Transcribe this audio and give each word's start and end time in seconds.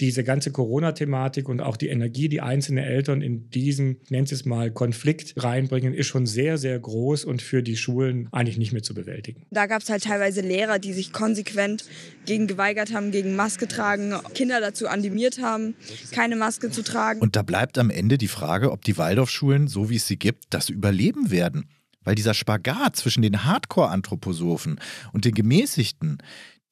diese 0.00 0.24
ganze 0.24 0.52
Corona-Thematik 0.52 1.48
und 1.48 1.60
auch 1.60 1.76
die 1.76 1.88
Energie, 1.88 2.28
die 2.28 2.40
einzelne 2.40 2.84
Eltern 2.84 3.22
in 3.22 3.48
diesen, 3.50 3.96
nennt 4.10 4.30
es 4.30 4.44
mal, 4.44 4.70
Konflikt 4.70 5.42
reinbringen, 5.42 5.94
ist 5.94 6.06
schon 6.06 6.26
sehr, 6.26 6.58
sehr 6.58 6.78
groß 6.78 7.24
und 7.24 7.40
für 7.40 7.62
die 7.62 7.76
Schulen 7.76 8.28
eigentlich 8.30 8.58
nicht 8.58 8.72
mehr 8.72 8.82
zu 8.82 8.94
bewältigen. 8.94 9.46
Da 9.50 9.66
gab 9.66 9.82
es 9.82 9.88
halt 9.88 10.04
teilweise 10.04 10.42
Lehrer, 10.42 10.78
die 10.78 10.92
sich 10.92 11.12
konsequent 11.12 11.84
gegen 12.26 12.46
geweigert 12.46 12.92
haben, 12.92 13.10
gegen 13.10 13.36
Maske 13.36 13.68
tragen, 13.68 14.14
Kinder 14.34 14.60
dazu 14.60 14.88
animiert 14.88 15.40
haben, 15.40 15.74
keine 16.12 16.36
Maske 16.36 16.70
zu 16.70 16.82
tragen. 16.82 17.20
Und 17.20 17.36
da 17.36 17.42
bleibt 17.42 17.78
am 17.78 17.90
Ende 17.90 18.18
die 18.18 18.28
Frage, 18.28 18.72
ob 18.72 18.84
die 18.84 18.98
Waldorfschulen, 18.98 19.68
so 19.68 19.88
wie 19.88 19.96
es 19.96 20.06
sie 20.06 20.18
gibt, 20.18 20.44
das 20.50 20.68
überleben 20.68 21.30
werden. 21.30 21.70
Weil 22.04 22.14
dieser 22.14 22.34
Spagat 22.34 22.96
zwischen 22.96 23.22
den 23.22 23.44
Hardcore-Anthroposophen 23.44 24.78
und 25.12 25.24
den 25.24 25.34
Gemäßigten, 25.34 26.18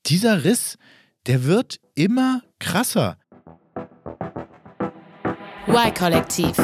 dieser 0.06 0.44
Riss, 0.44 0.78
der 1.26 1.44
wird 1.44 1.80
immer 1.94 2.42
krasser. 2.58 3.16
Y-Kollektiv. 5.66 6.54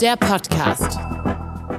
Der 0.00 0.16
Podcast. 0.16 0.98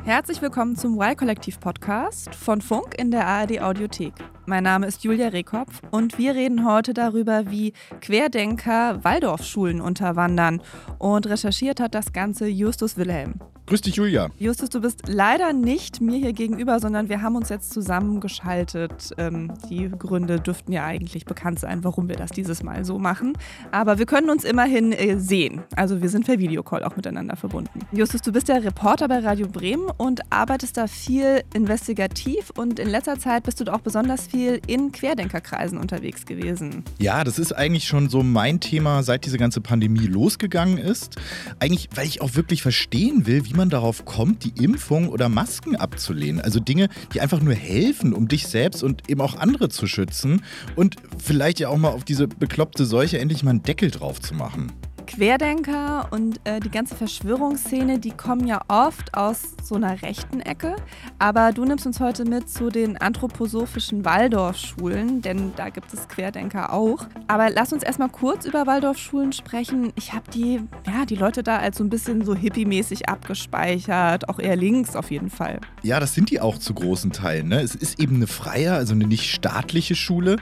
Herzlich 0.04 0.42
willkommen 0.42 0.76
zum 0.76 1.00
Y-Kollektiv-Podcast 1.00 2.36
von 2.36 2.62
Funk 2.62 2.96
in 2.98 3.12
der 3.12 3.26
ARD 3.26 3.62
Audiothek. 3.62 4.14
Mein 4.46 4.64
Name 4.64 4.88
ist 4.88 5.04
Julia 5.04 5.30
Rehkopf 5.30 5.82
und 5.90 6.18
wir 6.18 6.36
reden 6.36 6.66
heute 6.66 6.94
darüber, 6.94 7.50
wie 7.50 7.72
Querdenker 8.02 9.04
Waldorfschulen 9.04 9.80
unterwandern. 9.80 10.62
Und 11.00 11.28
recherchiert 11.28 11.80
hat 11.80 11.96
das 11.96 12.12
Ganze 12.12 12.48
Justus 12.48 12.98
Wilhelm. 12.98 13.36
Grüß 13.68 13.82
dich, 13.82 13.96
Julia. 13.96 14.30
Justus, 14.38 14.70
du 14.70 14.80
bist 14.80 15.08
leider 15.08 15.52
nicht 15.52 16.00
mir 16.00 16.20
hier 16.20 16.34
gegenüber, 16.34 16.80
sondern 16.80 17.10
wir 17.10 17.24
haben 17.24 17.36
uns 17.36 17.50
jetzt 17.50 17.74
zusammengeschaltet. 17.74 19.12
Ähm, 19.18 19.54
die 19.72 19.90
Gründe 19.90 20.40
dürften 20.40 20.72
ja 20.72 20.86
eigentlich 20.86 21.26
bekannt 21.26 21.60
sein, 21.60 21.84
warum 21.84 22.08
wir 22.08 22.16
das 22.16 22.30
dieses 22.30 22.62
Mal 22.62 22.86
so 22.86 23.00
machen. 23.00 23.34
Aber 23.72 23.98
wir 23.98 24.06
können 24.06 24.30
uns 24.30 24.44
immerhin 24.44 24.92
äh, 24.92 25.18
sehen. 25.18 25.64
Also 25.76 26.04
wir 26.04 26.10
sind 26.10 26.28
per 26.28 26.38
Videocall 26.38 26.84
auch 26.84 26.96
miteinander 26.96 27.36
verbunden. 27.36 27.80
Justus, 27.92 28.22
du 28.22 28.32
bist 28.32 28.50
ja 28.50 28.58
Reporter 28.58 29.08
bei 29.08 29.18
Radio 29.18 29.48
Bremen 29.48 29.90
und 29.98 30.22
arbeitest 30.32 30.78
da 30.78 30.86
viel 30.86 31.42
investigativ 31.56 32.52
und 32.56 32.78
in 32.78 32.88
letzter 32.88 33.18
Zeit 33.18 33.46
bist 33.46 33.60
du 33.62 33.74
auch 33.74 33.82
besonders 33.82 34.28
viel 34.28 34.62
in 34.68 34.92
Querdenkerkreisen 34.92 35.80
unterwegs 35.80 36.28
gewesen. 36.28 36.84
Ja, 37.00 37.24
das 37.24 37.40
ist 37.40 37.52
eigentlich 37.52 37.88
schon 37.88 38.10
so 38.10 38.22
mein 38.22 38.60
Thema, 38.60 39.02
seit 39.02 39.26
diese 39.26 39.40
ganze 39.40 39.60
Pandemie 39.60 40.06
losgegangen 40.06 40.78
ist. 40.78 41.16
Eigentlich, 41.58 41.90
weil 41.96 42.06
ich 42.06 42.22
auch 42.22 42.36
wirklich 42.36 42.62
verstehen 42.62 43.26
will, 43.26 43.44
wie 43.46 43.55
man 43.56 43.70
darauf 43.70 44.06
kommt, 44.06 44.44
die 44.44 44.64
Impfung 44.64 45.10
oder 45.10 45.30
Masken 45.30 45.76
abzulehnen. 45.76 46.42
Also 46.42 46.60
Dinge, 46.60 46.90
die 47.14 47.22
einfach 47.22 47.42
nur 47.42 47.54
helfen, 47.54 48.14
um 48.14 48.28
dich 48.28 48.48
selbst 48.48 48.84
und 48.84 49.10
eben 49.10 49.22
auch 49.22 49.38
andere 49.38 49.70
zu 49.70 49.88
schützen 49.88 50.42
und 50.76 50.96
vielleicht 51.24 51.60
ja 51.60 51.70
auch 51.70 51.78
mal 51.78 51.90
auf 51.90 52.04
diese 52.04 52.28
bekloppte 52.28 52.86
Seuche 52.86 53.20
endlich 53.20 53.44
mal 53.44 53.52
einen 53.52 53.64
Deckel 53.64 53.92
drauf 53.92 54.22
zu 54.22 54.34
machen. 54.34 54.72
Querdenker 55.06 56.08
und 56.12 56.40
äh, 56.44 56.60
die 56.60 56.70
ganze 56.70 56.96
Verschwörungsszene, 56.96 58.00
die 58.00 58.12
kommen 58.12 58.48
ja 58.48 58.62
oft 58.68 59.16
aus 59.16 59.56
so 59.64 59.76
einer 59.76 60.02
rechten 60.02 60.42
Ecke. 60.42 60.76
Aber 61.20 61.52
du 61.52 61.66
nimmst 61.66 61.86
uns 61.86 62.00
heute 62.00 62.26
mit 62.26 62.50
zu 62.50 62.70
den 62.70 62.98
anthroposophischen 62.98 64.06
Waldorfschulen, 64.06 65.22
denn 65.22 65.54
da 65.56 65.70
gibt 65.70 65.94
es 65.94 66.08
Querdenker 66.08 66.74
auch. 66.74 67.06
Aber 67.28 67.50
lass 67.50 67.72
uns 67.74 67.84
erstmal 67.84 68.10
kurz 68.10 68.46
über 68.46 68.68
Waldorfschulen 68.68 69.32
sprechen. 69.32 69.94
Ich 69.96 70.14
habe 70.14 70.30
die, 70.32 70.62
ja, 70.88 71.06
die 71.06 71.16
Leute 71.16 71.44
da 71.44 71.58
als 71.58 71.78
so 71.78 71.84
ein 71.84 71.90
bisschen 71.90 72.26
so 72.26 72.34
hippie-mäßig 72.36 73.08
abgespeichert, 73.08 74.28
auch 74.30 74.40
eher 74.40 74.56
links 74.56 74.96
auf 74.96 75.12
jeden 75.12 75.30
Fall. 75.30 75.60
Ja, 75.84 76.00
das 76.00 76.14
sind 76.14 76.32
die 76.32 76.42
auch 76.42 76.58
zu 76.58 76.74
großen 76.74 77.12
Teilen. 77.12 77.50
Ne? 77.50 77.62
Es 77.62 77.76
ist 77.76 78.00
eben 78.00 78.16
eine 78.16 78.28
freie, 78.28 78.74
also 78.74 78.94
eine 78.94 79.06
nicht 79.06 79.32
staatliche 79.32 79.96
Schule. 79.96 80.38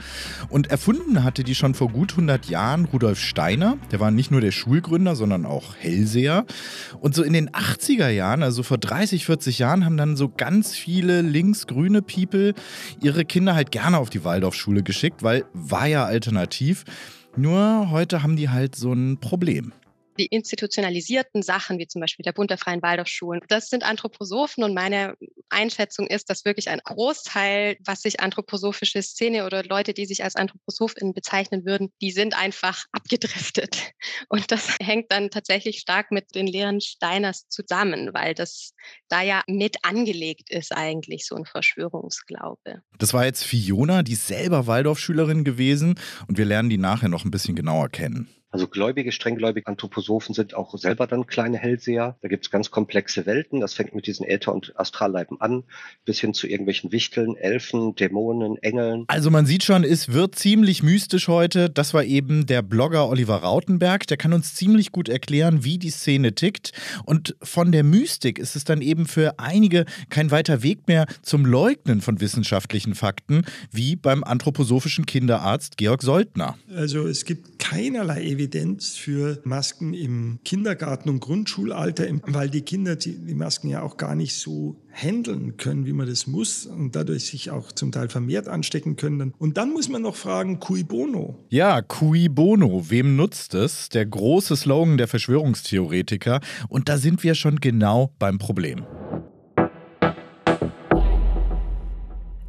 Und 0.50 0.68
erfunden 0.68 1.24
hatte 1.24 1.44
die 1.44 1.56
schon 1.56 1.74
vor 1.74 1.90
gut 1.90 2.12
100 2.12 2.46
Jahren 2.46 2.86
Rudolf 2.86 3.20
Steiner. 3.20 3.78
Der 3.92 4.00
war 4.00 4.10
nicht 4.10 4.32
nur 4.32 4.42
der 4.42 4.53
Schulgründer, 4.54 5.16
sondern 5.16 5.46
auch 5.46 5.76
Hellseher. 5.76 6.46
Und 7.02 7.16
so 7.16 7.24
in 7.24 7.34
den 7.34 7.50
80er 7.50 8.10
Jahren, 8.10 8.44
also 8.44 8.64
vor 8.64 8.78
30, 8.78 9.26
40 9.26 9.60
Jahren, 9.60 9.86
haben 9.86 9.98
dann 9.98 10.16
so 10.16 10.30
ganz 10.30 10.76
viele 10.76 11.22
linksgrüne 11.22 12.02
People 12.02 12.54
ihre 13.02 13.26
Kinder 13.26 13.56
halt 13.56 13.72
gerne 13.72 13.98
auf 13.98 14.10
die 14.10 14.24
Waldorfschule 14.24 14.84
geschickt, 14.84 15.24
weil 15.24 15.46
war 15.54 15.88
ja 15.88 16.06
alternativ. 16.06 16.86
Nur 17.36 17.90
heute 17.90 18.24
haben 18.24 18.36
die 18.36 18.50
halt 18.50 18.76
so 18.76 18.94
ein 18.94 19.18
Problem 19.20 19.74
die 20.18 20.28
institutionalisierten 20.28 21.42
Sachen, 21.44 21.80
wie 21.80 21.88
zum 21.88 22.02
Beispiel 22.02 22.24
der 22.24 22.32
Bund 22.34 22.50
der 22.50 22.58
Freien 22.58 22.82
Waldorfschulen, 22.82 23.42
das 23.48 23.70
sind 23.70 23.84
Anthroposophen 23.84 24.64
und 24.64 24.74
meine 24.74 25.16
Einschätzung 25.50 26.08
ist, 26.08 26.30
dass 26.30 26.46
wirklich 26.46 26.70
ein 26.70 26.80
Großteil, 26.84 27.78
was 27.86 28.02
sich 28.02 28.20
anthroposophische 28.20 29.02
Szene 29.02 29.46
oder 29.46 29.64
Leute, 29.64 29.94
die 29.94 30.06
sich 30.06 30.24
als 30.24 30.36
Anthroposophinnen 30.36 31.14
bezeichnen 31.14 31.66
würden, 31.66 31.92
die 32.02 32.12
sind 32.12 32.38
einfach 32.38 32.86
abgedriftet. 32.92 33.92
Und 34.30 34.52
das 34.52 34.78
hängt 34.82 35.12
dann 35.12 35.30
tatsächlich 35.30 35.80
stark 35.80 36.12
mit 36.12 36.36
den 36.36 36.48
Lehren 36.48 36.82
Steiners 36.82 37.48
zusammen, 37.50 38.10
weil 38.14 38.34
das 38.34 38.74
da 39.10 39.22
ja 39.22 39.42
mit 39.48 39.78
angelegt 39.84 40.52
ist 40.52 40.72
eigentlich, 40.72 41.26
so 41.26 41.36
ein 41.36 41.46
Verschwörungsglaube. 41.46 42.82
Das 42.98 43.14
war 43.14 43.26
jetzt 43.26 43.44
Fiona, 43.44 44.04
die 44.04 44.16
selber 44.16 44.68
Waldorfschülerin 44.68 45.44
gewesen 45.44 46.00
und 46.28 46.38
wir 46.38 46.46
lernen 46.46 46.70
die 46.70 46.78
nachher 46.78 47.10
noch 47.10 47.26
ein 47.26 47.32
bisschen 47.32 47.56
genauer 47.56 47.90
kennen. 47.90 48.30
Also 48.54 48.68
gläubige, 48.68 49.12
strenggläubige 49.12 49.66
Anthroposophen 49.66 50.36
sind 50.36 50.54
auch 50.54 50.78
selber 50.78 51.08
dann 51.08 51.26
kleine 51.26 51.58
Hellseher. 51.58 52.18
Da 52.22 52.28
gibt's 52.28 52.52
ganz 52.52 52.70
komplexe 52.70 53.26
Welten. 53.26 53.62
Das 53.62 53.74
fängt 53.74 53.96
mit 53.96 54.06
diesen 54.06 54.28
Äther- 54.28 54.54
und 54.54 54.80
Astralleiben 54.80 55.42
an, 55.42 55.64
bis 56.06 56.20
hin 56.20 56.36
zu 56.36 56.46
irgendwelchen 56.46 56.92
Wichteln, 56.92 57.36
Elfen, 57.36 57.96
Dämonen, 57.96 58.58
Engeln. 58.62 59.06
Also 59.08 59.32
man 59.32 59.48
sieht 59.48 59.64
schon, 59.64 59.84
es 59.84 60.14
wird 60.14 60.36
ziemlich 60.36 60.84
mystisch 60.84 61.28
heute. 61.28 61.72
Das 61.72 61.96
war 61.96 62.04
eben 62.04 62.46
der 62.46 62.62
Blogger 62.62 63.10
Oliver 63.10 63.38
Rautenberg. 63.38 64.06
Der 64.06 64.18
kann 64.18 64.34
uns 64.34 64.54
ziemlich 64.54 64.92
gut 64.92 65.10
erklären, 65.10 65.64
wie 65.64 65.80
die 65.80 65.90
Szene 65.90 66.36
tickt. 66.36 66.74
Und 67.06 67.36
von 67.42 67.72
der 67.72 67.84
Mystik 67.84 68.38
ist 68.38 68.56
es 68.56 68.66
dann 68.66 68.84
eben 68.84 69.08
für 69.08 69.40
einige 69.40 69.86
kein 70.10 70.30
weiter 70.30 70.62
Weg 70.62 70.88
mehr 70.88 71.08
zum 71.24 71.48
Leugnen 71.48 72.02
von 72.02 72.22
wissenschaftlichen 72.22 72.94
Fakten, 72.94 73.46
wie 73.72 73.96
beim 73.96 74.24
anthroposophischen 74.24 75.08
Kinderarzt 75.08 75.78
Georg 75.78 76.04
Soltner. 76.04 76.56
Also 76.76 77.08
es 77.08 77.26
gibt 77.26 77.53
keinerlei 77.64 78.24
Evidenz 78.24 78.98
für 78.98 79.40
Masken 79.46 79.94
im 79.94 80.40
Kindergarten- 80.44 81.08
und 81.08 81.22
Grundschulalter, 81.22 82.06
weil 82.28 82.50
die 82.50 82.62
Kinder 82.62 82.98
die, 82.98 83.18
die 83.18 83.36
Masken 83.36 83.70
ja 83.70 83.82
auch 83.82 83.96
gar 83.96 84.16
nicht 84.16 84.36
so 84.36 84.76
handeln 84.92 85.56
können, 85.56 85.86
wie 85.86 85.94
man 85.94 86.06
das 86.06 86.28
muss 86.28 86.66
und 86.66 86.94
dadurch 86.94 87.24
sich 87.24 87.52
auch 87.52 87.72
zum 87.72 87.94
Teil 87.94 88.10
vermehrt 88.10 88.50
anstecken 88.50 88.98
können. 88.98 89.34
Und 89.40 89.56
dann 89.56 89.72
muss 89.72 89.88
man 89.88 90.02
noch 90.02 90.18
fragen, 90.18 90.60
cui 90.60 90.84
bono? 90.84 91.40
Ja, 91.52 91.82
cui 91.82 92.28
bono, 92.28 92.90
wem 92.90 93.16
nutzt 93.16 93.54
es? 93.54 93.88
Der 93.88 94.08
große 94.08 94.58
Slogan 94.58 94.98
der 94.98 95.08
Verschwörungstheoretiker. 95.08 96.42
Und 96.68 96.90
da 96.90 96.98
sind 96.98 97.24
wir 97.24 97.34
schon 97.34 97.62
genau 97.62 98.12
beim 98.20 98.40
Problem. 98.40 98.86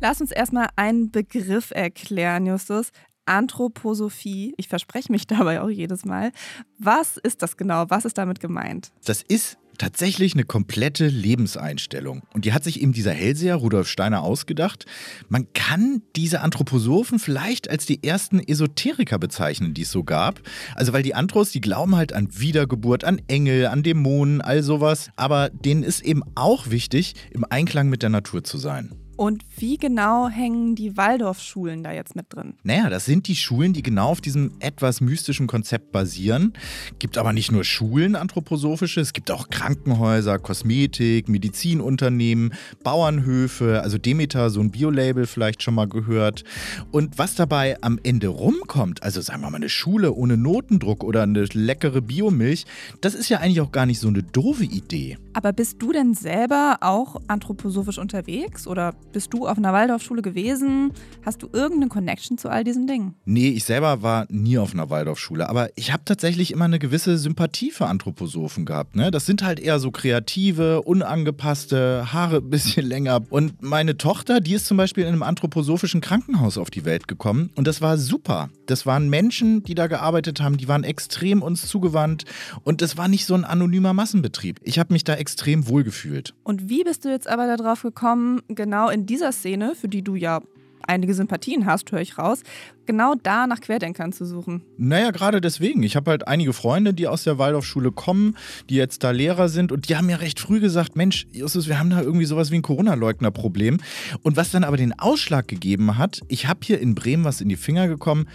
Lass 0.00 0.20
uns 0.20 0.32
erstmal 0.32 0.70
einen 0.74 1.12
Begriff 1.12 1.70
erklären, 1.70 2.46
Justus. 2.46 2.90
Anthroposophie. 3.26 4.54
Ich 4.56 4.68
verspreche 4.68 5.10
mich 5.10 5.26
dabei 5.26 5.60
auch 5.60 5.70
jedes 5.70 6.04
Mal. 6.04 6.32
Was 6.78 7.16
ist 7.16 7.42
das 7.42 7.56
genau? 7.56 7.86
Was 7.88 8.04
ist 8.04 8.18
damit 8.18 8.40
gemeint? 8.40 8.92
Das 9.04 9.22
ist 9.22 9.58
tatsächlich 9.78 10.34
eine 10.34 10.44
komplette 10.44 11.06
Lebenseinstellung. 11.06 12.22
Und 12.32 12.44
die 12.44 12.52
hat 12.52 12.64
sich 12.64 12.80
eben 12.80 12.92
dieser 12.92 13.12
Hellseher 13.12 13.56
Rudolf 13.56 13.88
Steiner 13.88 14.22
ausgedacht. 14.22 14.86
Man 15.28 15.52
kann 15.52 16.02
diese 16.16 16.40
Anthroposophen 16.40 17.18
vielleicht 17.18 17.68
als 17.68 17.86
die 17.86 18.02
ersten 18.02 18.40
Esoteriker 18.40 19.18
bezeichnen, 19.18 19.74
die 19.74 19.82
es 19.82 19.90
so 19.90 20.04
gab. 20.04 20.40
Also 20.74 20.92
weil 20.92 21.02
die 21.02 21.14
Anthros, 21.14 21.50
die 21.50 21.60
glauben 21.60 21.96
halt 21.96 22.12
an 22.12 22.28
Wiedergeburt, 22.30 23.04
an 23.04 23.20
Engel, 23.28 23.66
an 23.66 23.82
Dämonen, 23.82 24.40
all 24.40 24.62
sowas. 24.62 25.10
Aber 25.16 25.50
denen 25.50 25.82
ist 25.82 26.00
eben 26.00 26.22
auch 26.34 26.70
wichtig, 26.70 27.14
im 27.30 27.44
Einklang 27.48 27.88
mit 27.88 28.02
der 28.02 28.10
Natur 28.10 28.44
zu 28.44 28.58
sein. 28.58 28.94
Und 29.16 29.44
wie 29.56 29.76
genau 29.76 30.28
hängen 30.28 30.74
die 30.74 30.96
Waldorfschulen 30.96 31.84
da 31.84 31.92
jetzt 31.92 32.16
mit 32.16 32.26
drin? 32.30 32.54
Naja, 32.64 32.90
das 32.90 33.04
sind 33.04 33.28
die 33.28 33.36
Schulen, 33.36 33.72
die 33.72 33.82
genau 33.82 34.08
auf 34.08 34.20
diesem 34.20 34.52
etwas 34.58 35.00
mystischen 35.00 35.46
Konzept 35.46 35.92
basieren. 35.92 36.52
Gibt 36.98 37.16
aber 37.16 37.32
nicht 37.32 37.52
nur 37.52 37.64
Schulen 37.64 38.16
anthroposophische, 38.16 39.00
es 39.00 39.12
gibt 39.12 39.30
auch 39.30 39.48
Krankenhäuser, 39.50 40.38
Kosmetik, 40.38 41.28
Medizinunternehmen, 41.28 42.54
Bauernhöfe, 42.82 43.82
also 43.82 43.98
Demeter, 43.98 44.50
so 44.50 44.60
ein 44.60 44.70
Biolabel 44.70 45.26
vielleicht 45.26 45.62
schon 45.62 45.74
mal 45.74 45.88
gehört. 45.88 46.44
Und 46.90 47.18
was 47.18 47.36
dabei 47.36 47.80
am 47.82 48.00
Ende 48.02 48.28
rumkommt, 48.28 49.02
also 49.02 49.20
sagen 49.20 49.42
wir 49.42 49.50
mal 49.50 49.56
eine 49.56 49.68
Schule 49.68 50.12
ohne 50.12 50.36
Notendruck 50.36 51.04
oder 51.04 51.22
eine 51.22 51.44
leckere 51.52 52.00
Biomilch, 52.00 52.64
das 53.00 53.14
ist 53.14 53.28
ja 53.28 53.38
eigentlich 53.38 53.60
auch 53.60 53.72
gar 53.72 53.86
nicht 53.86 54.00
so 54.00 54.08
eine 54.08 54.22
doofe 54.22 54.64
Idee. 54.64 55.18
Aber 55.34 55.52
bist 55.52 55.80
du 55.80 55.92
denn 55.92 56.14
selber 56.14 56.78
auch 56.80 57.20
anthroposophisch 57.28 57.98
unterwegs 57.98 58.66
oder 58.66 58.94
bist 59.14 59.32
du 59.32 59.46
auf 59.46 59.56
einer 59.56 59.72
Waldorfschule 59.72 60.22
gewesen? 60.22 60.92
Hast 61.24 61.42
du 61.42 61.48
irgendeine 61.52 61.88
Connection 61.88 62.36
zu 62.36 62.48
all 62.48 62.64
diesen 62.64 62.88
Dingen? 62.88 63.14
Nee, 63.24 63.48
ich 63.50 63.64
selber 63.64 64.02
war 64.02 64.26
nie 64.28 64.58
auf 64.58 64.74
einer 64.74 64.90
Waldorfschule, 64.90 65.48
aber 65.48 65.70
ich 65.76 65.92
habe 65.92 66.02
tatsächlich 66.04 66.50
immer 66.50 66.64
eine 66.64 66.80
gewisse 66.80 67.16
Sympathie 67.16 67.70
für 67.70 67.86
Anthroposophen 67.86 68.66
gehabt. 68.66 68.96
Ne? 68.96 69.12
Das 69.12 69.24
sind 69.24 69.44
halt 69.44 69.60
eher 69.60 69.78
so 69.78 69.92
kreative, 69.92 70.82
unangepasste, 70.82 72.12
Haare 72.12 72.38
ein 72.38 72.50
bisschen 72.50 72.86
länger. 72.88 73.22
Und 73.30 73.62
meine 73.62 73.96
Tochter, 73.96 74.40
die 74.40 74.54
ist 74.54 74.66
zum 74.66 74.76
Beispiel 74.76 75.04
in 75.04 75.10
einem 75.10 75.22
anthroposophischen 75.22 76.00
Krankenhaus 76.00 76.58
auf 76.58 76.70
die 76.70 76.84
Welt 76.84 77.06
gekommen 77.06 77.50
und 77.54 77.68
das 77.68 77.80
war 77.80 77.96
super. 77.96 78.50
Das 78.66 78.86
waren 78.86 79.08
Menschen, 79.08 79.62
die 79.62 79.74
da 79.74 79.86
gearbeitet 79.86 80.40
haben, 80.40 80.56
die 80.56 80.68
waren 80.68 80.84
extrem 80.84 81.42
uns 81.42 81.68
zugewandt 81.68 82.24
und 82.62 82.82
es 82.82 82.96
war 82.96 83.08
nicht 83.08 83.26
so 83.26 83.34
ein 83.34 83.44
anonymer 83.44 83.92
Massenbetrieb. 83.92 84.60
Ich 84.62 84.78
habe 84.78 84.92
mich 84.92 85.04
da 85.04 85.14
extrem 85.14 85.68
wohlgefühlt. 85.68 86.34
Und 86.42 86.68
wie 86.68 86.84
bist 86.84 87.04
du 87.04 87.10
jetzt 87.10 87.28
aber 87.28 87.56
darauf 87.56 87.82
gekommen, 87.82 88.42
genau 88.48 88.88
in 88.88 89.06
dieser 89.06 89.32
Szene, 89.32 89.74
für 89.74 89.88
die 89.88 90.02
du 90.02 90.14
ja 90.14 90.40
einige 90.88 91.14
Sympathien 91.14 91.66
hast, 91.66 91.90
höre 91.92 92.00
ich 92.00 92.18
raus, 92.18 92.42
genau 92.86 93.14
da 93.22 93.46
nach 93.46 93.60
Querdenkern 93.60 94.12
zu 94.12 94.24
suchen? 94.24 94.62
Naja, 94.76 95.10
gerade 95.10 95.40
deswegen. 95.40 95.82
Ich 95.82 95.96
habe 95.96 96.10
halt 96.10 96.28
einige 96.28 96.52
Freunde, 96.52 96.94
die 96.94 97.06
aus 97.06 97.24
der 97.24 97.38
Waldorfschule 97.38 97.92
kommen, 97.92 98.36
die 98.68 98.76
jetzt 98.76 99.04
da 99.04 99.10
Lehrer 99.10 99.48
sind 99.48 99.72
und 99.72 99.88
die 99.88 99.96
haben 99.96 100.06
mir 100.06 100.20
recht 100.20 100.40
früh 100.40 100.60
gesagt, 100.60 100.96
Mensch, 100.96 101.26
Justus, 101.32 101.68
wir 101.68 101.78
haben 101.78 101.90
da 101.90 102.00
irgendwie 102.00 102.26
sowas 102.26 102.50
wie 102.50 102.56
ein 102.56 102.62
Corona-Leugner-Problem. 102.62 103.78
Und 104.22 104.36
was 104.36 104.50
dann 104.50 104.64
aber 104.64 104.76
den 104.76 104.98
Ausschlag 104.98 105.48
gegeben 105.48 105.98
hat, 105.98 106.20
ich 106.28 106.46
habe 106.46 106.60
hier 106.62 106.80
in 106.80 106.94
Bremen 106.94 107.24
was 107.24 107.40
in 107.40 107.48
die 107.48 107.56
Finger 107.56 107.88
gekommen, 107.88 108.28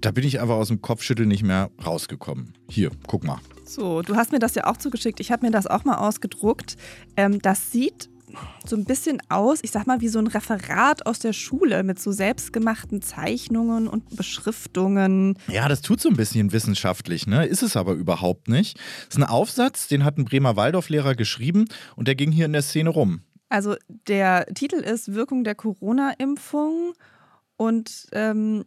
da 0.00 0.10
bin 0.10 0.24
ich 0.24 0.40
aber 0.40 0.54
aus 0.54 0.68
dem 0.68 0.80
Kopfschütteln 0.80 1.28
nicht 1.28 1.42
mehr 1.42 1.70
rausgekommen. 1.84 2.54
Hier, 2.68 2.90
guck 3.06 3.24
mal. 3.24 3.38
So, 3.64 4.02
du 4.02 4.16
hast 4.16 4.32
mir 4.32 4.38
das 4.38 4.54
ja 4.54 4.66
auch 4.66 4.76
zugeschickt. 4.76 5.20
Ich 5.20 5.30
habe 5.32 5.46
mir 5.46 5.52
das 5.52 5.66
auch 5.66 5.84
mal 5.84 5.96
ausgedruckt. 5.96 6.76
Ähm, 7.16 7.40
das 7.40 7.72
sieht 7.72 8.08
so 8.64 8.76
ein 8.76 8.84
bisschen 8.84 9.18
aus, 9.28 9.60
ich 9.62 9.70
sag 9.70 9.86
mal, 9.86 10.00
wie 10.00 10.08
so 10.08 10.18
ein 10.18 10.26
Referat 10.26 11.06
aus 11.06 11.18
der 11.18 11.32
Schule 11.32 11.82
mit 11.82 12.00
so 12.00 12.12
selbstgemachten 12.12 13.02
Zeichnungen 13.02 13.88
und 13.88 14.16
Beschriftungen. 14.16 15.38
Ja, 15.48 15.68
das 15.68 15.82
tut 15.82 16.00
so 16.00 16.08
ein 16.08 16.16
bisschen 16.16 16.52
wissenschaftlich, 16.52 17.26
ne? 17.26 17.46
Ist 17.46 17.62
es 17.62 17.76
aber 17.76 17.92
überhaupt 17.92 18.48
nicht. 18.48 18.78
Das 19.06 19.16
ist 19.16 19.22
ein 19.22 19.28
Aufsatz, 19.28 19.88
den 19.88 20.04
hat 20.04 20.18
ein 20.18 20.24
Bremer 20.24 20.56
Waldorflehrer 20.56 21.14
geschrieben 21.14 21.66
und 21.96 22.08
der 22.08 22.14
ging 22.14 22.32
hier 22.32 22.46
in 22.46 22.52
der 22.52 22.62
Szene 22.62 22.90
rum. 22.90 23.22
Also 23.48 23.76
der 23.88 24.46
Titel 24.54 24.76
ist 24.76 25.14
Wirkung 25.14 25.44
der 25.44 25.54
Corona-Impfung 25.54 26.94
und 27.62 28.08
ähm, 28.10 28.64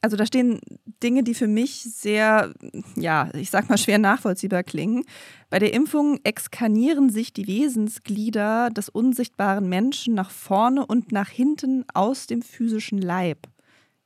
also 0.00 0.16
da 0.16 0.24
stehen 0.24 0.58
Dinge, 1.02 1.22
die 1.22 1.34
für 1.34 1.48
mich 1.48 1.82
sehr, 1.82 2.54
ja, 2.96 3.28
ich 3.34 3.50
sag 3.50 3.68
mal 3.68 3.76
schwer 3.76 3.98
nachvollziehbar 3.98 4.62
klingen. 4.62 5.04
Bei 5.50 5.58
der 5.58 5.74
Impfung 5.74 6.18
exkarnieren 6.24 7.10
sich 7.10 7.34
die 7.34 7.46
Wesensglieder 7.46 8.70
des 8.70 8.88
unsichtbaren 8.88 9.68
Menschen 9.68 10.14
nach 10.14 10.30
vorne 10.30 10.86
und 10.86 11.12
nach 11.12 11.28
hinten 11.28 11.84
aus 11.92 12.26
dem 12.26 12.40
physischen 12.40 13.02
Leib. 13.02 13.48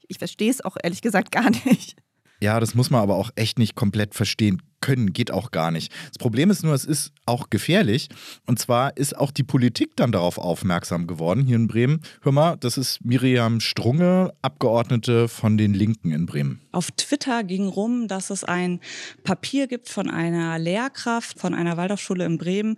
Ich 0.09 0.19
verstehe 0.19 0.51
es 0.51 0.61
auch 0.61 0.77
ehrlich 0.83 1.03
gesagt 1.03 1.31
gar 1.31 1.51
nicht. 1.65 1.97
Ja, 2.41 2.61
das 2.61 2.75
muss 2.75 2.91
man 2.91 3.01
aber 3.01 3.17
auch 3.17 3.31
echt 3.35 3.59
nicht 3.59 3.75
komplett 3.75 4.15
verstehen 4.15 4.63
können, 4.81 5.13
geht 5.13 5.31
auch 5.31 5.51
gar 5.51 5.71
nicht. 5.71 5.93
Das 6.09 6.19
Problem 6.19 6.51
ist 6.51 6.63
nur, 6.63 6.75
es 6.75 6.85
ist 6.85 7.13
auch 7.25 7.51
gefährlich. 7.51 8.09
Und 8.47 8.59
zwar 8.59 8.97
ist 8.97 9.17
auch 9.17 9.31
die 9.31 9.43
Politik 9.43 9.97
dann 9.97 10.13
darauf 10.13 10.39
aufmerksam 10.39 11.07
geworden 11.07 11.45
hier 11.45 11.57
in 11.57 11.67
Bremen. 11.67 12.03
Hör 12.23 12.33
mal, 12.33 12.57
das 12.57 12.77
ist 12.77 13.05
Miriam 13.05 13.61
Strunge, 13.61 14.33
Abgeordnete 14.43 15.29
von 15.29 15.57
den 15.57 15.75
Linken 15.75 16.13
in 16.13 16.27
Bremen. 16.27 16.61
Auf 16.73 16.91
Twitter 16.93 17.43
ging 17.43 17.67
rum, 17.67 18.07
dass 18.07 18.31
es 18.31 18.45
ein 18.45 18.81
Papier 19.25 19.67
gibt 19.67 19.89
von 19.89 20.11
einer 20.11 20.59
Lehrkraft 20.59 21.41
von 21.41 21.55
einer 21.55 21.77
Waldorfschule 21.77 22.25
in 22.25 22.39
Bremen, 22.39 22.77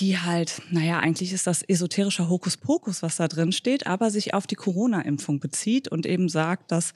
die 0.00 0.18
halt, 0.18 0.62
naja, 0.70 0.98
eigentlich 1.00 1.32
ist 1.32 1.46
das 1.46 1.62
esoterischer 1.62 2.28
Hokuspokus, 2.28 3.02
was 3.02 3.16
da 3.16 3.28
drin 3.28 3.52
steht, 3.52 3.86
aber 3.86 4.10
sich 4.10 4.34
auf 4.34 4.46
die 4.46 4.54
Corona-Impfung 4.54 5.40
bezieht 5.40 5.88
und 5.88 6.06
eben 6.06 6.28
sagt, 6.28 6.70
dass 6.70 6.92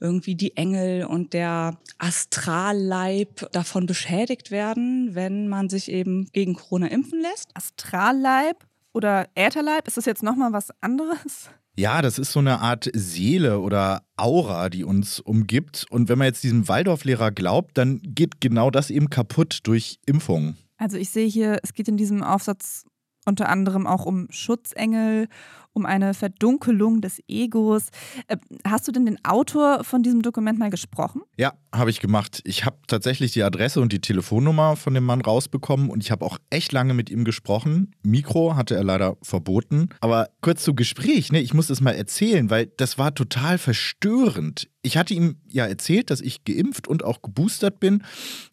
irgendwie 0.00 0.34
die 0.34 0.56
Engel 0.56 1.04
und 1.04 1.32
der 1.32 1.78
Astralleib 1.98 3.50
davon 3.52 3.86
beschädigt 3.86 4.50
werden, 4.50 5.14
wenn 5.14 5.48
man 5.48 5.68
sich 5.68 5.90
eben 5.90 6.28
gegen 6.32 6.54
Corona 6.54 6.88
impfen 6.88 7.20
lässt. 7.20 7.50
Astralleib 7.54 8.64
oder 8.92 9.28
Ätherleib, 9.34 9.86
ist 9.86 9.96
das 9.96 10.06
jetzt 10.06 10.22
nochmal 10.22 10.52
was 10.52 10.70
anderes? 10.80 11.50
Ja, 11.76 12.02
das 12.02 12.18
ist 12.18 12.32
so 12.32 12.40
eine 12.40 12.58
Art 12.58 12.90
Seele 12.92 13.60
oder 13.60 14.02
Aura, 14.16 14.68
die 14.68 14.82
uns 14.82 15.20
umgibt. 15.20 15.86
Und 15.90 16.08
wenn 16.08 16.18
man 16.18 16.26
jetzt 16.26 16.42
diesem 16.42 16.66
Waldorflehrer 16.66 17.30
glaubt, 17.30 17.78
dann 17.78 18.00
geht 18.02 18.40
genau 18.40 18.72
das 18.72 18.90
eben 18.90 19.10
kaputt 19.10 19.60
durch 19.62 20.00
Impfungen. 20.04 20.56
Also 20.78 20.96
ich 20.96 21.10
sehe 21.10 21.26
hier, 21.26 21.58
es 21.62 21.74
geht 21.74 21.88
in 21.88 21.96
diesem 21.96 22.22
Aufsatz 22.22 22.84
unter 23.26 23.48
anderem 23.48 23.86
auch 23.86 24.06
um 24.06 24.26
Schutzengel, 24.30 25.28
um 25.72 25.86
eine 25.86 26.14
Verdunkelung 26.14 27.00
des 27.00 27.20
Egos. 27.28 27.88
Äh, 28.26 28.38
hast 28.64 28.88
du 28.88 28.92
denn 28.92 29.06
den 29.06 29.24
Autor 29.24 29.84
von 29.84 30.02
diesem 30.02 30.22
Dokument 30.22 30.58
mal 30.58 30.70
gesprochen? 30.70 31.22
Ja, 31.36 31.52
habe 31.72 31.90
ich 31.90 32.00
gemacht. 32.00 32.40
Ich 32.44 32.64
habe 32.64 32.78
tatsächlich 32.88 33.32
die 33.32 33.42
Adresse 33.42 33.80
und 33.80 33.92
die 33.92 34.00
Telefonnummer 34.00 34.76
von 34.76 34.94
dem 34.94 35.04
Mann 35.04 35.20
rausbekommen 35.20 35.90
und 35.90 36.02
ich 36.02 36.10
habe 36.10 36.24
auch 36.24 36.38
echt 36.50 36.72
lange 36.72 36.94
mit 36.94 37.10
ihm 37.10 37.24
gesprochen. 37.24 37.94
Mikro 38.02 38.56
hatte 38.56 38.74
er 38.74 38.84
leider 38.84 39.16
verboten. 39.22 39.90
Aber 40.00 40.30
kurz 40.40 40.64
zum 40.64 40.74
Gespräch, 40.74 41.30
ne? 41.30 41.40
ich 41.40 41.54
muss 41.54 41.68
das 41.68 41.80
mal 41.80 41.92
erzählen, 41.92 42.50
weil 42.50 42.66
das 42.78 42.98
war 42.98 43.14
total 43.14 43.58
verstörend. 43.58 44.68
Ich 44.82 44.96
hatte 44.96 45.12
ihm 45.12 45.36
ja 45.48 45.66
erzählt, 45.66 46.10
dass 46.10 46.20
ich 46.20 46.44
geimpft 46.44 46.86
und 46.86 47.04
auch 47.04 47.20
geboostert 47.20 47.80
bin. 47.80 48.04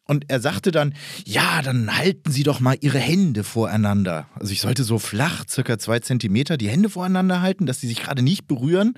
Und 0.06 0.26
er 0.28 0.40
sagte 0.40 0.72
dann, 0.72 0.96
ja, 1.24 1.62
dann 1.62 1.96
halten 1.96 2.32
Sie 2.32 2.44
doch 2.44 2.60
mal 2.60 2.76
Ihre 2.82 2.98
Hände 2.98 3.44
voreinander. 3.44 4.28
Also 4.34 4.52
ich 4.52 4.62
sollte 4.62 4.84
so 4.84 4.98
flach, 4.98 5.46
circa 5.48 5.78
zwei 5.78 6.00
Zentimeter, 6.00 6.58
die 6.58 6.70
Hände 6.70 6.90
voreinander 6.90 7.42
halten, 7.42 7.68
dass 7.68 7.80
sie 7.80 7.88
sich 7.88 8.02
gerade 8.02 8.24
nicht 8.24 8.48
berühren. 8.48 8.90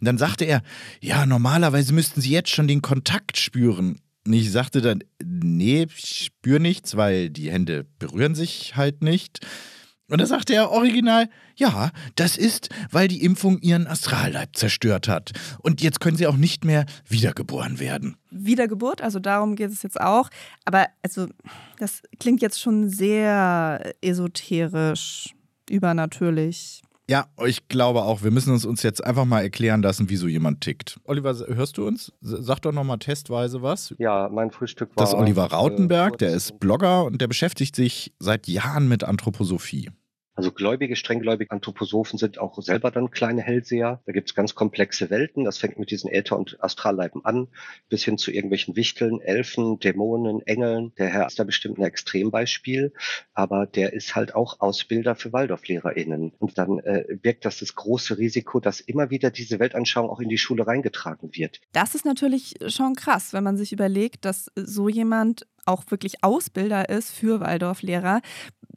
Und 0.00 0.06
dann 0.06 0.18
sagte 0.18 0.44
er, 0.44 0.62
ja, 1.00 1.26
normalerweise 1.26 1.92
müssten 1.92 2.20
sie 2.20 2.30
jetzt 2.30 2.50
schon 2.50 2.68
den 2.68 2.82
Kontakt 2.82 3.38
spüren. 3.38 4.00
Und 4.24 4.32
ich 4.34 4.52
sagte 4.52 4.80
dann, 4.80 5.02
nee, 5.24 5.86
ich 5.96 6.26
spüre 6.26 6.60
nichts, 6.60 6.96
weil 6.96 7.30
die 7.30 7.50
Hände 7.50 7.86
berühren 7.98 8.34
sich 8.34 8.76
halt 8.76 9.02
nicht. 9.02 9.40
Und 10.10 10.20
da 10.20 10.26
sagte 10.26 10.54
er 10.54 10.70
original, 10.70 11.28
ja, 11.56 11.90
das 12.16 12.38
ist, 12.38 12.70
weil 12.90 13.08
die 13.08 13.22
Impfung 13.22 13.58
ihren 13.58 13.86
Astralleib 13.86 14.56
zerstört 14.56 15.06
hat. 15.06 15.32
Und 15.58 15.82
jetzt 15.82 16.00
können 16.00 16.16
sie 16.16 16.26
auch 16.26 16.36
nicht 16.36 16.64
mehr 16.64 16.86
wiedergeboren 17.06 17.78
werden. 17.78 18.16
Wiedergeburt, 18.30 19.02
also 19.02 19.18
darum 19.18 19.54
geht 19.54 19.70
es 19.70 19.82
jetzt 19.82 20.00
auch. 20.00 20.30
Aber 20.64 20.86
also, 21.02 21.26
das 21.78 22.02
klingt 22.18 22.40
jetzt 22.40 22.60
schon 22.60 22.88
sehr 22.88 23.94
esoterisch, 24.00 25.34
übernatürlich. 25.68 26.82
Ja, 27.10 27.26
ich 27.46 27.68
glaube 27.68 28.02
auch, 28.02 28.22
wir 28.22 28.30
müssen 28.30 28.52
uns, 28.52 28.66
uns 28.66 28.82
jetzt 28.82 29.02
einfach 29.02 29.24
mal 29.24 29.40
erklären 29.40 29.80
lassen, 29.80 30.10
wie 30.10 30.16
so 30.16 30.28
jemand 30.28 30.60
tickt. 30.60 31.00
Oliver, 31.04 31.34
hörst 31.48 31.78
du 31.78 31.86
uns? 31.86 32.12
Sag 32.20 32.60
doch 32.60 32.72
nochmal 32.72 32.98
testweise 32.98 33.62
was. 33.62 33.94
Ja, 33.98 34.28
mein 34.30 34.50
Frühstück 34.50 34.90
war. 34.94 35.02
Das 35.02 35.10
ist 35.10 35.14
Oliver 35.14 35.46
Rautenberg, 35.46 36.18
der 36.18 36.32
ist 36.34 36.60
Blogger 36.60 37.04
und 37.04 37.22
der 37.22 37.26
beschäftigt 37.26 37.74
sich 37.74 38.12
seit 38.18 38.46
Jahren 38.46 38.88
mit 38.88 39.04
Anthroposophie. 39.04 39.88
Also 40.38 40.52
gläubige, 40.52 40.94
strenggläubige 40.94 41.50
Anthroposophen 41.50 42.16
sind 42.16 42.38
auch 42.38 42.62
selber 42.62 42.92
dann 42.92 43.10
kleine 43.10 43.42
Hellseher. 43.42 44.00
Da 44.06 44.12
gibt 44.12 44.28
es 44.28 44.36
ganz 44.36 44.54
komplexe 44.54 45.10
Welten. 45.10 45.42
Das 45.42 45.58
fängt 45.58 45.80
mit 45.80 45.90
diesen 45.90 46.08
Äther- 46.08 46.38
und 46.38 46.62
Astralleiben 46.62 47.24
an, 47.24 47.48
bis 47.88 48.04
hin 48.04 48.18
zu 48.18 48.30
irgendwelchen 48.30 48.76
Wichteln, 48.76 49.20
Elfen, 49.20 49.80
Dämonen, 49.80 50.40
Engeln. 50.46 50.92
Der 50.96 51.08
Herr 51.08 51.26
ist 51.26 51.40
da 51.40 51.42
bestimmt 51.42 51.78
ein 51.78 51.82
Extrembeispiel, 51.82 52.92
aber 53.34 53.66
der 53.66 53.94
ist 53.94 54.14
halt 54.14 54.36
auch 54.36 54.60
Ausbilder 54.60 55.16
für 55.16 55.32
WaldorflehrerInnen. 55.32 56.32
Und 56.38 56.56
dann 56.56 56.78
äh, 56.78 57.18
wirkt 57.20 57.44
das 57.44 57.58
das 57.58 57.74
große 57.74 58.18
Risiko, 58.18 58.60
dass 58.60 58.78
immer 58.78 59.10
wieder 59.10 59.32
diese 59.32 59.58
Weltanschauung 59.58 60.08
auch 60.08 60.20
in 60.20 60.28
die 60.28 60.38
Schule 60.38 60.68
reingetragen 60.68 61.30
wird. 61.32 61.60
Das 61.72 61.96
ist 61.96 62.04
natürlich 62.04 62.54
schon 62.68 62.94
krass, 62.94 63.32
wenn 63.32 63.42
man 63.42 63.56
sich 63.56 63.72
überlegt, 63.72 64.24
dass 64.24 64.52
so 64.54 64.88
jemand 64.88 65.48
auch 65.68 65.84
wirklich 65.90 66.24
Ausbilder 66.24 66.88
ist 66.88 67.10
für 67.10 67.40
Waldorflehrer. 67.40 68.22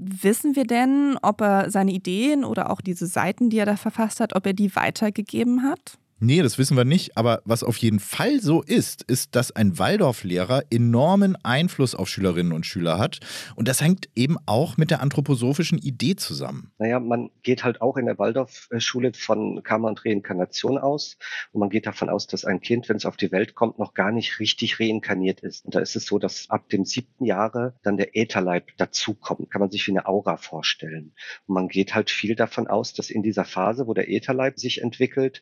Wissen 0.04 0.56
wir 0.56 0.64
denn, 0.64 1.16
ob 1.22 1.42
er 1.42 1.70
seine 1.70 1.92
Ideen 1.92 2.44
oder 2.44 2.72
auch 2.72 2.82
diese 2.82 3.06
Seiten, 3.06 3.52
die 3.52 3.60
er 3.60 3.68
da 3.68 3.76
verfasst 3.76 4.20
hat, 4.20 4.36
ob 4.36 4.48
er 4.48 4.54
die 4.54 4.76
weitergegeben 4.76 5.62
hat? 5.62 6.00
Nee, 6.24 6.44
das 6.44 6.60
wissen 6.60 6.78
wir 6.78 6.86
nicht. 6.86 7.18
Aber 7.18 7.42
was 7.46 7.64
auf 7.64 7.78
jeden 7.78 8.00
Fall 8.00 8.42
so 8.42 8.62
ist, 8.62 9.02
ist, 9.02 9.36
dass 9.36 9.56
ein 9.56 9.80
Waldorflehrer 9.80 10.66
enormen 10.70 11.36
Einfluss 11.42 11.96
auf 11.96 12.10
Schülerinnen 12.10 12.54
und 12.54 12.68
Schüler 12.68 13.00
hat. 13.00 13.22
Und 13.56 13.68
das 13.68 13.82
hängt 13.82 14.08
eben 14.16 14.38
auch 14.46 14.78
mit 14.78 14.92
der 14.92 15.02
anthroposophischen 15.02 15.80
Idee 15.80 16.16
zusammen. 16.16 16.72
Naja, 16.78 17.00
man 17.00 17.32
geht 17.42 17.64
halt 17.64 17.82
auch 17.82 17.98
in 17.98 18.06
der 18.06 18.20
Waldorfschule 18.20 19.14
von 19.16 19.64
Karma 19.64 19.90
und 19.90 20.06
Reinkarnation 20.06 20.78
aus. 20.78 21.18
Und 21.54 21.60
man 21.60 21.72
geht 21.72 21.88
davon 21.88 22.08
aus, 22.08 22.28
dass 22.28 22.46
ein 22.46 22.62
Kind, 22.62 22.88
wenn 22.88 22.98
es 22.98 23.08
auf 23.08 23.18
die 23.18 23.32
Welt 23.32 23.56
kommt, 23.56 23.80
noch 23.80 23.96
gar 23.96 24.12
nicht 24.12 24.40
richtig 24.40 24.80
reinkarniert 24.80 25.40
ist. 25.40 25.66
Und 25.66 25.74
da 25.74 25.80
ist 25.80 25.96
es 25.96 26.06
so, 26.06 26.20
dass 26.20 26.52
ab 26.52 26.70
dem 26.70 26.86
siebten 26.86 27.26
Jahre 27.26 27.74
dann 27.82 27.98
der 27.98 28.16
Ätherleib 28.16 28.78
dazukommt. 28.78 29.50
Kann 29.50 29.62
man 29.62 29.72
sich 29.72 29.88
wie 29.88 29.92
eine 29.92 30.06
Aura 30.06 30.38
vorstellen. 30.38 31.14
Und 31.48 31.56
man 31.56 31.68
geht 31.68 31.96
halt 31.96 32.12
viel 32.12 32.36
davon 32.36 32.68
aus, 32.68 32.94
dass 32.94 33.10
in 33.10 33.24
dieser 33.24 33.44
Phase, 33.44 33.88
wo 33.88 33.96
der 33.96 34.08
Ätherleib 34.08 34.60
sich 34.60 34.84
entwickelt, 34.84 35.42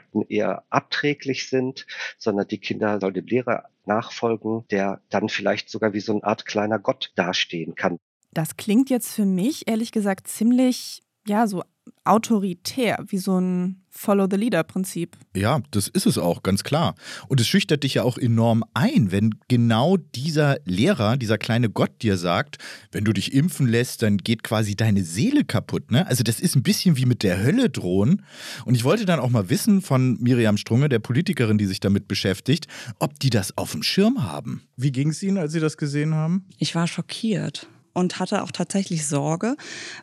Fakten 0.00 0.22
eher 0.28 0.64
abträglich 0.70 1.48
sind, 1.48 1.86
sondern 2.18 2.48
die 2.48 2.58
Kinder 2.58 3.00
sollen 3.00 3.14
dem 3.14 3.26
Lehrer 3.26 3.64
nachfolgen, 3.84 4.64
der 4.70 5.00
dann 5.10 5.28
vielleicht 5.28 5.68
sogar 5.68 5.92
wie 5.92 6.00
so 6.00 6.12
eine 6.12 6.24
Art 6.24 6.46
kleiner 6.46 6.78
Gott 6.78 7.12
dastehen 7.16 7.74
kann. 7.74 7.98
Das 8.32 8.56
klingt 8.56 8.90
jetzt 8.90 9.12
für 9.12 9.24
mich 9.24 9.68
ehrlich 9.68 9.92
gesagt 9.92 10.28
ziemlich 10.28 11.02
ja, 11.26 11.46
so 11.46 11.62
autoritär, 12.04 13.04
wie 13.08 13.18
so 13.18 13.38
ein 13.38 13.82
Follow-the-Leader-Prinzip. 13.90 15.16
Ja, 15.36 15.60
das 15.72 15.88
ist 15.88 16.06
es 16.06 16.16
auch, 16.16 16.42
ganz 16.42 16.62
klar. 16.64 16.94
Und 17.28 17.40
es 17.40 17.48
schüchtert 17.48 17.82
dich 17.82 17.94
ja 17.94 18.04
auch 18.04 18.16
enorm 18.16 18.64
ein, 18.72 19.12
wenn 19.12 19.34
genau 19.48 19.96
dieser 19.96 20.58
Lehrer, 20.64 21.16
dieser 21.16 21.38
kleine 21.38 21.68
Gott 21.68 21.90
dir 22.02 22.16
sagt, 22.16 22.58
wenn 22.92 23.04
du 23.04 23.12
dich 23.12 23.34
impfen 23.34 23.66
lässt, 23.66 24.02
dann 24.02 24.18
geht 24.18 24.42
quasi 24.42 24.76
deine 24.76 25.04
Seele 25.04 25.44
kaputt. 25.44 25.90
Ne? 25.90 26.06
Also 26.06 26.22
das 26.22 26.40
ist 26.40 26.56
ein 26.56 26.62
bisschen 26.62 26.96
wie 26.96 27.06
mit 27.06 27.22
der 27.22 27.42
Hölle 27.42 27.68
drohen. 27.68 28.24
Und 28.64 28.74
ich 28.74 28.84
wollte 28.84 29.04
dann 29.04 29.20
auch 29.20 29.30
mal 29.30 29.50
wissen 29.50 29.82
von 29.82 30.18
Miriam 30.20 30.56
Strunge, 30.56 30.88
der 30.88 31.00
Politikerin, 31.00 31.58
die 31.58 31.66
sich 31.66 31.80
damit 31.80 32.08
beschäftigt, 32.08 32.66
ob 32.98 33.18
die 33.18 33.30
das 33.30 33.58
auf 33.58 33.72
dem 33.72 33.82
Schirm 33.82 34.22
haben. 34.22 34.62
Wie 34.76 34.92
ging 34.92 35.10
es 35.10 35.22
Ihnen, 35.22 35.38
als 35.38 35.52
Sie 35.52 35.60
das 35.60 35.76
gesehen 35.76 36.14
haben? 36.14 36.46
Ich 36.58 36.74
war 36.74 36.86
schockiert 36.86 37.68
und 37.92 38.18
hatte 38.18 38.42
auch 38.42 38.50
tatsächlich 38.50 39.06
Sorge, 39.06 39.56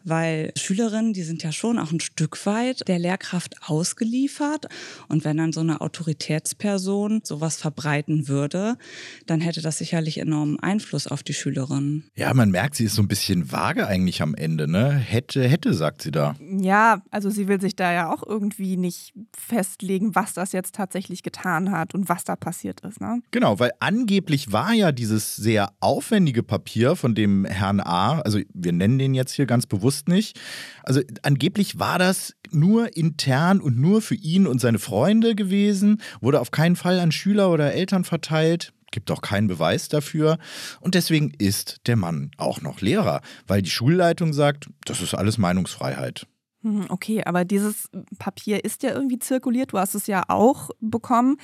weil 0.03 0.51
Schülerinnen, 0.57 1.13
die 1.13 1.23
sind 1.23 1.43
ja 1.43 1.51
schon 1.51 1.79
auch 1.79 1.91
ein 1.91 1.99
Stück 1.99 2.45
weit 2.45 2.87
der 2.87 2.99
Lehrkraft 2.99 3.55
ausgeliefert. 3.65 4.67
Und 5.07 5.25
wenn 5.25 5.37
dann 5.37 5.53
so 5.53 5.61
eine 5.61 5.81
Autoritätsperson 5.81 7.21
sowas 7.23 7.57
verbreiten 7.57 8.27
würde, 8.27 8.77
dann 9.25 9.41
hätte 9.41 9.61
das 9.61 9.77
sicherlich 9.77 10.17
enormen 10.17 10.59
Einfluss 10.59 11.07
auf 11.07 11.23
die 11.23 11.33
Schülerinnen. 11.33 12.09
Ja, 12.15 12.33
man 12.33 12.51
merkt, 12.51 12.75
sie 12.75 12.85
ist 12.85 12.95
so 12.95 13.01
ein 13.01 13.07
bisschen 13.07 13.51
vage 13.51 13.87
eigentlich 13.87 14.21
am 14.21 14.35
Ende, 14.35 14.67
ne? 14.67 14.91
Hätte, 14.91 15.47
hätte, 15.47 15.73
sagt 15.73 16.01
sie 16.01 16.11
da. 16.11 16.35
Ja, 16.59 17.01
also 17.11 17.29
sie 17.29 17.47
will 17.47 17.61
sich 17.61 17.75
da 17.75 17.93
ja 17.93 18.13
auch 18.13 18.23
irgendwie 18.25 18.77
nicht 18.77 19.13
festlegen, 19.37 20.15
was 20.15 20.33
das 20.33 20.51
jetzt 20.51 20.75
tatsächlich 20.75 21.23
getan 21.23 21.71
hat 21.71 21.93
und 21.93 22.09
was 22.09 22.23
da 22.23 22.35
passiert 22.35 22.81
ist, 22.81 23.01
ne? 23.01 23.21
Genau, 23.31 23.59
weil 23.59 23.71
angeblich 23.79 24.51
war 24.51 24.73
ja 24.73 24.91
dieses 24.91 25.35
sehr 25.35 25.71
aufwendige 25.79 26.43
Papier 26.43 26.95
von 26.95 27.15
dem 27.15 27.45
Herrn 27.45 27.79
A, 27.87 28.19
also 28.19 28.39
wir 28.53 28.73
nennen 28.73 28.99
den 28.99 29.13
jetzt 29.13 29.33
hier 29.33 29.45
ganz 29.45 29.65
bewusst 29.65 30.07
nicht. 30.07 30.39
Also 30.83 31.01
angeblich 31.23 31.79
war 31.79 31.99
das 31.99 32.33
nur 32.51 32.95
intern 32.95 33.61
und 33.61 33.77
nur 33.77 34.01
für 34.01 34.15
ihn 34.15 34.47
und 34.47 34.59
seine 34.59 34.79
Freunde 34.79 35.35
gewesen, 35.35 36.01
wurde 36.21 36.39
auf 36.41 36.51
keinen 36.51 36.75
Fall 36.75 36.99
an 36.99 37.11
Schüler 37.11 37.51
oder 37.51 37.73
Eltern 37.73 38.03
verteilt. 38.03 38.73
Gibt 38.91 39.11
auch 39.11 39.21
keinen 39.21 39.47
Beweis 39.47 39.89
dafür. 39.89 40.37
Und 40.79 40.95
deswegen 40.95 41.31
ist 41.37 41.81
der 41.87 41.97
Mann 41.97 42.31
auch 42.37 42.61
noch 42.61 42.79
Lehrer, 42.79 43.21
weil 43.45 43.61
die 43.61 43.69
Schulleitung 43.69 44.31
sagt, 44.31 44.69
das 44.85 45.01
ist 45.01 45.13
alles 45.13 45.37
Meinungsfreiheit. 45.37 46.25
Hm, 46.63 46.85
okay, 46.89 47.23
aber 47.23 47.45
dieses 47.45 47.89
Papier 48.17 48.63
ist 48.65 48.83
ja 48.83 48.91
irgendwie 48.91 49.19
zirkuliert. 49.19 49.73
Du 49.73 49.77
hast 49.77 49.93
es 49.93 50.07
ja 50.07 50.23
auch 50.27 50.69
bekommen. 50.79 51.37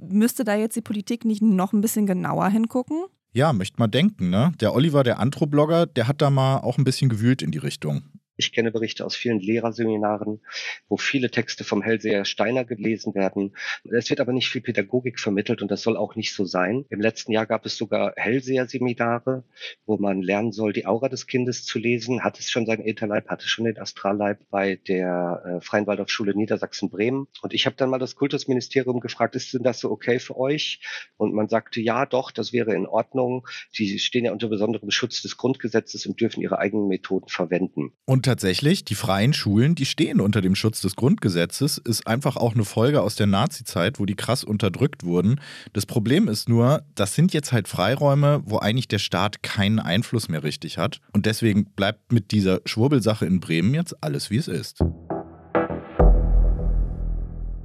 Müsste 0.00 0.44
da 0.44 0.54
jetzt 0.54 0.76
die 0.76 0.82
Politik 0.82 1.24
nicht 1.24 1.42
noch 1.42 1.72
ein 1.72 1.80
bisschen 1.80 2.06
genauer 2.06 2.48
hingucken? 2.48 3.04
Ja, 3.36 3.52
möchte 3.52 3.80
mal 3.80 3.88
denken, 3.88 4.30
ne? 4.30 4.52
Der 4.60 4.74
Oliver, 4.74 5.02
der 5.02 5.18
Antro-Blogger, 5.18 5.86
der 5.86 6.06
hat 6.06 6.22
da 6.22 6.30
mal 6.30 6.58
auch 6.58 6.78
ein 6.78 6.84
bisschen 6.84 7.08
gewühlt 7.08 7.42
in 7.42 7.50
die 7.50 7.58
Richtung. 7.58 8.04
Ich 8.36 8.52
kenne 8.52 8.72
Berichte 8.72 9.04
aus 9.04 9.14
vielen 9.14 9.38
Lehrerseminaren, 9.38 10.40
wo 10.88 10.96
viele 10.96 11.30
Texte 11.30 11.62
vom 11.62 11.82
Hellseher 11.82 12.24
Steiner 12.24 12.64
gelesen 12.64 13.14
werden. 13.14 13.54
Es 13.84 14.10
wird 14.10 14.20
aber 14.20 14.32
nicht 14.32 14.48
viel 14.48 14.60
Pädagogik 14.60 15.20
vermittelt 15.20 15.62
und 15.62 15.70
das 15.70 15.82
soll 15.82 15.96
auch 15.96 16.16
nicht 16.16 16.34
so 16.34 16.44
sein. 16.44 16.84
Im 16.90 17.00
letzten 17.00 17.32
Jahr 17.32 17.46
gab 17.46 17.64
es 17.64 17.76
sogar 17.76 18.12
Hellseher-Seminare, 18.16 19.44
wo 19.86 19.98
man 19.98 20.20
lernen 20.22 20.52
soll, 20.52 20.72
die 20.72 20.86
Aura 20.86 21.08
des 21.08 21.26
Kindes 21.26 21.64
zu 21.64 21.78
lesen. 21.78 22.24
Hat 22.24 22.40
es 22.40 22.50
schon 22.50 22.66
seinen 22.66 22.84
Ätherleib, 22.84 23.28
hatte 23.28 23.46
schon 23.48 23.66
den 23.66 23.78
Astralleib 23.78 24.40
bei 24.50 24.76
der 24.88 25.42
äh, 25.44 25.60
Freien 25.60 25.86
Waldorfschule 25.86 26.34
Niedersachsen-Bremen. 26.34 27.28
Und 27.42 27.54
ich 27.54 27.66
habe 27.66 27.76
dann 27.76 27.90
mal 27.90 27.98
das 27.98 28.16
Kultusministerium 28.16 29.00
gefragt, 29.00 29.36
ist 29.36 29.54
denn 29.54 29.62
das 29.62 29.80
so 29.80 29.90
okay 29.90 30.18
für 30.18 30.36
euch? 30.36 30.80
Und 31.16 31.34
man 31.34 31.48
sagte, 31.48 31.80
ja, 31.80 32.04
doch, 32.06 32.30
das 32.32 32.52
wäre 32.52 32.74
in 32.74 32.86
Ordnung. 32.86 33.46
Die 33.78 33.98
stehen 33.98 34.24
ja 34.24 34.32
unter 34.32 34.48
besonderem 34.48 34.90
Schutz 34.90 35.22
des 35.22 35.36
Grundgesetzes 35.36 36.06
und 36.06 36.20
dürfen 36.20 36.40
ihre 36.40 36.58
eigenen 36.58 36.88
Methoden 36.88 37.28
verwenden. 37.28 37.92
Und 38.06 38.23
tatsächlich, 38.24 38.84
die 38.84 38.96
freien 38.96 39.32
Schulen, 39.32 39.74
die 39.74 39.86
stehen 39.86 40.20
unter 40.20 40.40
dem 40.40 40.54
Schutz 40.54 40.80
des 40.80 40.96
Grundgesetzes, 40.96 41.78
ist 41.78 42.06
einfach 42.06 42.36
auch 42.36 42.54
eine 42.54 42.64
Folge 42.64 43.02
aus 43.02 43.14
der 43.14 43.26
Nazi-Zeit, 43.26 44.00
wo 44.00 44.06
die 44.06 44.16
krass 44.16 44.42
unterdrückt 44.42 45.04
wurden. 45.04 45.40
Das 45.72 45.86
Problem 45.86 46.26
ist 46.26 46.48
nur, 46.48 46.82
das 46.94 47.14
sind 47.14 47.32
jetzt 47.32 47.52
halt 47.52 47.68
Freiräume, 47.68 48.42
wo 48.44 48.58
eigentlich 48.58 48.88
der 48.88 48.98
Staat 48.98 49.42
keinen 49.42 49.78
Einfluss 49.78 50.28
mehr 50.28 50.42
richtig 50.42 50.78
hat. 50.78 51.00
Und 51.12 51.26
deswegen 51.26 51.66
bleibt 51.66 52.12
mit 52.12 52.32
dieser 52.32 52.60
Schwurbelsache 52.64 53.26
in 53.26 53.40
Bremen 53.40 53.74
jetzt 53.74 54.02
alles, 54.02 54.30
wie 54.30 54.38
es 54.38 54.48
ist. 54.48 54.80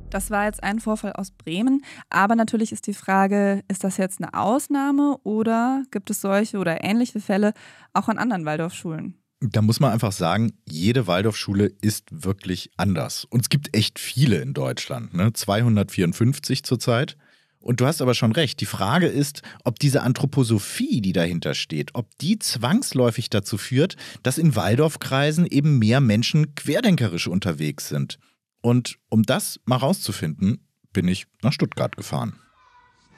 Das 0.10 0.32
war 0.32 0.46
jetzt 0.46 0.64
ein 0.64 0.80
Vorfall 0.80 1.14
aus 1.14 1.32
Bremen. 1.32 1.84
Aber 2.10 2.36
natürlich 2.36 2.72
ist 2.72 2.88
die 2.88 2.94
Frage, 2.94 3.64
ist 3.68 3.84
das 3.84 3.98
jetzt 3.98 4.22
eine 4.22 4.34
Ausnahme 4.34 5.18
oder 5.24 5.84
gibt 5.92 6.10
es 6.10 6.22
solche 6.22 6.58
oder 6.58 6.84
ähnliche 6.84 7.20
Fälle 7.20 7.54
auch 7.94 8.08
an 8.08 8.18
anderen 8.18 8.46
Waldorfschulen? 8.46 9.19
Da 9.42 9.62
muss 9.62 9.80
man 9.80 9.94
einfach 9.94 10.12
sagen, 10.12 10.54
jede 10.68 11.08
Waldorfschule 11.08 11.72
ist 11.82 12.08
wirklich 12.12 12.72
anders. 12.76 13.26
Und 13.26 13.42
es 13.42 13.50
gibt 13.50 13.76
echt 13.76 13.98
viele 13.98 14.42
in 14.42 14.54
Deutschland, 14.54 15.14
ne? 15.14 15.32
254 15.32 16.64
zurzeit. 16.64 17.16
Und 17.62 17.82
du 17.82 17.86
hast 17.86 18.02
aber 18.02 18.14
schon 18.14 18.32
recht. 18.32 18.62
Die 18.62 18.66
Frage 18.66 19.08
ist, 19.08 19.42
ob 19.64 19.80
diese 19.80 20.02
Anthroposophie, 20.02 21.02
die 21.02 21.14
dahinter 21.14 21.54
steht, 21.54 21.92
ob 21.94 22.18
die 22.20 22.40
zwangsläufig 22.40 23.30
dazu 23.30 23.58
führt, 23.58 23.96
dass 24.24 24.38
in 24.38 24.56
Waldorfkreisen 24.56 25.46
eben 25.46 25.78
mehr 25.78 26.00
Menschen 26.00 26.56
querdenkerisch 26.56 27.28
unterwegs 27.28 27.90
sind. 27.90 28.18
Und 28.62 28.98
um 29.10 29.24
das 29.24 29.60
mal 29.66 29.78
rauszufinden, 29.78 30.66
bin 30.94 31.08
ich 31.08 31.28
nach 31.42 31.54
Stuttgart 31.54 31.96
gefahren. 31.96 32.34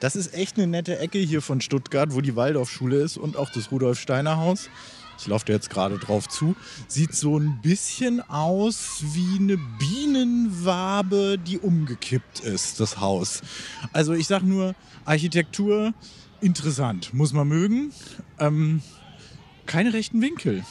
Das 0.00 0.16
ist 0.16 0.34
echt 0.34 0.56
eine 0.56 0.66
nette 0.66 0.98
Ecke 0.98 1.18
hier 1.18 1.42
von 1.42 1.60
Stuttgart, 1.60 2.12
wo 2.12 2.20
die 2.20 2.34
Waldorfschule 2.34 2.96
ist 2.96 3.16
und 3.16 3.36
auch 3.36 3.50
das 3.50 3.70
Rudolf 3.70 4.00
Steiner 4.00 4.36
Haus 4.36 4.68
ich 5.22 5.28
laufe 5.28 5.52
jetzt 5.52 5.70
gerade 5.70 5.98
drauf 5.98 6.28
zu, 6.28 6.56
sieht 6.88 7.14
so 7.14 7.38
ein 7.38 7.60
bisschen 7.62 8.20
aus 8.28 9.04
wie 9.12 9.38
eine 9.38 9.56
Bienenwabe, 9.78 11.38
die 11.38 11.60
umgekippt 11.60 12.40
ist, 12.40 12.80
das 12.80 12.98
Haus. 12.98 13.40
Also 13.92 14.14
ich 14.14 14.26
sage 14.26 14.46
nur, 14.46 14.74
Architektur 15.04 15.94
interessant, 16.40 17.14
muss 17.14 17.32
man 17.32 17.46
mögen. 17.46 17.92
Ähm, 18.40 18.82
keine 19.66 19.92
rechten 19.92 20.20
Winkel. 20.20 20.64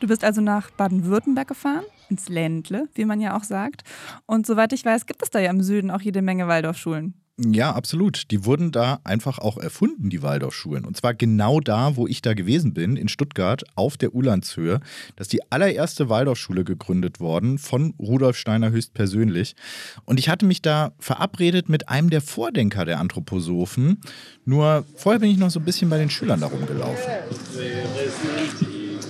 Du 0.00 0.06
bist 0.06 0.24
also 0.24 0.40
nach 0.40 0.70
Baden-Württemberg 0.70 1.48
gefahren, 1.48 1.84
ins 2.08 2.30
Ländle, 2.30 2.88
wie 2.94 3.04
man 3.04 3.20
ja 3.20 3.36
auch 3.36 3.44
sagt. 3.44 3.82
Und 4.24 4.46
soweit 4.46 4.72
ich 4.72 4.82
weiß, 4.82 5.04
gibt 5.04 5.22
es 5.22 5.28
da 5.28 5.40
ja 5.40 5.50
im 5.50 5.62
Süden 5.62 5.90
auch 5.90 6.00
jede 6.00 6.22
Menge 6.22 6.48
Waldorfschulen. 6.48 7.12
Ja, 7.36 7.72
absolut. 7.72 8.30
Die 8.30 8.44
wurden 8.44 8.70
da 8.70 9.00
einfach 9.02 9.40
auch 9.40 9.58
erfunden, 9.58 10.08
die 10.08 10.22
Waldorfschulen. 10.22 10.84
Und 10.84 10.96
zwar 10.96 11.14
genau 11.14 11.58
da, 11.58 11.96
wo 11.96 12.06
ich 12.06 12.22
da 12.22 12.32
gewesen 12.32 12.74
bin, 12.74 12.94
in 12.96 13.08
Stuttgart, 13.08 13.64
auf 13.74 13.96
der 13.96 14.14
Ulandshöhe. 14.14 14.78
Das 15.16 15.24
ist 15.24 15.32
die 15.32 15.50
allererste 15.50 16.08
Waldorfschule 16.08 16.62
gegründet 16.62 17.18
worden 17.18 17.58
von 17.58 17.94
Rudolf 17.98 18.36
Steiner 18.36 18.70
höchstpersönlich. 18.70 19.56
Und 20.04 20.20
ich 20.20 20.28
hatte 20.28 20.46
mich 20.46 20.62
da 20.62 20.92
verabredet 21.00 21.68
mit 21.68 21.88
einem 21.88 22.08
der 22.08 22.20
Vordenker 22.20 22.84
der 22.84 23.00
Anthroposophen. 23.00 24.00
Nur 24.44 24.84
vorher 24.94 25.18
bin 25.18 25.30
ich 25.30 25.38
noch 25.38 25.50
so 25.50 25.58
ein 25.58 25.64
bisschen 25.64 25.90
bei 25.90 25.98
den 25.98 26.10
Schülern 26.10 26.40
da 26.40 26.46
rumgelaufen. 26.46 27.04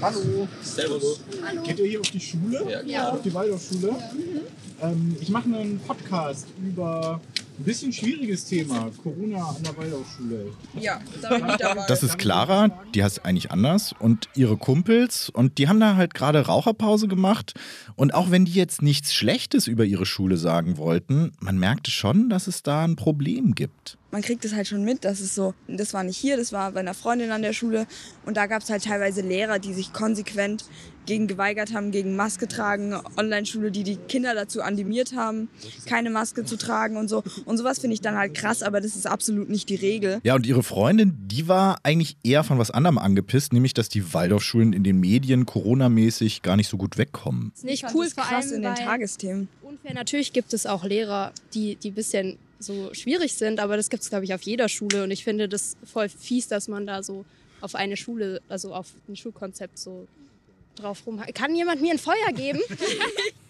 Hallo. 0.01 0.49
Servus. 0.63 1.21
Hallo. 1.47 1.63
Geht 1.63 1.79
ihr 1.79 1.87
hier 1.87 2.01
auf 2.01 2.11
die 2.11 2.21
Schule? 2.21 2.83
Ja. 2.87 3.11
Auf 3.11 3.21
die 3.21 3.35
Waldorfschule? 3.35 3.89
Ja. 3.89 4.89
Ähm, 4.89 5.15
ich 5.21 5.29
mache 5.29 5.45
einen 5.45 5.79
Podcast 5.81 6.47
über 6.67 7.21
ein 7.59 7.65
bisschen 7.65 7.93
schwieriges 7.93 8.45
Thema, 8.47 8.91
Corona 9.03 9.49
an 9.49 9.63
der 9.63 9.77
Waldorfschule. 9.77 10.53
Ja, 10.81 11.01
da 11.23 11.37
bin 11.37 11.49
ich 11.49 11.57
dabei. 11.57 11.85
Das 11.87 12.03
ist 12.03 12.19
Clara, 12.19 12.69
die 12.95 13.05
heißt 13.05 13.25
eigentlich 13.25 13.51
anders 13.51 13.95
und 13.99 14.29
ihre 14.35 14.57
Kumpels 14.57 15.29
und 15.29 15.59
die 15.59 15.69
haben 15.69 15.81
da 15.81 15.97
halt 15.97 16.15
gerade 16.15 16.47
Raucherpause 16.47 17.09
gemacht 17.09 17.55
und 17.95 18.15
auch 18.15 18.31
wenn 18.31 18.45
die 18.45 18.55
jetzt 18.55 18.83
nichts 18.83 19.15
Schlechtes 19.15 19.67
über 19.67 19.85
ihre 19.85 20.07
Schule 20.07 20.37
sagen 20.37 20.79
wollten, 20.79 21.33
man 21.41 21.59
merkte 21.59 21.91
schon, 21.91 22.29
dass 22.29 22.47
es 22.47 22.63
da 22.63 22.85
ein 22.85 22.97
Problem 22.97 23.55
gibt 23.55 23.99
man 24.15 24.23
kriegt 24.23 24.45
es 24.45 24.55
halt 24.55 24.69
schon 24.69 24.85
mit, 24.85 25.05
dass 25.05 25.19
es 25.19 25.35
so, 25.35 25.55
das 25.67 25.93
war 25.93 26.05
nicht 26.05 26.17
hier, 26.17 26.37
das 26.37 26.53
war 26.53 26.71
bei 26.71 26.79
einer 26.79 26.95
Freundin 26.95 27.33
an 27.33 27.43
der 27.43 27.53
Schule 27.53 27.89
und 28.25 28.37
da 28.37 28.47
gab 28.47 28.63
es 28.63 28.71
halt 28.71 28.85
teilweise 28.85 29.23
Lehrer, 29.23 29.59
die 29.59 29.75
sich 29.75 29.93
konsequent 29.93 30.67
gegen 31.05 31.27
geweigert 31.27 31.75
haben, 31.75 31.91
gegen 31.91 32.15
Maske 32.15 32.47
tragen, 32.47 32.95
Online-Schule, 33.17 33.73
die 33.73 33.83
die 33.83 33.97
Kinder 33.97 34.37
dazu 34.37 34.63
animiert 34.63 35.17
haben, 35.17 35.49
keine 35.87 36.11
Maske 36.11 36.45
zu 36.45 36.57
tragen 36.57 36.97
und 36.97 37.09
so. 37.09 37.25
Und 37.45 37.59
sowas 37.59 37.81
finde 37.81 37.95
ich 37.95 38.03
dann 38.03 38.17
halt 38.17 38.35
krass, 38.35 38.63
aber 38.63 38.81
das 38.81 38.95
ist 38.95 39.09
absolut 39.09 39.51
nicht 39.51 39.69
die 39.69 39.75
Regel. 39.75 40.21
Ja, 40.23 40.37
und 40.37 40.47
ihre 40.47 40.63
Freundin, 40.63 41.19
die 41.27 41.49
war 41.49 41.79
eigentlich 41.83 42.17
eher 42.23 42.45
von 42.45 42.61
was 42.61 42.71
anderem 42.71 42.99
angepisst, 42.99 43.53
nämlich, 43.53 43.75
dass 43.75 43.89
die 43.89 44.15
Waldorfschulen 44.15 44.73
in 44.73 44.85
den 44.85 45.01
Medien 45.01 45.45
Corona-mäßig 45.45 46.43
gar 46.43 46.57
nicht 46.57 46.69
so 46.69 46.77
gut 46.77 46.99
wegkommen. 46.99 47.51
Das 47.51 47.65
ist 47.65 47.65
nicht 47.65 47.85
cool, 47.93 48.09
krass 48.15 48.53
in 48.53 48.63
den 48.63 48.77
Tagesthemen. 48.77 49.49
Unfair, 49.63 49.93
natürlich 49.93 50.33
gibt 50.33 50.55
es 50.55 50.67
auch 50.67 50.85
Lehrer, 50.85 51.33
die, 51.53 51.75
die 51.75 51.91
ein 51.91 51.95
bisschen 51.95 52.39
so 52.65 52.93
schwierig 52.95 53.35
sind, 53.35 53.61
aber 53.61 53.77
das 53.77 53.91
gibt 53.91 54.03
es, 54.03 54.11
glaube 54.11 54.25
ich, 54.25 54.35
auf 54.35 54.43
jeder 54.43 54.69
Schule. 54.69 55.05
Und 55.05 55.11
ich 55.11 55.25
finde 55.25 55.49
das 55.49 55.77
voll 55.85 56.09
fies, 56.09 56.49
dass 56.49 56.69
man 56.69 56.87
da 56.87 57.03
so 57.03 57.25
auf 57.61 57.75
eine 57.75 57.97
Schule, 57.97 58.43
also 58.49 58.75
auf 58.75 58.89
ein 59.09 59.17
Schulkonzept 59.17 59.79
so 59.79 60.07
drauf 60.77 61.07
rum. 61.07 61.23
Kann 61.35 61.55
jemand 61.55 61.81
mir 61.81 61.93
ein 61.93 61.99
Feuer 61.99 62.33
geben? 62.35 62.61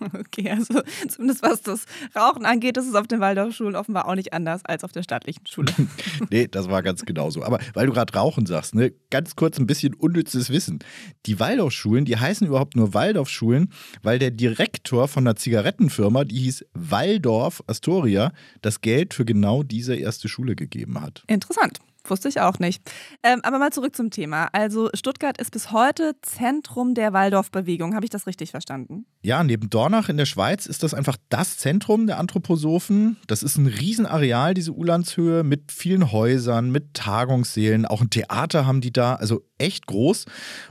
Okay, 0.18 0.50
also 0.50 0.82
zumindest 1.08 1.42
was 1.42 1.62
das 1.62 1.84
Rauchen 2.14 2.44
angeht, 2.44 2.76
ist 2.76 2.88
es 2.88 2.94
auf 2.94 3.06
den 3.06 3.20
Waldorfschulen 3.20 3.76
offenbar 3.76 4.08
auch 4.08 4.14
nicht 4.14 4.32
anders 4.32 4.64
als 4.64 4.84
auf 4.84 4.92
der 4.92 5.02
staatlichen 5.02 5.46
Schule. 5.46 5.72
nee, 6.30 6.46
das 6.48 6.68
war 6.68 6.82
ganz 6.82 7.04
genauso. 7.04 7.42
Aber 7.42 7.58
weil 7.74 7.86
du 7.86 7.92
gerade 7.92 8.12
Rauchen 8.14 8.46
sagst, 8.46 8.74
ne, 8.74 8.92
ganz 9.10 9.36
kurz 9.36 9.58
ein 9.58 9.66
bisschen 9.66 9.94
unnützes 9.94 10.50
Wissen. 10.50 10.80
Die 11.26 11.40
Waldorfschulen, 11.40 12.04
die 12.04 12.16
heißen 12.16 12.46
überhaupt 12.46 12.76
nur 12.76 12.94
Waldorfschulen, 12.94 13.72
weil 14.02 14.18
der 14.18 14.30
Direktor 14.30 15.08
von 15.08 15.26
einer 15.26 15.36
Zigarettenfirma, 15.36 16.24
die 16.24 16.38
hieß 16.40 16.66
Waldorf 16.74 17.62
Astoria, 17.66 18.32
das 18.62 18.80
Geld 18.80 19.14
für 19.14 19.24
genau 19.24 19.62
diese 19.62 19.94
erste 19.94 20.28
Schule 20.28 20.56
gegeben 20.56 21.00
hat. 21.00 21.22
Interessant. 21.26 21.80
Wusste 22.10 22.28
ich 22.28 22.40
auch 22.40 22.58
nicht. 22.58 22.82
Ähm, 23.22 23.40
aber 23.42 23.58
mal 23.58 23.72
zurück 23.72 23.94
zum 23.94 24.10
Thema. 24.10 24.48
Also 24.52 24.90
Stuttgart 24.94 25.38
ist 25.38 25.50
bis 25.50 25.72
heute 25.72 26.16
Zentrum 26.22 26.94
der 26.94 27.12
Waldorfbewegung. 27.12 27.94
Habe 27.94 28.04
ich 28.06 28.10
das 28.10 28.26
richtig 28.26 28.50
verstanden? 28.50 29.06
Ja, 29.22 29.42
neben 29.42 29.68
Dornach 29.70 30.08
in 30.08 30.16
der 30.16 30.26
Schweiz 30.26 30.66
ist 30.66 30.82
das 30.82 30.94
einfach 30.94 31.16
das 31.28 31.56
Zentrum 31.56 32.06
der 32.06 32.18
Anthroposophen. 32.18 33.16
Das 33.26 33.42
ist 33.42 33.56
ein 33.56 33.66
Riesenareal, 33.66 34.54
diese 34.54 34.72
Ulandshöhe, 34.72 35.42
mit 35.42 35.72
vielen 35.72 36.12
Häusern, 36.12 36.70
mit 36.70 36.94
Tagungssälen. 36.94 37.84
Auch 37.84 38.00
ein 38.00 38.10
Theater 38.10 38.66
haben 38.66 38.80
die 38.80 38.92
da. 38.92 39.14
Also 39.14 39.42
echt 39.58 39.86
groß. 39.86 40.24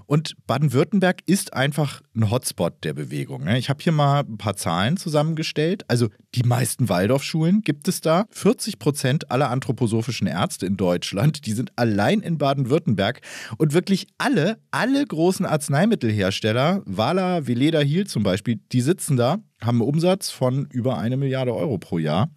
Und 0.06 0.36
Baden-Württemberg 0.48 1.22
ist 1.26 1.54
einfach 1.54 2.02
ein 2.16 2.32
Hotspot 2.32 2.84
der 2.84 2.94
Bewegung. 2.94 3.44
Ne? 3.44 3.58
Ich 3.58 3.70
habe 3.70 3.84
hier 3.84 3.92
mal 3.92 4.22
ein 4.22 4.38
paar 4.38 4.56
Zahlen 4.56 4.98
zusammengestellt. 4.98 5.84
Also 5.88 6.08
die 6.36 6.44
meisten 6.44 6.90
Waldorfschulen 6.90 7.62
gibt 7.62 7.88
es 7.88 8.02
da. 8.02 8.26
40 8.32 8.80
Prozent 8.80 9.32
aller 9.32 9.50
anthroposophischen 9.50 10.28
Ärzte 10.28 10.66
in 10.66 10.78
Deutschland, 10.78 11.27
die 11.32 11.54
sind 11.54 11.72
allein 11.76 12.22
in 12.22 12.38
Baden-Württemberg. 12.38 13.22
Und 13.58 13.74
wirklich 13.74 14.08
alle, 14.18 14.60
alle 14.72 15.06
großen 15.06 15.46
Arzneimittelhersteller, 15.46 16.82
Wala, 16.86 17.48
Veleda, 17.48 17.80
Hiel 17.80 18.08
zum 18.08 18.24
Beispiel, 18.24 18.60
die 18.72 18.82
sitzen 18.82 19.18
da 19.18 19.40
haben 19.62 19.82
einen 19.82 19.90
Umsatz 19.90 20.30
von 20.30 20.68
über 20.72 20.98
eine 20.98 21.18
Milliarde 21.18 21.54
Euro 21.54 21.78
pro 21.78 21.98
Jahr. 21.98 22.30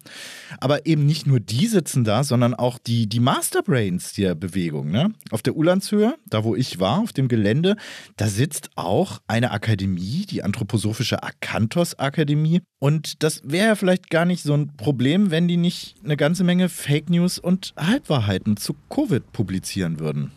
Aber 0.59 0.85
eben 0.85 1.05
nicht 1.05 1.27
nur 1.27 1.39
die 1.39 1.67
sitzen 1.67 2.03
da, 2.03 2.23
sondern 2.23 2.53
auch 2.53 2.79
die, 2.79 3.07
die 3.07 3.19
Masterbrains 3.19 4.13
der 4.13 4.33
Bewegung. 4.33 4.89
Ne? 4.89 5.13
Auf 5.29 5.41
der 5.41 5.55
Ulandshöhe, 5.55 6.15
da 6.27 6.43
wo 6.43 6.55
ich 6.55 6.79
war, 6.79 6.99
auf 6.99 7.13
dem 7.13 7.27
Gelände, 7.27 7.75
da 8.17 8.27
sitzt 8.27 8.71
auch 8.75 9.19
eine 9.27 9.51
Akademie, 9.51 10.25
die 10.29 10.43
Anthroposophische 10.43 11.21
Akantos 11.21 11.99
Akademie. 11.99 12.61
Und 12.79 13.21
das 13.23 13.41
wäre 13.43 13.67
ja 13.67 13.75
vielleicht 13.75 14.09
gar 14.09 14.25
nicht 14.25 14.41
so 14.41 14.55
ein 14.55 14.75
Problem, 14.75 15.29
wenn 15.29 15.47
die 15.47 15.57
nicht 15.57 15.95
eine 16.03 16.17
ganze 16.17 16.43
Menge 16.43 16.69
Fake 16.69 17.09
News 17.09 17.37
und 17.37 17.73
Halbwahrheiten 17.77 18.57
zu 18.57 18.75
Covid 18.89 19.31
publizieren 19.31 19.99
würden. 19.99 20.31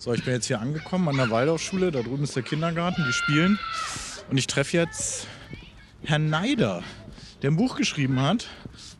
So, 0.00 0.14
ich 0.14 0.24
bin 0.24 0.34
jetzt 0.34 0.46
hier 0.46 0.60
angekommen 0.60 1.08
an 1.08 1.16
der 1.16 1.30
Waldorfschule. 1.30 1.90
Da 1.90 2.02
drüben 2.02 2.22
ist 2.22 2.36
der 2.36 2.44
Kindergarten, 2.44 3.04
die 3.04 3.12
spielen. 3.12 3.58
Und 4.30 4.38
ich 4.38 4.46
treffe 4.46 4.76
jetzt 4.76 5.26
Herrn 6.02 6.30
Neider, 6.30 6.82
der 7.42 7.50
ein 7.50 7.56
Buch 7.56 7.76
geschrieben 7.76 8.20
hat, 8.20 8.48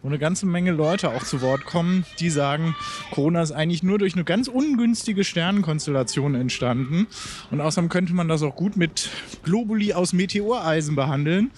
wo 0.02 0.09
eine 0.09 0.19
ganze 0.19 0.47
Menge 0.47 0.71
Leute 0.73 1.11
auch 1.11 1.25
zu 1.25 1.40
Wort 1.40 1.64
kommen, 1.64 2.05
die 2.21 2.31
sagen, 2.31 2.76
Corona 3.11 3.43
ist 3.43 3.52
eigentlich 3.52 3.83
nur 3.83 3.99
durch 3.99 4.14
eine 4.14 4.25
ganz 4.25 4.49
ungünstige 4.49 5.25
Sternenkonstellation 5.25 6.35
entstanden. 6.35 7.07
Und 7.50 7.61
außerdem 7.61 7.88
könnte 7.88 8.12
man 8.14 8.28
das 8.28 8.43
auch 8.43 8.55
gut 8.55 8.76
mit 8.76 9.11
Globuli 9.43 9.93
aus 9.93 10.12
Meteoreisen 10.12 10.95
behandeln. 10.95 11.50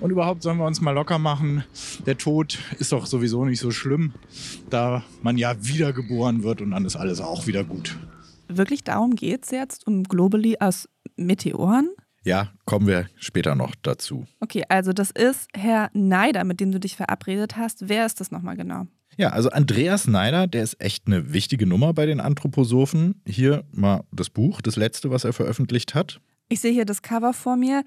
Und 0.00 0.10
überhaupt 0.10 0.42
sollen 0.42 0.58
wir 0.58 0.66
uns 0.66 0.80
mal 0.80 0.92
locker 0.92 1.18
machen. 1.18 1.64
Der 2.04 2.18
Tod 2.18 2.58
ist 2.78 2.92
doch 2.92 3.06
sowieso 3.06 3.44
nicht 3.44 3.60
so 3.60 3.70
schlimm, 3.70 4.12
da 4.68 5.02
man 5.22 5.38
ja 5.38 5.54
wiedergeboren 5.60 6.42
wird 6.42 6.60
und 6.60 6.72
dann 6.72 6.84
ist 6.84 6.96
alles 6.96 7.20
auch 7.20 7.46
wieder 7.46 7.64
gut. 7.64 7.96
Wirklich 8.48 8.84
darum 8.84 9.16
geht 9.16 9.44
es 9.44 9.50
jetzt, 9.50 9.86
um 9.86 10.04
Globuli 10.04 10.56
aus 10.60 10.88
Meteoren? 11.16 11.88
Ja, 12.26 12.48
kommen 12.64 12.88
wir 12.88 13.06
später 13.14 13.54
noch 13.54 13.76
dazu. 13.82 14.26
Okay, 14.40 14.64
also 14.68 14.92
das 14.92 15.12
ist 15.12 15.46
Herr 15.56 15.90
Neider, 15.92 16.42
mit 16.42 16.58
dem 16.58 16.72
du 16.72 16.80
dich 16.80 16.96
verabredet 16.96 17.56
hast. 17.56 17.88
Wer 17.88 18.04
ist 18.04 18.18
das 18.18 18.32
nochmal 18.32 18.56
genau? 18.56 18.88
Ja, 19.16 19.28
also 19.28 19.48
Andreas 19.50 20.08
Neider, 20.08 20.48
der 20.48 20.64
ist 20.64 20.80
echt 20.80 21.06
eine 21.06 21.32
wichtige 21.32 21.68
Nummer 21.68 21.94
bei 21.94 22.04
den 22.04 22.18
Anthroposophen. 22.18 23.22
Hier 23.28 23.62
mal 23.70 24.02
das 24.10 24.28
Buch, 24.28 24.60
das 24.60 24.74
letzte, 24.74 25.12
was 25.12 25.22
er 25.22 25.32
veröffentlicht 25.32 25.94
hat. 25.94 26.20
Ich 26.48 26.58
sehe 26.58 26.72
hier 26.72 26.84
das 26.84 27.00
Cover 27.00 27.32
vor 27.32 27.56
mir. 27.56 27.84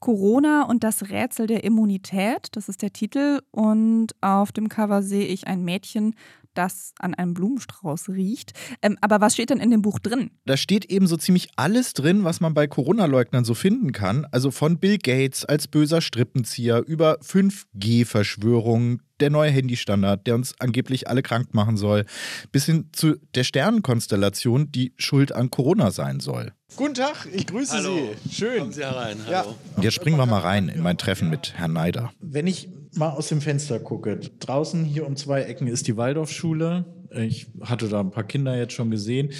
Corona 0.00 0.64
und 0.64 0.84
das 0.84 1.08
Rätsel 1.08 1.46
der 1.46 1.64
Immunität, 1.64 2.48
das 2.52 2.68
ist 2.68 2.82
der 2.82 2.92
Titel. 2.92 3.40
Und 3.50 4.12
auf 4.20 4.52
dem 4.52 4.68
Cover 4.68 5.02
sehe 5.02 5.26
ich 5.26 5.46
ein 5.46 5.64
Mädchen, 5.64 6.14
das 6.54 6.92
an 6.98 7.14
einem 7.14 7.34
Blumenstrauß 7.34 8.08
riecht. 8.10 8.52
Ähm, 8.82 8.98
aber 9.00 9.20
was 9.20 9.34
steht 9.34 9.50
denn 9.50 9.60
in 9.60 9.70
dem 9.70 9.82
Buch 9.82 9.98
drin? 9.98 10.30
Da 10.44 10.56
steht 10.56 10.86
eben 10.86 11.06
so 11.06 11.16
ziemlich 11.16 11.48
alles 11.56 11.92
drin, 11.94 12.24
was 12.24 12.40
man 12.40 12.54
bei 12.54 12.66
Corona-Leugnern 12.66 13.44
so 13.44 13.54
finden 13.54 13.92
kann. 13.92 14.26
Also 14.30 14.50
von 14.50 14.78
Bill 14.78 14.98
Gates 14.98 15.44
als 15.44 15.68
böser 15.68 16.00
Strippenzieher 16.00 16.82
über 16.86 17.18
5G-Verschwörungen, 17.20 19.02
der 19.20 19.30
neue 19.30 19.50
Handystandard, 19.50 20.26
der 20.26 20.34
uns 20.34 20.54
angeblich 20.58 21.08
alle 21.08 21.22
krank 21.22 21.54
machen 21.54 21.76
soll, 21.76 22.04
bis 22.52 22.66
hin 22.66 22.88
zu 22.92 23.16
der 23.34 23.44
Sternenkonstellation, 23.44 24.72
die 24.72 24.92
schuld 24.96 25.32
an 25.32 25.50
Corona 25.50 25.90
sein 25.90 26.20
soll. 26.20 26.52
Guten 26.76 26.94
Tag, 26.94 27.26
ich 27.32 27.46
grüße 27.46 27.72
Hallo. 27.76 28.14
Sie. 28.24 28.34
Schön. 28.34 28.58
Kommen 28.58 28.72
Sie 28.72 28.84
herein. 28.84 29.16
Hallo. 29.26 29.56
Ja. 29.76 29.82
Jetzt 29.82 29.94
springen 29.94 30.18
wir 30.18 30.26
mal 30.26 30.40
rein 30.40 30.68
in 30.68 30.82
mein 30.82 30.98
Treffen 30.98 31.30
mit 31.30 31.54
Herrn 31.56 31.72
Neider. 31.72 32.12
Wenn 32.20 32.46
ich 32.46 32.68
mal 32.94 33.10
aus 33.10 33.28
dem 33.28 33.40
Fenster 33.40 33.80
gucke, 33.80 34.20
draußen 34.40 34.84
hier 34.84 35.06
um 35.06 35.16
zwei 35.16 35.42
Ecken 35.42 35.66
ist 35.66 35.86
die 35.88 35.96
Waldorfschule. 35.96 36.84
Ich 37.10 37.46
hatte 37.62 37.88
da 37.88 38.00
ein 38.00 38.10
paar 38.10 38.24
Kinder 38.24 38.56
jetzt 38.56 38.74
schon 38.74 38.90
gesehen. 38.90 39.32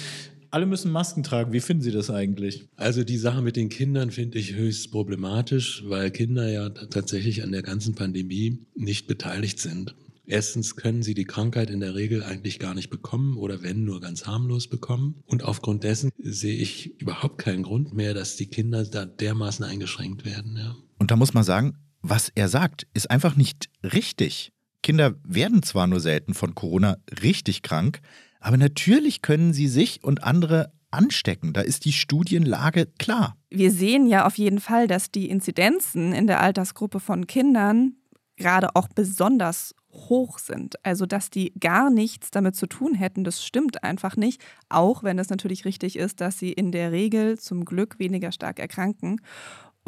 Alle 0.51 0.65
müssen 0.65 0.91
Masken 0.91 1.23
tragen. 1.23 1.53
Wie 1.53 1.59
finden 1.59 1.83
Sie 1.83 1.91
das 1.91 2.09
eigentlich? 2.09 2.67
Also 2.75 3.03
die 3.03 3.17
Sache 3.17 3.41
mit 3.41 3.55
den 3.55 3.69
Kindern 3.69 4.11
finde 4.11 4.39
ich 4.39 4.55
höchst 4.55 4.91
problematisch, 4.91 5.83
weil 5.87 6.11
Kinder 6.11 6.49
ja 6.49 6.69
tatsächlich 6.69 7.43
an 7.43 7.51
der 7.51 7.61
ganzen 7.61 7.95
Pandemie 7.95 8.65
nicht 8.75 9.07
beteiligt 9.07 9.59
sind. 9.59 9.95
Erstens 10.25 10.75
können 10.75 11.01
sie 11.01 11.15
die 11.15 11.25
Krankheit 11.25 11.71
in 11.71 11.79
der 11.79 11.95
Regel 11.95 12.23
eigentlich 12.23 12.59
gar 12.59 12.75
nicht 12.75 12.91
bekommen 12.91 13.35
oder 13.35 13.63
wenn 13.63 13.83
nur 13.83 13.99
ganz 13.99 14.27
harmlos 14.27 14.67
bekommen. 14.67 15.23
Und 15.25 15.43
aufgrund 15.43 15.83
dessen 15.83 16.11
sehe 16.19 16.55
ich 16.55 17.01
überhaupt 17.01 17.39
keinen 17.39 17.63
Grund 17.63 17.95
mehr, 17.95 18.13
dass 18.13 18.35
die 18.35 18.45
Kinder 18.45 18.85
da 18.85 19.05
dermaßen 19.05 19.65
eingeschränkt 19.65 20.25
werden. 20.25 20.55
Ja. 20.55 20.75
Und 20.99 21.09
da 21.09 21.15
muss 21.15 21.33
man 21.33 21.43
sagen, 21.43 21.77
was 22.03 22.31
er 22.35 22.47
sagt, 22.47 22.85
ist 22.93 23.09
einfach 23.09 23.35
nicht 23.35 23.69
richtig. 23.81 24.51
Kinder 24.83 25.15
werden 25.23 25.63
zwar 25.63 25.87
nur 25.87 25.99
selten 25.99 26.35
von 26.35 26.53
Corona 26.53 26.97
richtig 27.23 27.63
krank, 27.63 27.99
aber 28.39 28.57
natürlich 28.57 29.21
können 29.21 29.53
sie 29.53 29.67
sich 29.67 30.03
und 30.03 30.23
andere 30.23 30.71
anstecken. 30.91 31.53
Da 31.53 31.61
ist 31.61 31.85
die 31.85 31.93
Studienlage 31.93 32.87
klar. 32.97 33.35
Wir 33.49 33.71
sehen 33.71 34.07
ja 34.07 34.25
auf 34.25 34.37
jeden 34.37 34.59
Fall, 34.59 34.87
dass 34.87 35.11
die 35.11 35.29
Inzidenzen 35.29 36.13
in 36.13 36.27
der 36.27 36.39
Altersgruppe 36.41 36.99
von 36.99 37.27
Kindern 37.27 37.95
gerade 38.37 38.75
auch 38.75 38.87
besonders 38.87 39.75
hoch 39.91 40.39
sind. 40.39 40.83
Also, 40.85 41.05
dass 41.05 41.29
die 41.29 41.53
gar 41.59 41.89
nichts 41.89 42.31
damit 42.31 42.55
zu 42.55 42.67
tun 42.67 42.93
hätten, 42.93 43.23
das 43.23 43.43
stimmt 43.43 43.83
einfach 43.83 44.15
nicht. 44.15 44.41
Auch 44.69 45.03
wenn 45.03 45.19
es 45.19 45.29
natürlich 45.29 45.65
richtig 45.65 45.97
ist, 45.97 46.21
dass 46.21 46.39
sie 46.39 46.53
in 46.53 46.71
der 46.71 46.91
Regel 46.91 47.37
zum 47.37 47.65
Glück 47.65 47.99
weniger 47.99 48.31
stark 48.31 48.59
erkranken. 48.59 49.19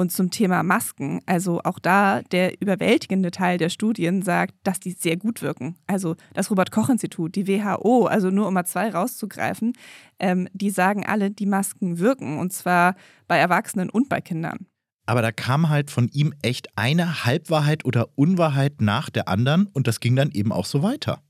Und 0.02 0.12
zum 0.12 0.32
Thema 0.32 0.64
Masken, 0.64 1.22
also 1.28 1.62
auch 1.64 1.78
da 1.78 2.24
der 2.32 2.60
überwältigende 2.60 3.30
Teil 3.30 3.60
der 3.60 3.70
Studien 3.70 4.24
sagt, 4.24 4.56
dass 4.64 4.80
die 4.80 4.94
sehr 4.94 5.16
gut 5.16 5.44
wirken. 5.44 5.76
Also 5.86 6.16
das 6.34 6.50
Robert-Koch-Institut, 6.50 7.36
die 7.36 7.48
WHO, 7.48 8.08
also 8.08 8.32
nur 8.32 8.48
um 8.48 8.56
mal 8.56 8.66
zwei 8.66 8.90
rauszugreifen, 8.90 9.74
ähm, 10.18 10.48
die 10.54 10.72
sagen 10.72 11.06
alle, 11.06 11.30
die 11.30 11.46
Masken 11.46 12.00
wirken 12.00 12.40
und 12.40 12.52
zwar 12.52 12.96
bei 13.28 13.38
Erwachsenen 13.38 13.92
und 13.92 14.10
bei 14.10 14.22
Kindern. 14.22 14.66
Aber 15.06 15.22
da 15.22 15.32
kam 15.32 15.70
halt 15.70 15.92
von 15.92 16.08
ihm 16.08 16.34
echt 16.42 16.76
eine 16.76 17.24
Halbwahrheit 17.24 17.86
oder 17.86 18.10
Unwahrheit 18.16 18.82
nach 18.82 19.12
der 19.12 19.28
anderen 19.28 19.68
und 19.68 19.86
das 19.86 20.00
ging 20.00 20.16
dann 20.16 20.32
eben 20.32 20.52
auch 20.52 20.66
so 20.66 20.82
weiter. 20.82 21.22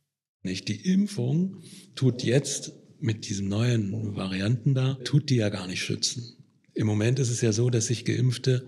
Nicht 0.44 0.70
die 0.70 0.80
Impfung 0.94 1.58
tut 1.96 2.24
jetzt 2.24 2.72
mit 3.02 3.28
diesen 3.28 3.50
neuen 3.50 4.16
Varianten 4.16 4.74
da, 4.76 4.94
tut 5.04 5.30
die 5.30 5.36
ja 5.36 5.50
gar 5.50 5.68
nicht 5.68 5.84
schützen. 5.84 6.41
Im 6.74 6.88
Moment 6.88 7.20
ist 7.20 7.30
es 7.30 7.42
ja 7.42 7.52
so, 7.52 7.70
dass 7.70 7.88
sich 7.88 8.06
Geimpfte 8.06 8.66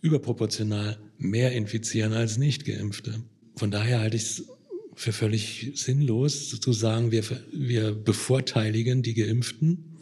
überproportional 0.00 0.98
mehr 1.18 1.52
infizieren 1.52 2.12
als 2.12 2.38
Nicht-Geimpfte. 2.38 3.22
Von 3.56 3.70
daher 3.70 4.00
halte 4.00 4.16
ich 4.16 4.22
es 4.22 4.44
für 4.94 5.12
völlig 5.12 5.72
sinnlos 5.74 6.60
zu 6.60 6.72
sagen, 6.72 7.10
wir, 7.10 7.24
wir 7.52 7.92
bevorteiligen 7.92 9.02
die 9.02 9.14
Geimpften 9.14 9.96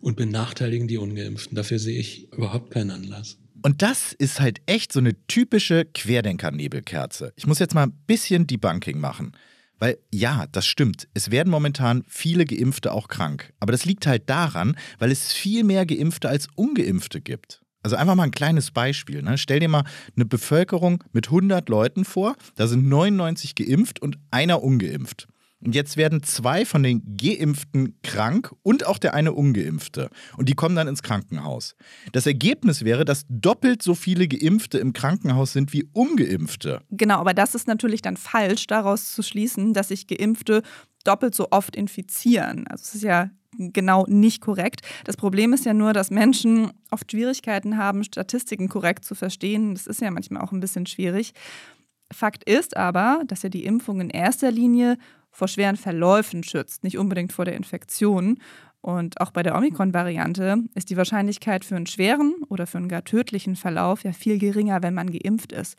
und 0.00 0.16
benachteiligen 0.16 0.88
die 0.88 0.96
Ungeimpften. 0.96 1.54
Dafür 1.54 1.78
sehe 1.78 1.98
ich 1.98 2.32
überhaupt 2.32 2.70
keinen 2.70 2.90
Anlass. 2.90 3.38
Und 3.62 3.82
das 3.82 4.14
ist 4.14 4.40
halt 4.40 4.60
echt 4.66 4.92
so 4.92 5.00
eine 5.00 5.14
typische 5.26 5.84
Querdenker-Nebelkerze. 5.84 7.32
Ich 7.36 7.46
muss 7.46 7.58
jetzt 7.58 7.74
mal 7.74 7.84
ein 7.84 7.92
bisschen 8.06 8.46
Debunking 8.46 8.98
machen. 8.98 9.32
Weil 9.80 9.98
ja, 10.12 10.46
das 10.52 10.66
stimmt. 10.66 11.08
Es 11.14 11.32
werden 11.32 11.50
momentan 11.50 12.04
viele 12.06 12.44
Geimpfte 12.44 12.92
auch 12.92 13.08
krank. 13.08 13.52
Aber 13.58 13.72
das 13.72 13.84
liegt 13.84 14.06
halt 14.06 14.30
daran, 14.30 14.76
weil 15.00 15.10
es 15.10 15.32
viel 15.32 15.64
mehr 15.64 15.86
Geimpfte 15.86 16.28
als 16.28 16.46
Ungeimpfte 16.54 17.20
gibt. 17.20 17.62
Also 17.82 17.96
einfach 17.96 18.14
mal 18.14 18.24
ein 18.24 18.30
kleines 18.30 18.70
Beispiel. 18.70 19.22
Ne? 19.22 19.38
Stell 19.38 19.58
dir 19.58 19.68
mal 19.68 19.84
eine 20.14 20.26
Bevölkerung 20.26 21.02
mit 21.12 21.28
100 21.28 21.68
Leuten 21.70 22.04
vor. 22.04 22.36
Da 22.56 22.66
sind 22.66 22.86
99 22.86 23.54
geimpft 23.54 24.02
und 24.02 24.18
einer 24.30 24.62
ungeimpft. 24.62 25.26
Und 25.62 25.74
jetzt 25.74 25.96
werden 25.96 26.22
zwei 26.22 26.64
von 26.64 26.82
den 26.82 27.16
Geimpften 27.16 27.98
krank 28.02 28.52
und 28.62 28.86
auch 28.86 28.98
der 28.98 29.14
eine 29.14 29.32
Ungeimpfte. 29.32 30.08
Und 30.36 30.48
die 30.48 30.54
kommen 30.54 30.74
dann 30.74 30.88
ins 30.88 31.02
Krankenhaus. 31.02 31.74
Das 32.12 32.26
Ergebnis 32.26 32.84
wäre, 32.84 33.04
dass 33.04 33.26
doppelt 33.28 33.82
so 33.82 33.94
viele 33.94 34.26
Geimpfte 34.26 34.78
im 34.78 34.92
Krankenhaus 34.94 35.52
sind 35.52 35.72
wie 35.72 35.88
Ungeimpfte. 35.92 36.80
Genau, 36.90 37.18
aber 37.18 37.34
das 37.34 37.54
ist 37.54 37.68
natürlich 37.68 38.00
dann 38.00 38.16
falsch, 38.16 38.66
daraus 38.66 39.12
zu 39.12 39.22
schließen, 39.22 39.74
dass 39.74 39.88
sich 39.88 40.06
Geimpfte 40.06 40.62
doppelt 41.04 41.34
so 41.34 41.48
oft 41.50 41.76
infizieren. 41.76 42.66
Also 42.66 42.82
es 42.84 42.94
ist 42.96 43.02
ja 43.02 43.30
genau 43.58 44.06
nicht 44.06 44.40
korrekt. 44.40 44.80
Das 45.04 45.16
Problem 45.16 45.52
ist 45.52 45.66
ja 45.66 45.74
nur, 45.74 45.92
dass 45.92 46.10
Menschen 46.10 46.72
oft 46.90 47.10
Schwierigkeiten 47.10 47.76
haben, 47.76 48.04
Statistiken 48.04 48.68
korrekt 48.68 49.04
zu 49.04 49.14
verstehen. 49.14 49.74
Das 49.74 49.86
ist 49.86 50.00
ja 50.00 50.10
manchmal 50.10 50.42
auch 50.42 50.52
ein 50.52 50.60
bisschen 50.60 50.86
schwierig. 50.86 51.32
Fakt 52.12 52.44
ist 52.44 52.76
aber, 52.76 53.22
dass 53.26 53.42
ja 53.42 53.48
die 53.48 53.64
Impfung 53.64 54.00
in 54.00 54.10
erster 54.10 54.50
Linie 54.50 54.96
vor 55.30 55.48
schweren 55.48 55.76
Verläufen 55.76 56.42
schützt, 56.42 56.84
nicht 56.84 56.98
unbedingt 56.98 57.32
vor 57.32 57.44
der 57.44 57.54
Infektion. 57.54 58.38
Und 58.80 59.20
auch 59.20 59.30
bei 59.30 59.42
der 59.42 59.56
Omikron-Variante 59.56 60.64
ist 60.74 60.90
die 60.90 60.96
Wahrscheinlichkeit 60.96 61.64
für 61.64 61.76
einen 61.76 61.86
schweren 61.86 62.34
oder 62.48 62.66
für 62.66 62.78
einen 62.78 62.88
gar 62.88 63.04
tödlichen 63.04 63.56
Verlauf 63.56 64.04
ja 64.04 64.12
viel 64.12 64.38
geringer, 64.38 64.82
wenn 64.82 64.94
man 64.94 65.10
geimpft 65.10 65.52
ist. 65.52 65.76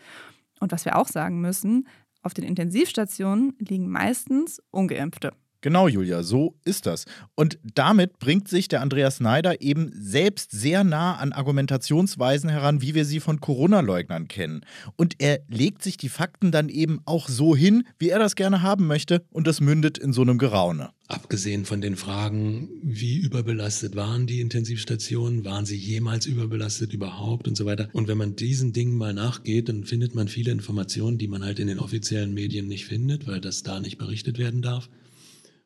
Und 0.59 0.71
was 0.71 0.85
wir 0.85 0.95
auch 0.95 1.07
sagen 1.07 1.41
müssen, 1.41 1.87
auf 2.21 2.33
den 2.33 2.43
Intensivstationen 2.43 3.55
liegen 3.57 3.89
meistens 3.89 4.61
ungeimpfte. 4.69 5.33
Genau, 5.61 5.87
Julia, 5.87 6.23
so 6.23 6.55
ist 6.65 6.87
das. 6.87 7.05
Und 7.35 7.59
damit 7.75 8.17
bringt 8.17 8.47
sich 8.47 8.67
der 8.67 8.81
Andreas 8.81 9.19
Neider 9.19 9.61
eben 9.61 9.91
selbst 9.93 10.49
sehr 10.49 10.83
nah 10.83 11.15
an 11.17 11.33
Argumentationsweisen 11.33 12.49
heran, 12.49 12.81
wie 12.81 12.95
wir 12.95 13.05
sie 13.05 13.19
von 13.19 13.39
Corona-Leugnern 13.39 14.27
kennen. 14.27 14.61
Und 14.95 15.15
er 15.19 15.41
legt 15.49 15.83
sich 15.83 15.97
die 15.97 16.09
Fakten 16.09 16.51
dann 16.51 16.67
eben 16.67 17.01
auch 17.05 17.29
so 17.29 17.55
hin, 17.55 17.83
wie 17.99 18.09
er 18.09 18.17
das 18.17 18.35
gerne 18.35 18.63
haben 18.63 18.87
möchte, 18.87 19.23
und 19.29 19.45
das 19.45 19.61
mündet 19.61 19.99
in 19.99 20.13
so 20.13 20.23
einem 20.23 20.39
Geraune. 20.39 20.89
Abgesehen 21.07 21.65
von 21.65 21.81
den 21.81 21.95
Fragen, 21.95 22.69
wie 22.81 23.17
überbelastet 23.17 23.95
waren 23.95 24.25
die 24.25 24.41
Intensivstationen, 24.41 25.45
waren 25.45 25.65
sie 25.65 25.75
jemals 25.75 26.25
überbelastet 26.25 26.93
überhaupt 26.93 27.47
und 27.47 27.55
so 27.55 27.65
weiter. 27.65 27.89
Und 27.93 28.07
wenn 28.07 28.17
man 28.17 28.35
diesen 28.35 28.73
Dingen 28.73 28.97
mal 28.97 29.13
nachgeht, 29.13 29.69
dann 29.69 29.83
findet 29.83 30.15
man 30.15 30.27
viele 30.27 30.51
Informationen, 30.51 31.17
die 31.17 31.27
man 31.27 31.43
halt 31.43 31.59
in 31.59 31.67
den 31.67 31.79
offiziellen 31.79 32.33
Medien 32.33 32.67
nicht 32.67 32.85
findet, 32.85 33.27
weil 33.27 33.41
das 33.41 33.61
da 33.61 33.79
nicht 33.79 33.97
berichtet 33.97 34.39
werden 34.39 34.61
darf. 34.61 34.89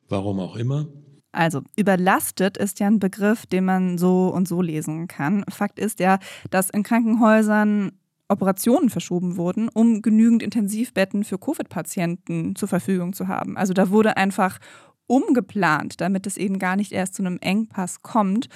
Warum 0.08 0.40
auch 0.40 0.56
immer. 0.56 0.86
Also 1.32 1.62
überlastet 1.76 2.56
ist 2.56 2.80
ja 2.80 2.86
ein 2.86 2.98
Begriff, 2.98 3.46
den 3.46 3.66
man 3.66 3.98
so 3.98 4.28
und 4.28 4.48
so 4.48 4.62
lesen 4.62 5.06
kann. 5.06 5.44
Fakt 5.50 5.78
ist 5.78 6.00
ja, 6.00 6.18
dass 6.50 6.70
in 6.70 6.82
Krankenhäusern 6.82 7.92
Operationen 8.28 8.90
verschoben 8.90 9.36
wurden, 9.36 9.68
um 9.68 10.02
genügend 10.02 10.42
Intensivbetten 10.42 11.24
für 11.24 11.38
Covid-Patienten 11.38 12.56
zur 12.56 12.68
Verfügung 12.68 13.12
zu 13.12 13.28
haben. 13.28 13.56
Also 13.56 13.72
da 13.72 13.90
wurde 13.90 14.16
einfach 14.16 14.58
umgeplant, 15.06 16.00
damit 16.00 16.26
es 16.26 16.36
eben 16.36 16.58
gar 16.58 16.76
nicht 16.76 16.92
erst 16.92 17.14
zu 17.14 17.22
einem 17.22 17.38
Engpass 17.40 18.02
kommt. 18.02 18.48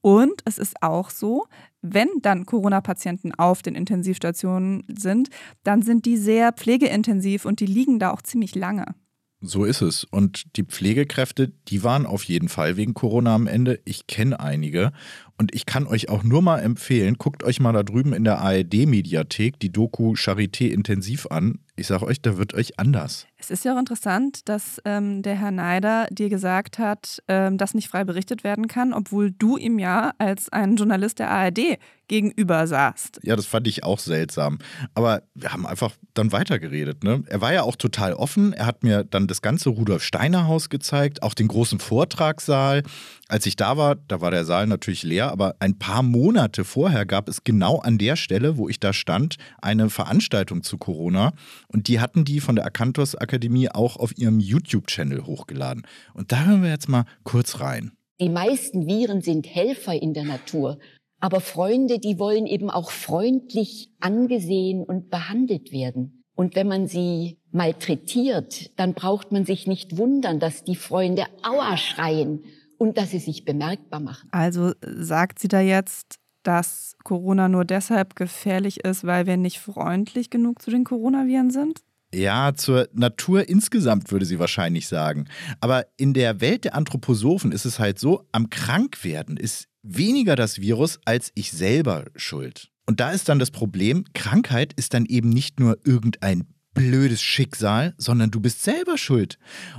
Und 0.00 0.42
es 0.44 0.58
ist 0.58 0.80
auch 0.82 1.10
so, 1.10 1.46
wenn 1.82 2.08
dann 2.22 2.46
Corona-Patienten 2.46 3.34
auf 3.34 3.62
den 3.62 3.74
Intensivstationen 3.74 4.84
sind, 4.86 5.30
dann 5.64 5.82
sind 5.82 6.04
die 6.04 6.16
sehr 6.16 6.52
pflegeintensiv 6.52 7.44
und 7.44 7.58
die 7.58 7.66
liegen 7.66 7.98
da 7.98 8.12
auch 8.12 8.22
ziemlich 8.22 8.54
lange. 8.54 8.94
So 9.42 9.64
ist 9.64 9.82
es. 9.82 10.04
Und 10.04 10.56
die 10.56 10.64
Pflegekräfte, 10.64 11.52
die 11.68 11.84
waren 11.84 12.06
auf 12.06 12.24
jeden 12.24 12.48
Fall 12.48 12.76
wegen 12.76 12.94
Corona 12.94 13.34
am 13.34 13.46
Ende. 13.46 13.80
Ich 13.84 14.06
kenne 14.06 14.40
einige. 14.40 14.92
Und 15.38 15.54
ich 15.54 15.66
kann 15.66 15.86
euch 15.86 16.08
auch 16.08 16.22
nur 16.22 16.40
mal 16.40 16.60
empfehlen, 16.60 17.16
guckt 17.18 17.44
euch 17.44 17.60
mal 17.60 17.72
da 17.72 17.82
drüben 17.82 18.14
in 18.14 18.24
der 18.24 18.38
ARD-Mediathek 18.38 19.60
die 19.60 19.70
Doku 19.70 20.14
Charité 20.14 20.68
intensiv 20.68 21.26
an. 21.26 21.58
Ich 21.76 21.88
sage 21.88 22.06
euch, 22.06 22.22
da 22.22 22.38
wird 22.38 22.54
euch 22.54 22.78
anders. 22.78 23.26
Es 23.36 23.50
ist 23.50 23.66
ja 23.66 23.74
auch 23.74 23.78
interessant, 23.78 24.48
dass 24.48 24.80
ähm, 24.86 25.20
der 25.20 25.34
Herr 25.38 25.50
Neider 25.50 26.06
dir 26.10 26.30
gesagt 26.30 26.78
hat, 26.78 27.22
ähm, 27.28 27.58
dass 27.58 27.74
nicht 27.74 27.88
frei 27.88 28.04
berichtet 28.04 28.44
werden 28.44 28.66
kann, 28.66 28.94
obwohl 28.94 29.30
du 29.30 29.58
ihm 29.58 29.78
ja 29.78 30.14
als 30.16 30.48
ein 30.48 30.76
Journalist 30.76 31.18
der 31.18 31.30
ARD 31.30 31.78
gegenüber 32.08 32.66
saßt. 32.66 33.20
Ja, 33.22 33.36
das 33.36 33.46
fand 33.46 33.66
ich 33.66 33.84
auch 33.84 33.98
seltsam. 33.98 34.58
Aber 34.94 35.22
wir 35.34 35.52
haben 35.52 35.66
einfach 35.66 35.92
dann 36.14 36.32
weitergeredet. 36.32 37.04
Ne? 37.04 37.22
Er 37.26 37.40
war 37.40 37.52
ja 37.52 37.62
auch 37.62 37.76
total 37.76 38.14
offen. 38.14 38.52
Er 38.52 38.66
hat 38.66 38.82
mir 38.82 39.04
dann 39.04 39.26
das 39.26 39.42
ganze 39.42 39.70
Rudolf 39.70 40.02
Steiner 40.02 40.46
Haus 40.46 40.68
gezeigt, 40.68 41.22
auch 41.22 41.34
den 41.34 41.48
großen 41.48 41.78
Vortragssaal. 41.78 42.82
Als 43.28 43.46
ich 43.46 43.56
da 43.56 43.76
war, 43.76 43.96
da 43.96 44.20
war 44.20 44.30
der 44.30 44.44
Saal 44.44 44.66
natürlich 44.66 45.02
leer, 45.02 45.30
aber 45.32 45.56
ein 45.58 45.78
paar 45.78 46.02
Monate 46.02 46.64
vorher 46.64 47.06
gab 47.06 47.28
es 47.28 47.42
genau 47.42 47.78
an 47.78 47.98
der 47.98 48.16
Stelle, 48.16 48.56
wo 48.56 48.68
ich 48.68 48.78
da 48.78 48.92
stand, 48.92 49.36
eine 49.60 49.90
Veranstaltung 49.90 50.62
zu 50.62 50.78
Corona. 50.78 51.32
Und 51.66 51.88
die 51.88 52.00
hatten 52.00 52.24
die 52.24 52.40
von 52.40 52.56
der 52.56 52.64
Akantos 52.66 53.16
Akademie 53.16 53.68
auch 53.68 53.96
auf 53.96 54.16
ihrem 54.16 54.38
YouTube-Channel 54.38 55.26
hochgeladen. 55.26 55.86
Und 56.14 56.32
da 56.32 56.44
hören 56.44 56.62
wir 56.62 56.70
jetzt 56.70 56.88
mal 56.88 57.04
kurz 57.24 57.60
rein. 57.60 57.92
Die 58.20 58.30
meisten 58.30 58.86
Viren 58.86 59.20
sind 59.20 59.46
Helfer 59.46 59.92
in 60.00 60.14
der 60.14 60.24
Natur. 60.24 60.78
Aber 61.26 61.40
Freunde, 61.40 61.98
die 61.98 62.20
wollen 62.20 62.46
eben 62.46 62.70
auch 62.70 62.92
freundlich 62.92 63.90
angesehen 63.98 64.84
und 64.84 65.10
behandelt 65.10 65.72
werden. 65.72 66.22
Und 66.36 66.54
wenn 66.54 66.68
man 66.68 66.86
sie 66.86 67.40
malträtiert, 67.50 68.78
dann 68.78 68.94
braucht 68.94 69.32
man 69.32 69.44
sich 69.44 69.66
nicht 69.66 69.98
wundern, 69.98 70.38
dass 70.38 70.62
die 70.62 70.76
Freunde 70.76 71.24
Aua 71.42 71.78
schreien 71.78 72.44
und 72.78 72.96
dass 72.96 73.10
sie 73.10 73.18
sich 73.18 73.44
bemerkbar 73.44 73.98
machen. 73.98 74.28
Also 74.30 74.70
sagt 74.80 75.40
sie 75.40 75.48
da 75.48 75.58
jetzt, 75.58 76.20
dass 76.44 76.94
Corona 77.02 77.48
nur 77.48 77.64
deshalb 77.64 78.14
gefährlich 78.14 78.84
ist, 78.84 79.02
weil 79.02 79.26
wir 79.26 79.36
nicht 79.36 79.58
freundlich 79.58 80.30
genug 80.30 80.62
zu 80.62 80.70
den 80.70 80.84
Coronaviren 80.84 81.50
sind? 81.50 81.80
Ja, 82.14 82.54
zur 82.54 82.88
Natur 82.92 83.48
insgesamt 83.48 84.10
würde 84.10 84.24
sie 84.24 84.38
wahrscheinlich 84.38 84.88
sagen. 84.88 85.26
Aber 85.60 85.86
in 85.96 86.14
der 86.14 86.40
Welt 86.40 86.64
der 86.64 86.74
Anthroposophen 86.74 87.52
ist 87.52 87.64
es 87.64 87.78
halt 87.78 87.98
so, 87.98 88.26
am 88.32 88.48
Krankwerden 88.48 89.36
ist 89.36 89.66
weniger 89.82 90.36
das 90.36 90.60
Virus 90.60 90.98
als 91.04 91.30
ich 91.34 91.52
selber 91.52 92.06
schuld. 92.16 92.70
Und 92.86 93.00
da 93.00 93.10
ist 93.10 93.28
dann 93.28 93.38
das 93.38 93.50
Problem, 93.50 94.04
Krankheit 94.14 94.72
ist 94.74 94.94
dann 94.94 95.06
eben 95.06 95.28
nicht 95.30 95.58
nur 95.58 95.78
irgendein 95.84 96.44
blödes 96.76 97.22
Schicksal, 97.22 97.94
sondern 97.96 98.30
du 98.30 98.38
bist 98.38 98.62
selber 98.62 98.98
schuld. 98.98 99.38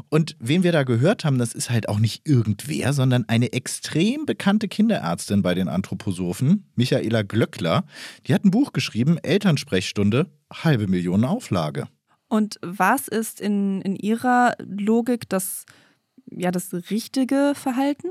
Und 0.09 0.35
wen 0.39 0.63
wir 0.63 0.71
da 0.71 0.83
gehört 0.83 1.23
haben, 1.23 1.37
das 1.37 1.53
ist 1.53 1.69
halt 1.69 1.87
auch 1.87 1.99
nicht 1.99 2.27
irgendwer, 2.27 2.91
sondern 2.91 3.23
eine 3.29 3.53
extrem 3.53 4.25
bekannte 4.25 4.67
Kinderärztin 4.67 5.43
bei 5.43 5.53
den 5.53 5.69
Anthroposophen, 5.69 6.69
Michaela 6.75 7.21
Glöckler. 7.21 7.85
Die 8.25 8.33
hat 8.33 8.43
ein 8.43 8.51
Buch 8.51 8.73
geschrieben, 8.73 9.17
Elternsprechstunde, 9.19 10.29
halbe 10.51 10.87
Million 10.87 11.23
Auflage. 11.23 11.87
Und 12.27 12.59
was 12.61 13.07
ist 13.07 13.39
in, 13.39 13.81
in 13.81 13.95
Ihrer 13.95 14.55
Logik 14.59 15.29
das, 15.29 15.65
ja, 16.29 16.51
das 16.51 16.73
richtige 16.91 17.53
Verhalten? 17.55 18.09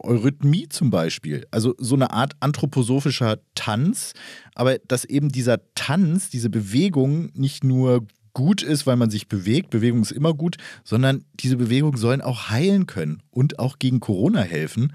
Eurythmie 0.00 0.68
zum 0.68 0.90
Beispiel. 0.90 1.46
Also 1.50 1.74
so 1.78 1.96
eine 1.96 2.12
Art 2.12 2.34
anthroposophischer 2.40 3.40
Tanz, 3.54 4.12
aber 4.54 4.78
dass 4.78 5.04
eben 5.04 5.28
dieser 5.30 5.60
Tanz, 5.74 6.30
diese 6.30 6.50
Bewegung 6.50 7.30
nicht 7.34 7.64
nur 7.64 8.06
gut 8.32 8.62
ist, 8.62 8.86
weil 8.86 8.96
man 8.96 9.10
sich 9.10 9.26
bewegt, 9.26 9.70
Bewegung 9.70 10.02
ist 10.02 10.12
immer 10.12 10.34
gut, 10.34 10.56
sondern 10.84 11.24
diese 11.34 11.56
Bewegungen 11.56 11.96
sollen 11.96 12.20
auch 12.20 12.50
heilen 12.50 12.86
können 12.86 13.22
und 13.30 13.58
auch 13.58 13.78
gegen 13.80 13.98
Corona 13.98 14.42
helfen. 14.42 14.92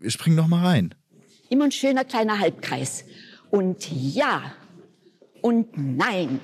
Wir 0.00 0.10
springen 0.10 0.36
noch 0.36 0.48
mal 0.48 0.64
rein. 0.64 0.94
Immer 1.48 1.66
ein 1.66 1.72
schöner 1.72 2.04
kleiner 2.04 2.40
Halbkreis. 2.40 3.04
Und 3.50 3.88
ja 3.92 4.52
und 5.42 5.68
nein. 5.76 6.40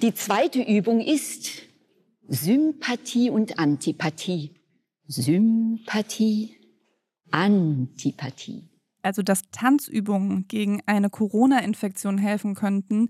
Die 0.00 0.14
zweite 0.14 0.62
Übung 0.62 1.00
ist 1.00 1.62
Sympathie 2.28 3.30
und 3.30 3.58
Antipathie. 3.58 4.54
Sympathie, 5.08 6.54
Antipathie. 7.32 8.68
Also, 9.02 9.22
dass 9.22 9.42
Tanzübungen 9.50 10.46
gegen 10.46 10.82
eine 10.86 11.10
Corona-Infektion 11.10 12.16
helfen 12.16 12.54
könnten, 12.54 13.08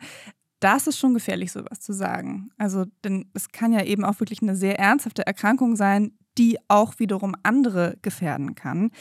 das 0.60 0.86
ist 0.86 0.98
schon 0.98 1.12
gefährlich, 1.12 1.52
sowas 1.52 1.80
zu 1.80 1.92
sagen. 1.92 2.50
Also, 2.56 2.86
denn 3.04 3.30
es 3.34 3.50
kann 3.50 3.72
ja 3.72 3.84
eben 3.84 4.04
auch 4.04 4.18
wirklich 4.20 4.40
eine 4.40 4.56
sehr 4.56 4.78
ernsthafte 4.78 5.26
Erkrankung 5.26 5.76
sein, 5.76 6.16
die 6.38 6.58
auch 6.68 6.98
wiederum 6.98 7.34
andere 7.42 7.98
gefährden 8.00 8.54
kann. 8.54 8.92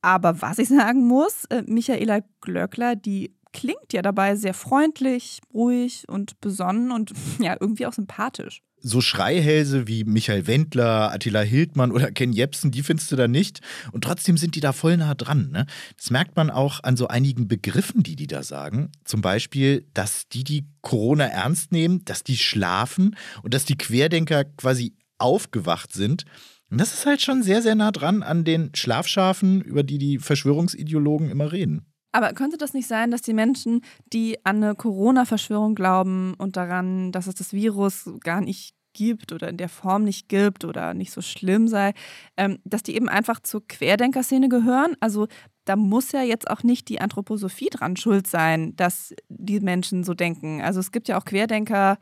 Aber 0.00 0.40
was 0.40 0.58
ich 0.58 0.68
sagen 0.68 1.06
muss, 1.06 1.44
äh, 1.46 1.62
Michaela 1.66 2.20
Glöckler, 2.40 2.96
die 2.96 3.36
klingt 3.52 3.92
ja 3.92 4.02
dabei 4.02 4.36
sehr 4.36 4.54
freundlich, 4.54 5.40
ruhig 5.52 6.04
und 6.08 6.40
besonnen 6.40 6.90
und 6.90 7.12
ja, 7.38 7.56
irgendwie 7.60 7.86
auch 7.86 7.92
sympathisch 7.92 8.62
so 8.82 9.00
Schreihälse 9.00 9.86
wie 9.86 10.04
Michael 10.04 10.46
Wendler, 10.46 11.12
Attila 11.12 11.40
Hildmann 11.40 11.92
oder 11.92 12.10
Ken 12.10 12.32
Jebsen, 12.32 12.70
die 12.70 12.82
findest 12.82 13.12
du 13.12 13.16
da 13.16 13.28
nicht. 13.28 13.60
Und 13.92 14.04
trotzdem 14.04 14.36
sind 14.36 14.54
die 14.56 14.60
da 14.60 14.72
voll 14.72 14.96
nah 14.96 15.14
dran. 15.14 15.50
Ne? 15.52 15.66
Das 15.96 16.10
merkt 16.10 16.36
man 16.36 16.50
auch 16.50 16.82
an 16.82 16.96
so 16.96 17.08
einigen 17.08 17.48
Begriffen, 17.48 18.02
die 18.02 18.16
die 18.16 18.26
da 18.26 18.42
sagen. 18.42 18.90
Zum 19.04 19.20
Beispiel, 19.20 19.86
dass 19.94 20.28
die, 20.28 20.44
die 20.44 20.66
Corona 20.82 21.26
ernst 21.26 21.72
nehmen, 21.72 22.04
dass 22.04 22.24
die 22.24 22.36
schlafen 22.36 23.16
und 23.42 23.54
dass 23.54 23.64
die 23.64 23.78
Querdenker 23.78 24.44
quasi 24.44 24.96
aufgewacht 25.18 25.92
sind. 25.92 26.24
Und 26.70 26.80
das 26.80 26.94
ist 26.94 27.06
halt 27.06 27.22
schon 27.22 27.42
sehr, 27.42 27.62
sehr 27.62 27.74
nah 27.74 27.92
dran 27.92 28.22
an 28.22 28.44
den 28.44 28.74
Schlafschafen, 28.74 29.60
über 29.60 29.82
die 29.82 29.98
die 29.98 30.18
Verschwörungsideologen 30.18 31.30
immer 31.30 31.52
reden. 31.52 31.91
Aber 32.12 32.32
könnte 32.34 32.58
das 32.58 32.74
nicht 32.74 32.86
sein, 32.86 33.10
dass 33.10 33.22
die 33.22 33.32
Menschen, 33.32 33.80
die 34.12 34.38
an 34.44 34.62
eine 34.62 34.74
Corona-Verschwörung 34.74 35.74
glauben 35.74 36.34
und 36.34 36.56
daran, 36.56 37.10
dass 37.10 37.26
es 37.26 37.34
das 37.34 37.52
Virus 37.52 38.10
gar 38.20 38.40
nicht 38.42 38.74
gibt 38.92 39.32
oder 39.32 39.48
in 39.48 39.56
der 39.56 39.70
Form 39.70 40.04
nicht 40.04 40.28
gibt 40.28 40.64
oder 40.64 40.94
nicht 40.94 41.12
so 41.12 41.22
schlimm 41.22 41.68
sei, 41.68 41.94
ähm, 42.36 42.58
dass 42.64 42.82
die 42.82 42.94
eben 42.94 43.08
einfach 43.08 43.40
zur 43.40 43.66
Querdenkerszene 43.66 44.48
gehören. 44.48 44.96
Also 45.00 45.28
da 45.64 45.76
muss 45.76 46.12
ja 46.12 46.22
jetzt 46.22 46.50
auch 46.50 46.62
nicht 46.62 46.88
die 46.88 47.00
Anthroposophie 47.00 47.70
dran 47.70 47.96
schuld 47.96 48.26
sein, 48.26 48.74
dass 48.76 49.14
die 49.28 49.60
Menschen 49.60 50.04
so 50.04 50.14
denken. 50.14 50.60
Also 50.60 50.80
es 50.80 50.92
gibt 50.92 51.08
ja 51.08 51.18
auch 51.18 51.24
Querdenker 51.24 51.98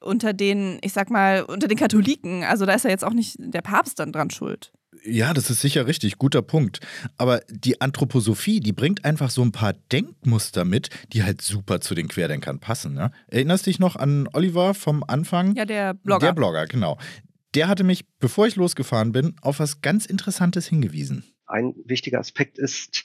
unter 0.00 0.32
den, 0.32 0.78
ich 0.82 0.92
sag 0.92 1.10
mal, 1.10 1.42
unter 1.42 1.68
den 1.68 1.78
Katholiken. 1.78 2.44
Also 2.44 2.66
da 2.66 2.74
ist 2.74 2.84
ja 2.84 2.90
jetzt 2.90 3.04
auch 3.04 3.12
nicht 3.12 3.36
der 3.38 3.62
Papst 3.62 3.98
dann 3.98 4.12
dran 4.12 4.30
schuld. 4.30 4.72
Ja, 5.04 5.34
das 5.34 5.50
ist 5.50 5.60
sicher 5.60 5.86
richtig, 5.86 6.18
guter 6.18 6.42
Punkt. 6.42 6.80
Aber 7.16 7.40
die 7.48 7.80
Anthroposophie, 7.80 8.60
die 8.60 8.72
bringt 8.72 9.04
einfach 9.04 9.30
so 9.30 9.42
ein 9.42 9.52
paar 9.52 9.72
Denkmuster 9.90 10.64
mit, 10.64 10.90
die 11.12 11.22
halt 11.22 11.42
super 11.42 11.80
zu 11.80 11.94
den 11.94 12.08
Querdenkern 12.08 12.60
passen. 12.60 12.94
Ne? 12.94 13.10
Erinnerst 13.28 13.66
dich 13.66 13.78
noch 13.78 13.96
an 13.96 14.28
Oliver 14.32 14.74
vom 14.74 15.02
Anfang? 15.06 15.56
Ja, 15.56 15.64
der 15.64 15.94
Blogger. 15.94 16.26
Der 16.26 16.32
Blogger, 16.32 16.66
genau. 16.66 16.98
Der 17.54 17.68
hatte 17.68 17.84
mich, 17.84 18.04
bevor 18.18 18.46
ich 18.46 18.56
losgefahren 18.56 19.12
bin, 19.12 19.34
auf 19.42 19.58
was 19.58 19.80
ganz 19.80 20.06
Interessantes 20.06 20.66
hingewiesen. 20.66 21.24
Ein 21.46 21.74
wichtiger 21.84 22.20
Aspekt 22.20 22.58
ist, 22.58 23.04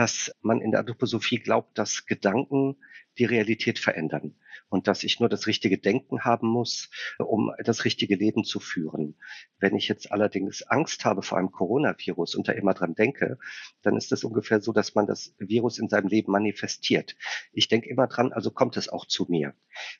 dass 0.00 0.34
man 0.40 0.62
in 0.62 0.70
der 0.70 0.80
Anthroposophie 0.80 1.40
glaubt, 1.40 1.76
dass 1.76 2.06
Gedanken 2.06 2.78
die 3.18 3.26
Realität 3.26 3.78
verändern 3.78 4.34
und 4.70 4.88
dass 4.88 5.02
ich 5.02 5.20
nur 5.20 5.28
das 5.28 5.46
richtige 5.46 5.76
Denken 5.76 6.24
haben 6.24 6.48
muss, 6.48 6.88
um 7.18 7.52
das 7.62 7.84
richtige 7.84 8.14
Leben 8.14 8.44
zu 8.44 8.60
führen. 8.60 9.14
Wenn 9.58 9.76
ich 9.76 9.88
jetzt 9.88 10.10
allerdings 10.10 10.62
Angst 10.62 11.04
habe 11.04 11.20
vor 11.20 11.36
einem 11.36 11.50
Coronavirus 11.50 12.34
und 12.34 12.48
da 12.48 12.52
immer 12.52 12.72
dran 12.72 12.94
denke, 12.94 13.36
dann 13.82 13.94
ist 13.94 14.10
es 14.10 14.24
ungefähr 14.24 14.62
so, 14.62 14.72
dass 14.72 14.94
man 14.94 15.06
das 15.06 15.34
Virus 15.38 15.78
in 15.78 15.90
seinem 15.90 16.08
Leben 16.08 16.32
manifestiert. 16.32 17.14
Ich 17.52 17.68
denke 17.68 17.90
immer 17.90 18.06
dran, 18.06 18.32
also 18.32 18.50
kommt 18.50 18.78
es 18.78 18.88
auch 18.88 19.04
zu 19.04 19.26
mir. 19.28 19.52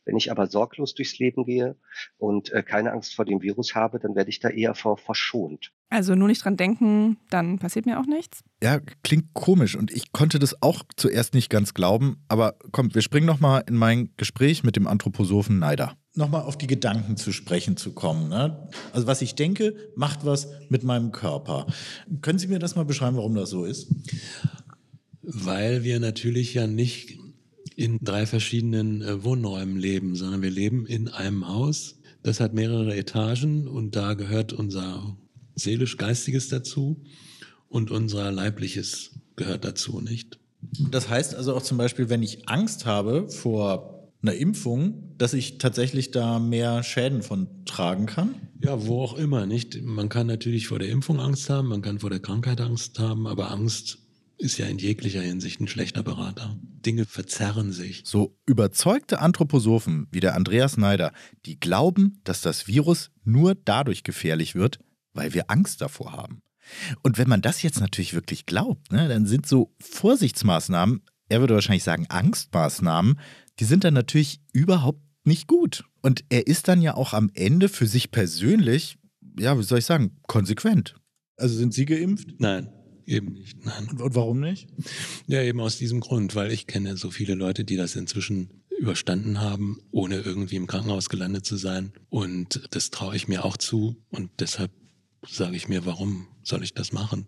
Wenn 0.07 0.17
ich 0.17 0.31
aber 0.31 0.47
sorglos 0.47 0.95
durchs 0.95 1.19
Leben 1.19 1.45
gehe 1.45 1.77
und 2.17 2.51
äh, 2.53 2.63
keine 2.63 2.93
Angst 2.93 3.15
vor 3.15 3.27
dem 3.27 3.43
Virus 3.43 3.75
habe, 3.75 3.99
dann 3.99 4.15
werde 4.15 4.31
ich 4.31 4.41
da 4.41 4.49
eher 4.49 4.75
vor 4.75 4.97
verschont. 4.97 5.75
Also 5.91 6.15
nur 6.15 6.29
nicht 6.29 6.45
dran 6.45 6.57
denken, 6.57 7.19
dann 7.31 7.59
passiert 7.59 7.85
mir 7.85 7.99
auch 7.99 8.07
nichts. 8.07 8.45
Ja, 8.63 8.79
klingt 9.03 9.35
komisch 9.35 9.75
und 9.75 9.91
ich 9.91 10.13
konnte 10.13 10.39
das 10.39 10.63
auch 10.63 10.85
zuerst 10.97 11.35
nicht 11.35 11.51
ganz 11.51 11.75
glauben. 11.75 12.23
Aber 12.29 12.55
komm, 12.71 12.95
wir 12.95 13.03
springen 13.03 13.27
nochmal 13.27 13.65
in 13.67 13.75
mein 13.75 14.11
Gespräch 14.17 14.63
mit 14.63 14.77
dem 14.77 14.87
Anthroposophen 14.87 15.59
Neider. 15.59 15.97
Nochmal 16.15 16.43
auf 16.43 16.57
die 16.57 16.69
Gedanken 16.69 17.17
zu 17.17 17.33
sprechen 17.33 17.77
zu 17.77 17.93
kommen. 17.93 18.29
Ne? 18.29 18.69
Also 18.93 19.09
was 19.09 19.21
ich 19.21 19.35
denke, 19.35 19.75
macht 19.97 20.25
was 20.25 20.49
mit 20.69 20.85
meinem 20.85 21.11
Körper. 21.11 21.67
Können 22.23 22.39
Sie 22.39 22.47
mir 22.47 22.61
das 22.61 22.77
mal 22.77 22.85
beschreiben, 22.85 23.17
warum 23.17 23.35
das 23.35 23.51
so 23.51 23.65
ist? 23.65 23.93
Weil 25.23 25.83
wir 25.83 25.99
natürlich 25.99 26.55
ja 26.55 26.69
nicht 26.69 27.19
in 27.75 27.99
drei 28.01 28.27
verschiedenen 28.27 29.03
äh, 29.03 29.25
Wohnräumen 29.25 29.77
leben, 29.77 30.15
sondern 30.15 30.43
wir 30.43 30.51
leben 30.51 30.87
in 30.87 31.09
einem 31.09 31.49
Haus. 31.49 31.99
Das 32.23 32.39
hat 32.39 32.55
mehrere 32.55 32.95
Etagen 32.97 33.67
und 33.67 33.97
da 33.97 34.15
gehört 34.15 34.53
unser 34.53 35.17
seelisch-geistiges 35.61 36.49
dazu 36.49 37.03
und 37.69 37.91
unser 37.91 38.31
leibliches 38.33 39.11
gehört 39.37 39.65
dazu 39.65 40.01
nicht. 40.01 40.39
Das 40.91 41.09
heißt 41.09 41.35
also 41.35 41.55
auch 41.55 41.63
zum 41.63 41.79
Beispiel, 41.79 42.09
wenn 42.09 42.23
ich 42.23 42.49
Angst 42.49 42.87
habe 42.87 43.29
vor 43.29 44.01
einer 44.23 44.35
Impfung, 44.35 45.15
dass 45.17 45.33
ich 45.33 45.59
tatsächlich 45.59 46.11
da 46.11 46.39
mehr 46.39 46.83
Schäden 46.83 47.23
von 47.23 47.49
tragen 47.65 48.07
kann? 48.07 48.35
Ja, 48.63 48.87
wo 48.87 49.03
auch 49.03 49.17
immer, 49.17 49.47
nicht? 49.47 49.83
Man 49.83 50.09
kann 50.09 50.27
natürlich 50.27 50.69
vor 50.69 50.79
der 50.79 50.91
Impfung 50.91 51.21
Angst 51.21 51.49
haben, 51.49 51.69
man 51.69 51.83
kann 51.83 52.01
vor 52.01 52.11
der 52.11 52.21
Krankheit 52.21 52.61
Angst 52.61 52.99
haben, 52.99 53.27
aber 53.27 53.51
Angst 53.51 53.99
ist 54.37 54.59
ja 54.59 54.67
in 54.67 54.79
jeglicher 54.79 55.21
Hinsicht 55.21 55.61
ein 55.61 55.69
schlechter 55.69 56.03
Berater. 56.03 56.59
Dinge 56.85 57.05
verzerren 57.05 57.73
sich. 57.73 58.03
So 58.05 58.37
überzeugte 58.47 59.21
Anthroposophen 59.21 60.07
wie 60.11 60.21
der 60.21 60.35
Andreas 60.35 60.77
Neider, 60.77 61.13
die 61.45 61.61
glauben, 61.61 62.21
dass 62.25 62.41
das 62.41 62.67
Virus 62.67 63.11
nur 63.25 63.55
dadurch 63.55 64.03
gefährlich 64.03 64.55
wird, 64.55 64.79
weil 65.13 65.35
wir 65.35 65.51
Angst 65.51 65.81
davor 65.81 66.13
haben. 66.13 66.43
Und 67.03 67.19
wenn 67.19 67.29
man 67.29 67.43
das 67.43 67.63
jetzt 67.63 67.81
natürlich 67.81 68.15
wirklich 68.15 68.47
glaubt, 68.47 68.93
ne, 68.93 69.09
dann 69.09 69.27
sind 69.27 69.47
so 69.47 69.75
Vorsichtsmaßnahmen, 69.81 71.03
er 71.29 71.41
würde 71.41 71.55
wahrscheinlich 71.55 71.85
sagen 71.85 72.07
Angstmaßnahmen, 72.09 73.19
die 73.59 73.65
sind 73.65 73.85
dann 73.85 73.95
natürlich 73.95 74.41
überhaupt 74.53 75.01
nicht 75.25 75.47
gut. 75.47 75.85
Und 76.03 76.25
er 76.29 76.47
ist 76.47 76.69
dann 76.69 76.83
ja 76.83 76.95
auch 76.95 77.13
am 77.13 77.31
Ende 77.35 77.69
für 77.69 77.87
sich 77.87 78.11
persönlich, 78.11 78.99
ja, 79.39 79.59
wie 79.59 79.63
soll 79.63 79.79
ich 79.79 79.85
sagen, 79.85 80.17
konsequent. 80.27 80.97
Also 81.37 81.57
sind 81.57 81.75
Sie 81.75 81.87
geimpft? 81.87 82.29
Nein. 82.39 82.71
Eben 83.07 83.33
nicht, 83.33 83.65
nein. 83.65 83.89
Und 83.89 84.15
warum 84.15 84.41
nicht? 84.41 84.69
Ja, 85.27 85.43
eben 85.43 85.61
aus 85.61 85.79
diesem 85.79 86.01
Grund, 86.01 86.37
weil 86.37 86.53
ich 86.53 86.67
kenne 86.69 86.97
so 86.97 87.11
viele 87.11 87.35
Leute, 87.35 87.65
die 87.65 87.77
das 87.77 87.97
inzwischen 87.97 88.63
überstanden 88.79 89.41
haben, 89.41 89.79
ohne 89.91 90.21
irgendwie 90.21 90.57
im 90.57 90.67
Krankenhaus 90.67 91.09
gelandet 91.09 91.45
zu 91.45 91.57
sein. 91.57 91.93
Und 92.09 92.69
das 92.71 92.91
traue 92.91 93.17
ich 93.17 93.27
mir 93.27 93.45
auch 93.45 93.57
zu. 93.57 93.97
Und 94.11 94.31
deshalb 94.39 94.71
sage 95.27 95.57
ich 95.57 95.69
mir, 95.69 95.87
warum 95.87 96.29
soll 96.43 96.63
ich 96.63 96.75
das 96.75 96.93
machen? 96.93 97.27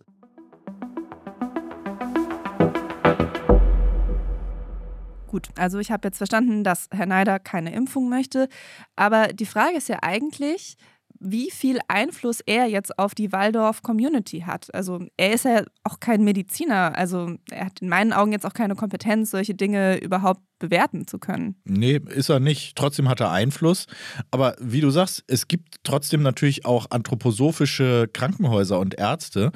Gut, 5.27 5.49
also 5.57 5.79
ich 5.79 5.91
habe 5.91 6.09
jetzt 6.09 6.19
verstanden, 6.19 6.63
dass 6.63 6.89
Herr 6.91 7.07
Neider 7.07 7.39
keine 7.39 7.73
Impfung 7.73 8.11
möchte. 8.11 8.49
Aber 8.97 9.29
die 9.29 9.47
Frage 9.47 9.79
ist 9.79 9.89
ja 9.89 9.99
eigentlich, 10.03 10.77
wie 11.23 11.51
viel 11.51 11.79
Einfluss 11.89 12.41
er 12.41 12.67
jetzt 12.67 12.99
auf 12.99 13.15
die 13.15 13.33
Waldorf-Community 13.33 14.41
hat. 14.41 14.75
Also 14.75 15.07
er 15.17 15.33
ist 15.33 15.45
ja 15.45 15.65
auch 15.85 16.01
kein 16.01 16.25
Mediziner, 16.25 16.97
also 16.97 17.37
er 17.51 17.67
hat 17.67 17.81
in 17.81 17.89
meinen 17.89 18.13
Augen 18.13 18.33
jetzt 18.33 18.45
auch 18.45 18.55
keine 18.55 18.75
Kompetenz, 18.75 19.31
solche 19.31 19.55
Dinge 19.55 19.99
überhaupt 19.99 20.41
bewerten 20.59 21.07
zu 21.07 21.19
können. 21.19 21.57
Nee, 21.65 22.01
ist 22.09 22.29
er 22.29 22.41
nicht. 22.41 22.77
Trotzdem 22.77 23.09
hat 23.09 23.21
er 23.21 23.33
Einfluss. 23.33 23.87
Aber 24.31 24.55
wie 24.61 24.81
du 24.81 24.91
sagst, 24.91 25.25
es 25.27 25.49
gibt 25.49 25.77
trotzdem 25.83 26.23
natürlich 26.23 26.65
auch 26.65 26.87
anthroposophische 26.91 28.09
Krankenhäuser 28.13 28.79
und 28.79 28.95
Ärzte. 28.95 29.53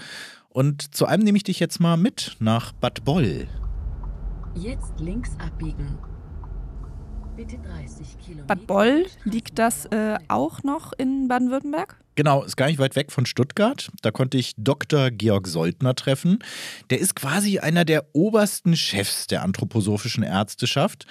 Und 0.49 0.95
zu 0.95 1.07
einem 1.07 1.23
nehme 1.23 1.37
ich 1.37 1.45
dich 1.45 1.61
jetzt 1.61 1.81
mal 1.81 1.97
mit 1.97 2.37
nach 2.41 2.73
Bad 2.73 3.05
Boll. 3.05 3.47
Jetzt 4.57 4.99
links 4.99 5.31
abbiegen. 5.39 5.99
Bitte 7.37 7.59
30 7.59 8.16
Kilometer. 8.16 8.16
Bad 8.47 8.67
Boll, 8.67 9.07
liegt 9.25 9.59
das 9.59 9.87
äh, 9.87 10.19
auch 10.29 10.63
noch 10.63 10.93
in 10.93 11.29
Baden-Württemberg? 11.29 11.97
Genau, 12.17 12.43
ist 12.45 12.57
gar 12.57 12.67
nicht 12.67 12.79
weit 12.79 12.97
weg 12.97 13.13
von 13.13 13.27
Stuttgart. 13.27 13.91
Da 14.01 14.11
konnte 14.11 14.39
ich 14.39 14.55
Dr. 14.57 15.11
Georg 15.11 15.47
Soltner 15.47 15.95
treffen. 15.95 16.39
Der 16.89 16.99
ist 16.99 17.15
quasi 17.15 17.59
einer 17.59 17.85
der 17.85 18.07
obersten 18.15 18.75
Chefs 18.75 19.27
der 19.27 19.43
anthroposophischen 19.43 20.23
Ärzteschaft. 20.23 21.07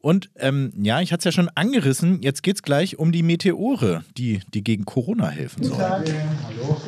Und 0.00 0.30
ähm, 0.36 0.72
ja, 0.76 1.00
ich 1.00 1.12
hatte 1.12 1.20
es 1.20 1.24
ja 1.24 1.32
schon 1.32 1.50
angerissen, 1.54 2.22
jetzt 2.22 2.42
geht 2.42 2.56
es 2.56 2.62
gleich 2.62 2.98
um 2.98 3.12
die 3.12 3.22
Meteore, 3.22 4.04
die, 4.16 4.40
die 4.54 4.64
gegen 4.64 4.84
Corona 4.84 5.28
helfen 5.28 5.64
sollen. 5.64 5.80
Hallo. 5.80 6.80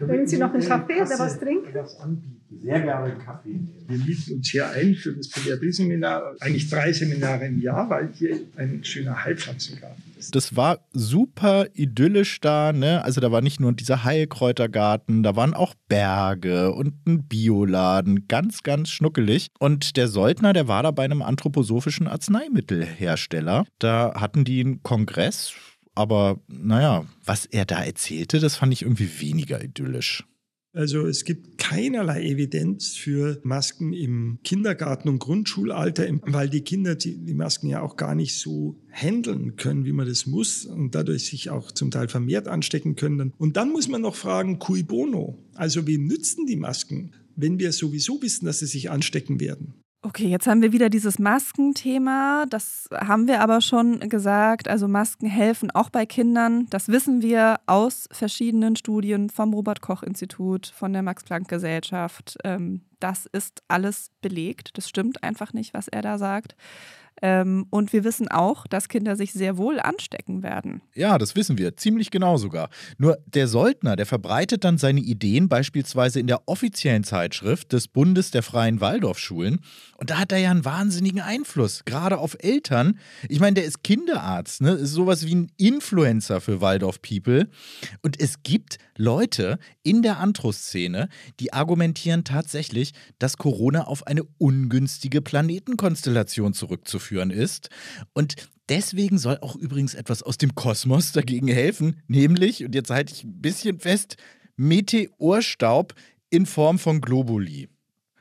Wollen 0.00 0.26
Sie 0.26 0.38
noch 0.38 0.52
einen 0.52 0.66
Kaffee 0.66 1.00
oder 1.02 1.18
was 1.18 1.38
trinken? 1.38 2.39
Sehr 2.58 2.80
gerne 2.80 3.14
Kaffee. 3.24 3.60
Wir 3.86 3.98
mieten 3.98 4.34
uns 4.34 4.50
hier 4.50 4.68
ein 4.70 4.96
für 4.96 5.12
das 5.12 5.28
Pädiatrie-Seminar, 5.28 6.34
eigentlich 6.40 6.68
drei 6.68 6.92
Seminare 6.92 7.46
im 7.46 7.60
Jahr, 7.60 7.88
weil 7.88 8.12
hier 8.12 8.40
ein 8.56 8.82
schöner 8.82 9.24
Heilpflanzengarten 9.24 10.02
ist. 10.18 10.34
Das 10.34 10.56
war 10.56 10.80
super 10.92 11.68
idyllisch 11.74 12.40
da, 12.40 12.72
ne? 12.72 13.04
Also 13.04 13.20
da 13.20 13.30
war 13.30 13.40
nicht 13.40 13.60
nur 13.60 13.72
dieser 13.72 14.02
Heilkräutergarten, 14.02 15.22
da 15.22 15.36
waren 15.36 15.54
auch 15.54 15.74
Berge 15.88 16.72
und 16.72 17.06
ein 17.06 17.28
Bioladen, 17.28 18.26
ganz, 18.26 18.64
ganz 18.64 18.90
schnuckelig. 18.90 19.48
Und 19.60 19.96
der 19.96 20.08
Soldner, 20.08 20.52
der 20.52 20.66
war 20.66 20.82
da 20.82 20.90
bei 20.90 21.04
einem 21.04 21.22
anthroposophischen 21.22 22.08
Arzneimittelhersteller. 22.08 23.64
Da 23.78 24.14
hatten 24.16 24.44
die 24.44 24.60
einen 24.60 24.82
Kongress, 24.82 25.52
aber 25.94 26.40
naja, 26.48 27.04
was 27.24 27.46
er 27.46 27.64
da 27.64 27.82
erzählte, 27.82 28.40
das 28.40 28.56
fand 28.56 28.72
ich 28.72 28.82
irgendwie 28.82 29.20
weniger 29.20 29.62
idyllisch. 29.62 30.24
Also 30.72 31.06
es 31.06 31.24
gibt 31.24 31.58
keinerlei 31.58 32.22
Evidenz 32.22 32.94
für 32.94 33.40
Masken 33.42 33.92
im 33.92 34.38
Kindergarten- 34.44 35.08
und 35.08 35.18
Grundschulalter, 35.18 36.06
weil 36.22 36.48
die 36.48 36.60
Kinder 36.60 36.94
die, 36.94 37.34
Masken 37.34 37.68
ja 37.68 37.82
auch 37.82 37.96
gar 37.96 38.14
nicht 38.14 38.38
so 38.38 38.80
handeln 38.90 39.56
können, 39.56 39.84
wie 39.84 39.92
man 39.92 40.06
das 40.06 40.26
muss 40.26 40.64
und 40.66 40.94
dadurch 40.94 41.26
sich 41.26 41.50
auch 41.50 41.72
zum 41.72 41.90
Teil 41.90 42.08
vermehrt 42.08 42.46
anstecken 42.46 42.94
können. 42.94 43.32
Und 43.36 43.56
dann 43.56 43.72
muss 43.72 43.88
man 43.88 44.02
noch 44.02 44.14
fragen, 44.14 44.58
cui 44.58 44.82
bono? 44.82 45.38
Also 45.54 45.86
wem 45.86 46.06
nützen 46.06 46.46
die 46.46 46.56
Masken, 46.56 47.12
wenn 47.34 47.58
wir 47.58 47.72
sowieso 47.72 48.22
wissen, 48.22 48.46
dass 48.46 48.60
sie 48.60 48.66
sich 48.66 48.90
anstecken 48.90 49.40
werden? 49.40 49.74
Okay, 50.02 50.28
jetzt 50.28 50.46
haben 50.46 50.62
wir 50.62 50.72
wieder 50.72 50.88
dieses 50.88 51.18
Maskenthema. 51.18 52.46
Das 52.48 52.88
haben 52.90 53.28
wir 53.28 53.42
aber 53.42 53.60
schon 53.60 54.00
gesagt. 54.00 54.66
Also 54.66 54.88
Masken 54.88 55.26
helfen 55.26 55.70
auch 55.70 55.90
bei 55.90 56.06
Kindern. 56.06 56.66
Das 56.70 56.88
wissen 56.88 57.20
wir 57.20 57.60
aus 57.66 58.08
verschiedenen 58.10 58.76
Studien 58.76 59.28
vom 59.28 59.52
Robert 59.52 59.82
Koch 59.82 60.02
Institut, 60.02 60.72
von 60.74 60.94
der 60.94 61.02
Max 61.02 61.24
Planck 61.24 61.48
Gesellschaft. 61.48 62.38
Ähm, 62.44 62.80
das 62.98 63.26
ist 63.26 63.62
alles 63.68 64.10
belegt. 64.22 64.70
Das 64.78 64.88
stimmt 64.88 65.22
einfach 65.22 65.52
nicht, 65.52 65.74
was 65.74 65.86
er 65.86 66.00
da 66.00 66.16
sagt. 66.16 66.56
Ähm, 67.22 67.66
und 67.70 67.92
wir 67.92 68.04
wissen 68.04 68.28
auch, 68.28 68.66
dass 68.66 68.88
Kinder 68.88 69.16
sich 69.16 69.32
sehr 69.32 69.56
wohl 69.56 69.78
anstecken 69.78 70.42
werden. 70.42 70.80
Ja, 70.94 71.18
das 71.18 71.36
wissen 71.36 71.58
wir, 71.58 71.76
ziemlich 71.76 72.10
genau 72.10 72.36
sogar. 72.36 72.70
Nur 72.98 73.18
der 73.26 73.46
Soldner, 73.46 73.96
der 73.96 74.06
verbreitet 74.06 74.64
dann 74.64 74.78
seine 74.78 75.00
Ideen 75.00 75.48
beispielsweise 75.48 76.20
in 76.20 76.26
der 76.26 76.48
offiziellen 76.48 77.04
Zeitschrift 77.04 77.72
des 77.72 77.88
Bundes 77.88 78.30
der 78.30 78.42
Freien 78.42 78.80
Waldorfschulen. 78.80 79.60
Und 79.96 80.10
da 80.10 80.18
hat 80.18 80.32
er 80.32 80.38
ja 80.38 80.50
einen 80.50 80.64
wahnsinnigen 80.64 81.20
Einfluss, 81.20 81.84
gerade 81.84 82.18
auf 82.18 82.36
Eltern. 82.40 82.98
Ich 83.28 83.40
meine, 83.40 83.54
der 83.54 83.64
ist 83.64 83.82
Kinderarzt, 83.82 84.62
ne? 84.62 84.72
ist 84.72 84.92
sowas 84.92 85.26
wie 85.26 85.34
ein 85.34 85.52
Influencer 85.58 86.40
für 86.40 86.60
Waldorf-People. 86.60 87.48
Und 88.02 88.18
es 88.18 88.42
gibt 88.42 88.78
Leute 89.00 89.58
in 89.82 90.02
der 90.02 90.18
Antro-Szene, 90.18 91.08
die 91.40 91.52
argumentieren 91.52 92.22
tatsächlich, 92.22 92.92
dass 93.18 93.38
Corona 93.38 93.84
auf 93.84 94.06
eine 94.06 94.24
ungünstige 94.38 95.22
Planetenkonstellation 95.22 96.52
zurückzuführen 96.52 97.30
ist. 97.30 97.70
Und 98.12 98.36
deswegen 98.68 99.18
soll 99.18 99.38
auch 99.40 99.56
übrigens 99.56 99.94
etwas 99.94 100.22
aus 100.22 100.36
dem 100.36 100.54
Kosmos 100.54 101.12
dagegen 101.12 101.48
helfen, 101.48 102.02
nämlich, 102.08 102.64
und 102.64 102.74
jetzt 102.74 102.90
halte 102.90 103.14
ich 103.14 103.24
ein 103.24 103.40
bisschen 103.40 103.80
fest, 103.80 104.16
Meteorstaub 104.56 105.94
in 106.28 106.44
Form 106.44 106.78
von 106.78 107.00
Globuli. 107.00 107.68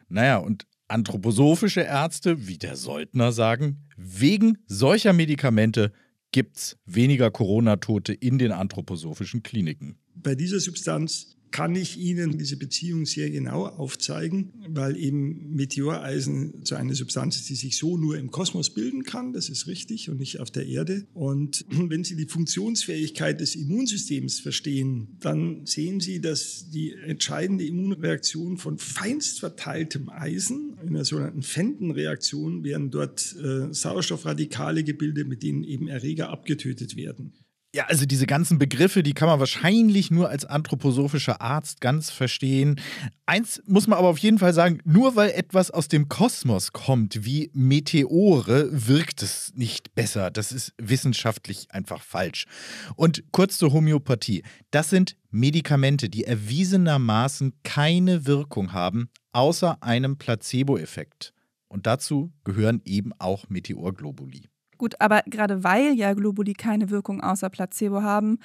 Naja, 0.07 0.37
und 0.37 0.65
anthroposophische 0.87 1.81
Ärzte, 1.81 2.47
wie 2.47 2.57
der 2.57 2.77
Soldner 2.77 3.33
sagen, 3.33 3.85
wegen 3.97 4.57
solcher 4.65 5.11
Medikamente 5.11 5.91
gibt 6.31 6.57
es 6.57 6.77
weniger 6.85 7.31
Corona-Tote 7.31 8.13
in 8.13 8.37
den 8.37 8.51
anthroposophischen 8.51 9.43
Kliniken. 9.43 9.97
Bei 10.15 10.35
dieser 10.35 10.59
Substanz 10.59 11.37
kann 11.51 11.75
ich 11.75 11.97
Ihnen 11.97 12.37
diese 12.37 12.57
Beziehung 12.57 13.05
sehr 13.05 13.29
genau 13.29 13.65
aufzeigen, 13.65 14.53
weil 14.67 14.97
eben 14.97 15.55
Meteoreisen 15.55 16.61
so 16.63 16.75
eine 16.75 16.95
Substanz 16.95 17.37
ist, 17.37 17.49
die 17.49 17.55
sich 17.55 17.77
so 17.77 17.97
nur 17.97 18.17
im 18.17 18.31
Kosmos 18.31 18.69
bilden 18.69 19.03
kann, 19.03 19.33
das 19.33 19.49
ist 19.49 19.67
richtig, 19.67 20.09
und 20.09 20.19
nicht 20.19 20.39
auf 20.39 20.51
der 20.51 20.67
Erde. 20.67 21.07
Und 21.13 21.65
wenn 21.69 22.03
Sie 22.03 22.15
die 22.15 22.25
Funktionsfähigkeit 22.27 23.39
des 23.39 23.55
Immunsystems 23.55 24.39
verstehen, 24.39 25.17
dann 25.19 25.65
sehen 25.65 25.99
Sie, 25.99 26.21
dass 26.21 26.69
die 26.69 26.93
entscheidende 26.93 27.65
Immunreaktion 27.65 28.57
von 28.57 28.77
feinst 28.77 29.39
verteiltem 29.39 30.09
Eisen, 30.09 30.77
in 30.83 30.89
einer 30.89 31.05
sogenannten 31.05 31.43
Fenton-Reaktion, 31.43 32.63
werden 32.63 32.91
dort 32.91 33.35
äh, 33.35 33.73
Sauerstoffradikale 33.73 34.83
gebildet, 34.83 35.27
mit 35.27 35.43
denen 35.43 35.63
eben 35.63 35.87
Erreger 35.87 36.29
abgetötet 36.29 36.95
werden. 36.95 37.33
Ja, 37.71 37.85
also 37.85 38.07
diese 38.07 38.25
ganzen 38.25 38.57
Begriffe, 38.57 39.03
die 39.03 39.13
kann 39.13 39.27
man 39.27 39.39
wahrscheinlich 39.39 40.09
nur 40.09 40.27
als 40.29 40.43
anthroposophischer 40.43 41.39
Arzt 41.39 41.81
ganz 41.81 42.09
verstehen. 42.09 42.81
Eins 43.27 43.61
muss 43.67 43.85
man 43.85 43.99
aber 43.99 44.07
auf 44.07 44.17
jeden 44.17 44.39
Fall 44.39 44.55
sagen, 44.55 44.79
nur 44.85 45.15
weil 45.15 45.29
etwas 45.29 45.69
aus 45.69 45.87
dem 45.87 46.09
Kosmos 46.09 46.73
kommt, 46.73 47.25
wie 47.25 47.51
Meteore, 47.53 48.69
wirkt 48.71 49.21
es 49.21 49.51
nicht 49.53 49.93
besser. 49.93 50.31
Das 50.31 50.51
ist 50.51 50.73
wissenschaftlich 50.79 51.67
einfach 51.69 52.01
falsch. 52.01 52.47
Und 52.95 53.23
kurz 53.31 53.59
zur 53.59 53.71
Homöopathie. 53.71 54.41
Das 54.71 54.89
sind 54.89 55.15
Medikamente, 55.29 56.09
die 56.09 56.23
erwiesenermaßen 56.23 57.53
keine 57.63 58.25
Wirkung 58.25 58.73
haben, 58.73 59.11
außer 59.31 59.83
einem 59.83 60.17
Placebo-Effekt. 60.17 61.33
Und 61.67 61.85
dazu 61.85 62.33
gehören 62.43 62.81
eben 62.83 63.13
auch 63.19 63.47
Meteorglobuli. 63.47 64.49
Gut, 64.79 64.95
aber 64.99 65.21
gerade 65.27 65.63
weil 65.63 65.93
ja 65.93 66.13
Globuli 66.13 66.53
keine 66.53 66.89
Wirkung 66.89 67.21
außer 67.21 67.49
Placebo 67.49 68.01
haben, 68.01 68.39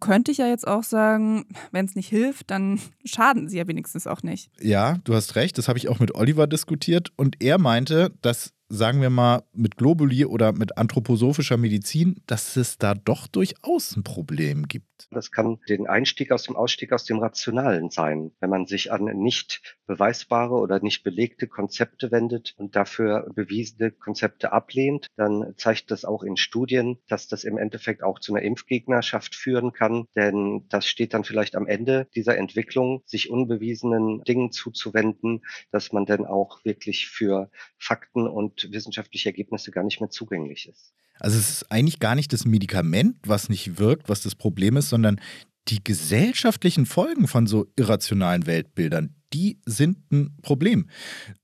könnte 0.00 0.32
ich 0.32 0.38
ja 0.38 0.48
jetzt 0.48 0.66
auch 0.66 0.82
sagen, 0.82 1.46
wenn 1.70 1.86
es 1.86 1.94
nicht 1.94 2.08
hilft, 2.08 2.50
dann 2.50 2.80
schaden 3.04 3.48
sie 3.48 3.56
ja 3.56 3.66
wenigstens 3.66 4.06
auch 4.06 4.22
nicht. 4.22 4.50
Ja, 4.60 4.98
du 5.04 5.14
hast 5.14 5.36
recht, 5.36 5.56
das 5.56 5.68
habe 5.68 5.78
ich 5.78 5.88
auch 5.88 6.00
mit 6.00 6.14
Oliver 6.14 6.46
diskutiert 6.48 7.12
und 7.16 7.42
er 7.42 7.58
meinte, 7.58 8.12
dass 8.20 8.52
sagen 8.70 9.02
wir 9.02 9.10
mal, 9.10 9.42
mit 9.52 9.76
Globuli 9.76 10.24
oder 10.24 10.52
mit 10.52 10.78
anthroposophischer 10.78 11.56
Medizin, 11.56 12.22
dass 12.26 12.56
es 12.56 12.78
da 12.78 12.94
doch 12.94 13.26
durchaus 13.26 13.96
ein 13.96 14.04
Problem 14.04 14.68
gibt. 14.68 15.08
Das 15.10 15.32
kann 15.32 15.58
den 15.68 15.88
Einstieg 15.88 16.30
aus 16.30 16.44
dem 16.44 16.56
Ausstieg 16.56 16.92
aus 16.92 17.04
dem 17.04 17.18
Rationalen 17.18 17.90
sein, 17.90 18.30
wenn 18.38 18.50
man 18.50 18.66
sich 18.66 18.92
an 18.92 19.04
nicht 19.04 19.76
beweisbare 19.86 20.54
oder 20.54 20.80
nicht 20.80 21.02
belegte 21.02 21.48
Konzepte 21.48 22.12
wendet 22.12 22.54
und 22.58 22.76
dafür 22.76 23.28
bewiesene 23.34 23.90
Konzepte 23.90 24.52
ablehnt, 24.52 25.08
dann 25.16 25.54
zeigt 25.56 25.90
das 25.90 26.04
auch 26.04 26.22
in 26.22 26.36
Studien, 26.36 26.98
dass 27.08 27.26
das 27.26 27.42
im 27.44 27.58
Endeffekt 27.58 28.04
auch 28.04 28.20
zu 28.20 28.34
einer 28.34 28.44
Impfgegnerschaft 28.44 29.34
führen 29.34 29.72
kann, 29.72 30.06
denn 30.14 30.66
das 30.68 30.86
steht 30.86 31.14
dann 31.14 31.24
vielleicht 31.24 31.56
am 31.56 31.66
Ende 31.66 32.06
dieser 32.14 32.36
Entwicklung, 32.36 33.02
sich 33.04 33.30
unbewiesenen 33.30 34.22
Dingen 34.22 34.52
zuzuwenden, 34.52 35.42
dass 35.72 35.92
man 35.92 36.06
dann 36.06 36.24
auch 36.24 36.64
wirklich 36.64 37.08
für 37.08 37.50
Fakten 37.78 38.28
und 38.28 38.59
wissenschaftliche 38.70 39.28
Ergebnisse 39.28 39.70
gar 39.70 39.84
nicht 39.84 40.00
mehr 40.00 40.10
zugänglich 40.10 40.68
ist. 40.68 40.92
Also 41.18 41.38
es 41.38 41.50
ist 41.50 41.72
eigentlich 41.72 41.98
gar 41.98 42.14
nicht 42.14 42.32
das 42.32 42.44
Medikament, 42.44 43.16
was 43.24 43.48
nicht 43.48 43.78
wirkt, 43.78 44.08
was 44.08 44.22
das 44.22 44.34
Problem 44.34 44.76
ist, 44.76 44.88
sondern 44.88 45.20
die 45.68 45.82
gesellschaftlichen 45.84 46.86
Folgen 46.86 47.28
von 47.28 47.46
so 47.46 47.66
irrationalen 47.76 48.46
Weltbildern, 48.46 49.14
die 49.32 49.58
sind 49.64 49.98
ein 50.10 50.36
Problem. 50.42 50.88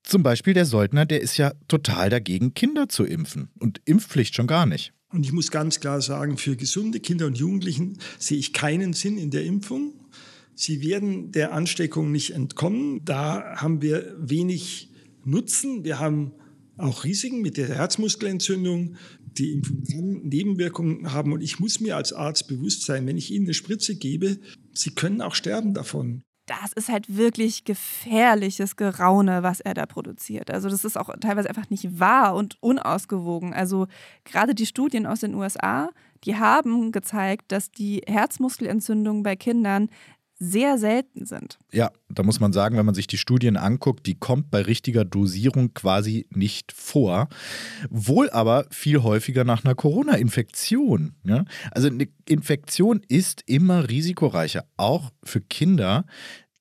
Zum 0.02 0.22
Beispiel 0.22 0.54
der 0.54 0.64
Soldner, 0.64 1.06
der 1.06 1.20
ist 1.20 1.36
ja 1.36 1.52
total 1.68 2.10
dagegen, 2.10 2.54
Kinder 2.54 2.88
zu 2.88 3.04
impfen 3.04 3.50
und 3.58 3.80
Impfpflicht 3.84 4.34
schon 4.34 4.46
gar 4.46 4.66
nicht. 4.66 4.92
Und 5.12 5.24
ich 5.24 5.32
muss 5.32 5.50
ganz 5.50 5.78
klar 5.78 6.00
sagen, 6.00 6.36
für 6.36 6.56
gesunde 6.56 6.98
Kinder 6.98 7.26
und 7.26 7.38
Jugendlichen 7.38 7.98
sehe 8.18 8.38
ich 8.38 8.52
keinen 8.52 8.92
Sinn 8.92 9.18
in 9.18 9.30
der 9.30 9.44
Impfung. 9.44 9.94
Sie 10.54 10.82
werden 10.82 11.30
der 11.32 11.52
Ansteckung 11.52 12.10
nicht 12.10 12.32
entkommen. 12.32 13.04
Da 13.04 13.56
haben 13.56 13.82
wir 13.82 14.16
wenig 14.18 14.90
Nutzen. 15.24 15.84
Wir 15.84 15.98
haben 15.98 16.32
auch 16.78 17.04
Risiken 17.04 17.40
mit 17.40 17.56
der 17.56 17.68
Herzmuskelentzündung, 17.68 18.96
die 19.20 19.62
Nebenwirkungen 19.94 21.12
haben. 21.12 21.32
Und 21.32 21.42
ich 21.42 21.58
muss 21.58 21.80
mir 21.80 21.96
als 21.96 22.12
Arzt 22.12 22.48
bewusst 22.48 22.84
sein, 22.84 23.06
wenn 23.06 23.16
ich 23.16 23.30
Ihnen 23.30 23.46
eine 23.46 23.54
Spritze 23.54 23.96
gebe, 23.96 24.38
Sie 24.72 24.90
können 24.90 25.22
auch 25.22 25.34
sterben 25.34 25.74
davon. 25.74 26.22
Das 26.46 26.72
ist 26.74 26.88
halt 26.88 27.16
wirklich 27.16 27.64
gefährliches 27.64 28.76
Geraune, 28.76 29.42
was 29.42 29.60
er 29.60 29.74
da 29.74 29.84
produziert. 29.84 30.50
Also 30.52 30.68
das 30.68 30.84
ist 30.84 30.96
auch 30.96 31.10
teilweise 31.20 31.48
einfach 31.48 31.70
nicht 31.70 31.98
wahr 31.98 32.36
und 32.36 32.56
unausgewogen. 32.60 33.52
Also 33.52 33.88
gerade 34.24 34.54
die 34.54 34.66
Studien 34.66 35.06
aus 35.06 35.20
den 35.20 35.34
USA, 35.34 35.90
die 36.22 36.36
haben 36.36 36.92
gezeigt, 36.92 37.50
dass 37.50 37.72
die 37.72 38.02
Herzmuskelentzündungen 38.06 39.24
bei 39.24 39.34
Kindern 39.34 39.88
sehr 40.38 40.76
selten 40.78 41.24
sind. 41.24 41.58
Ja, 41.72 41.90
da 42.10 42.22
muss 42.22 42.40
man 42.40 42.52
sagen, 42.52 42.76
wenn 42.76 42.86
man 42.86 42.94
sich 42.94 43.06
die 43.06 43.16
Studien 43.16 43.56
anguckt, 43.56 44.06
die 44.06 44.18
kommt 44.18 44.50
bei 44.50 44.62
richtiger 44.62 45.04
Dosierung 45.04 45.72
quasi 45.72 46.26
nicht 46.30 46.72
vor. 46.72 47.28
Wohl 47.88 48.28
aber 48.30 48.66
viel 48.70 49.02
häufiger 49.02 49.44
nach 49.44 49.64
einer 49.64 49.74
Corona-Infektion. 49.74 51.14
Ja? 51.24 51.44
Also 51.70 51.88
eine 51.88 52.08
Infektion 52.28 53.00
ist 53.08 53.42
immer 53.46 53.88
risikoreicher, 53.88 54.66
auch 54.76 55.10
für 55.24 55.40
Kinder. 55.40 56.04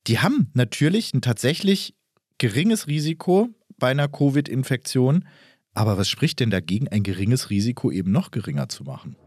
Die 0.08 0.20
haben 0.20 0.52
natürlich 0.54 1.14
ein 1.14 1.22
tatsächlich 1.22 1.96
geringes 2.38 2.88
Risiko 2.88 3.50
bei 3.78 3.92
einer 3.92 4.08
Covid-Infektion. 4.08 5.26
Aber 5.74 5.98
was 5.98 6.08
spricht 6.08 6.40
denn 6.40 6.50
dagegen, 6.50 6.88
ein 6.88 7.04
geringes 7.04 7.50
Risiko 7.50 7.92
eben 7.92 8.12
noch 8.12 8.32
geringer 8.32 8.70
zu 8.70 8.86
machen? 8.86 9.18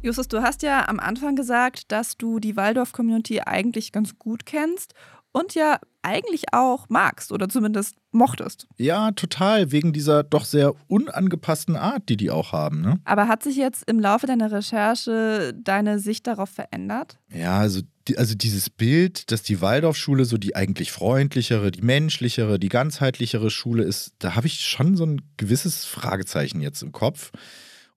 Justus, 0.00 0.28
du 0.28 0.42
hast 0.42 0.62
ja 0.62 0.88
am 0.88 1.00
Anfang 1.00 1.34
gesagt, 1.34 1.90
dass 1.90 2.16
du 2.16 2.38
die 2.38 2.56
Waldorf-Community 2.56 3.40
eigentlich 3.40 3.90
ganz 3.90 4.16
gut 4.16 4.46
kennst 4.46 4.94
und 5.32 5.54
ja 5.54 5.78
eigentlich 6.02 6.52
auch 6.52 6.86
magst 6.88 7.32
oder 7.32 7.48
zumindest 7.48 7.96
mochtest. 8.12 8.68
Ja, 8.76 9.10
total, 9.10 9.72
wegen 9.72 9.92
dieser 9.92 10.22
doch 10.22 10.44
sehr 10.44 10.74
unangepassten 10.86 11.76
Art, 11.76 12.08
die 12.08 12.16
die 12.16 12.30
auch 12.30 12.52
haben. 12.52 12.80
Ne? 12.80 13.00
Aber 13.04 13.26
hat 13.28 13.42
sich 13.42 13.56
jetzt 13.56 13.88
im 13.90 13.98
Laufe 13.98 14.26
deiner 14.26 14.50
Recherche 14.52 15.52
deine 15.54 15.98
Sicht 15.98 16.26
darauf 16.28 16.48
verändert? 16.48 17.18
Ja, 17.32 17.58
also, 17.58 17.82
also 18.16 18.36
dieses 18.36 18.70
Bild, 18.70 19.30
dass 19.32 19.42
die 19.42 19.60
Waldorfschule 19.60 20.24
so 20.24 20.38
die 20.38 20.54
eigentlich 20.54 20.92
freundlichere, 20.92 21.72
die 21.72 21.82
menschlichere, 21.82 22.58
die 22.58 22.68
ganzheitlichere 22.68 23.50
Schule 23.50 23.82
ist, 23.82 24.14
da 24.20 24.36
habe 24.36 24.46
ich 24.46 24.60
schon 24.60 24.96
so 24.96 25.04
ein 25.04 25.20
gewisses 25.36 25.84
Fragezeichen 25.84 26.60
jetzt 26.60 26.82
im 26.82 26.92
Kopf. 26.92 27.32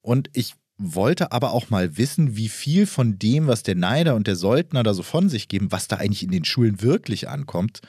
Und 0.02 0.32
ich 0.34 0.56
wollte 0.82 1.32
aber 1.32 1.52
auch 1.54 1.70
mal 1.70 1.98
wissen, 1.98 2.36
wie 2.36 2.50
viel 2.50 2.86
von 2.86 3.20
dem, 3.20 3.48
was 3.48 3.64
der 3.64 3.76
Neider 3.76 4.16
und 4.16 4.28
der 4.28 4.36
Soldner 4.36 4.84
da 4.84 4.94
so 4.94 5.04
von 5.04 5.30
sich 5.30 5.48
geben, 5.48 5.72
was 5.72 5.88
da 5.88 5.98
eigentlich 5.98 6.24
in 6.24 6.32
den 6.32 6.46
Schulen 6.46 6.82
wirklich 6.82 7.30
ankommt. 7.30 7.82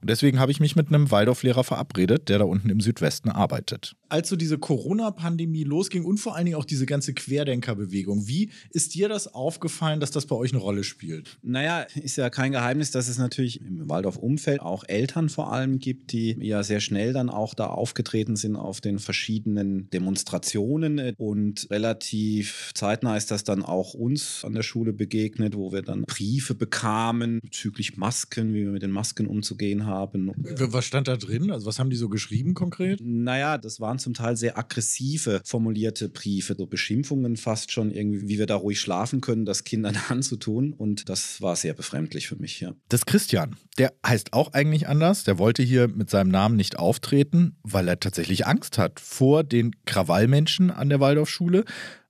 Und 0.00 0.10
deswegen 0.10 0.38
habe 0.38 0.52
ich 0.52 0.60
mich 0.60 0.76
mit 0.76 0.88
einem 0.88 1.10
Waldorflehrer 1.10 1.64
verabredet, 1.64 2.28
der 2.28 2.38
da 2.38 2.44
unten 2.44 2.70
im 2.70 2.80
Südwesten 2.80 3.30
arbeitet. 3.30 3.96
Als 4.08 4.28
so 4.28 4.36
diese 4.36 4.58
Corona-Pandemie 4.58 5.64
losging 5.64 6.04
und 6.04 6.18
vor 6.18 6.36
allen 6.36 6.46
Dingen 6.46 6.56
auch 6.56 6.64
diese 6.64 6.86
ganze 6.86 7.14
Querdenkerbewegung, 7.14 8.26
wie 8.28 8.50
ist 8.70 8.94
dir 8.94 9.08
das 9.08 9.34
aufgefallen, 9.34 10.00
dass 10.00 10.10
das 10.10 10.26
bei 10.26 10.36
euch 10.36 10.52
eine 10.52 10.60
Rolle 10.60 10.84
spielt? 10.84 11.38
Naja, 11.42 11.86
ist 11.94 12.16
ja 12.16 12.30
kein 12.30 12.52
Geheimnis, 12.52 12.90
dass 12.90 13.08
es 13.08 13.18
natürlich 13.18 13.60
im 13.60 13.88
Waldorf-Umfeld 13.88 14.60
auch 14.60 14.84
Eltern 14.86 15.28
vor 15.28 15.52
allem 15.52 15.78
gibt, 15.78 16.12
die 16.12 16.36
ja 16.40 16.62
sehr 16.62 16.80
schnell 16.80 17.12
dann 17.12 17.30
auch 17.30 17.54
da 17.54 17.66
aufgetreten 17.66 18.36
sind 18.36 18.56
auf 18.56 18.80
den 18.80 18.98
verschiedenen 18.98 19.90
Demonstrationen 19.90 21.14
und 21.16 21.68
relativ 21.70 22.70
zeitnah 22.74 23.16
ist 23.16 23.30
das 23.30 23.44
dann 23.44 23.62
auch 23.62 23.94
uns 23.94 24.44
an 24.44 24.52
der 24.52 24.62
Schule 24.62 24.92
begegnet, 24.92 25.56
wo 25.56 25.72
wir 25.72 25.82
dann 25.82 26.02
Briefe 26.02 26.54
bekamen 26.54 27.40
bezüglich 27.42 27.96
Masken, 27.96 28.54
wie 28.54 28.64
wir 28.64 28.70
mit 28.70 28.82
den 28.82 28.90
Masken 28.90 29.26
umzugehen 29.26 29.86
haben. 29.86 30.32
Was 30.36 30.84
stand 30.84 31.08
da 31.08 31.16
drin? 31.16 31.50
Also 31.50 31.66
was 31.66 31.78
haben 31.78 31.90
die 31.90 31.96
so 31.96 32.08
geschrieben 32.08 32.54
konkret? 32.54 33.00
Naja, 33.02 33.58
das 33.58 33.80
waren 33.80 33.97
zum 33.98 34.14
Teil 34.14 34.36
sehr 34.36 34.58
aggressive 34.58 35.40
formulierte 35.44 36.08
Briefe, 36.08 36.54
so 36.56 36.66
Beschimpfungen 36.66 37.36
fast 37.36 37.72
schon 37.72 37.90
irgendwie, 37.90 38.28
wie 38.28 38.38
wir 38.38 38.46
da 38.46 38.56
ruhig 38.56 38.80
schlafen 38.80 39.20
können, 39.20 39.44
das 39.44 39.64
Kindern 39.64 39.96
anzutun. 40.08 40.72
Und 40.72 41.08
das 41.08 41.40
war 41.40 41.56
sehr 41.56 41.74
befremdlich 41.74 42.28
für 42.28 42.36
mich, 42.36 42.60
ja. 42.60 42.74
Das 42.88 43.06
Christian, 43.06 43.56
der 43.78 43.92
heißt 44.06 44.32
auch 44.32 44.52
eigentlich 44.52 44.88
anders. 44.88 45.24
Der 45.24 45.38
wollte 45.38 45.62
hier 45.62 45.88
mit 45.88 46.10
seinem 46.10 46.30
Namen 46.30 46.56
nicht 46.56 46.78
auftreten, 46.78 47.56
weil 47.62 47.88
er 47.88 48.00
tatsächlich 48.00 48.46
Angst 48.46 48.78
hat 48.78 49.00
vor 49.00 49.44
den 49.44 49.72
Krawallmenschen 49.84 50.70
an 50.70 50.88
der 50.88 51.00
Waldorfschule 51.00 51.64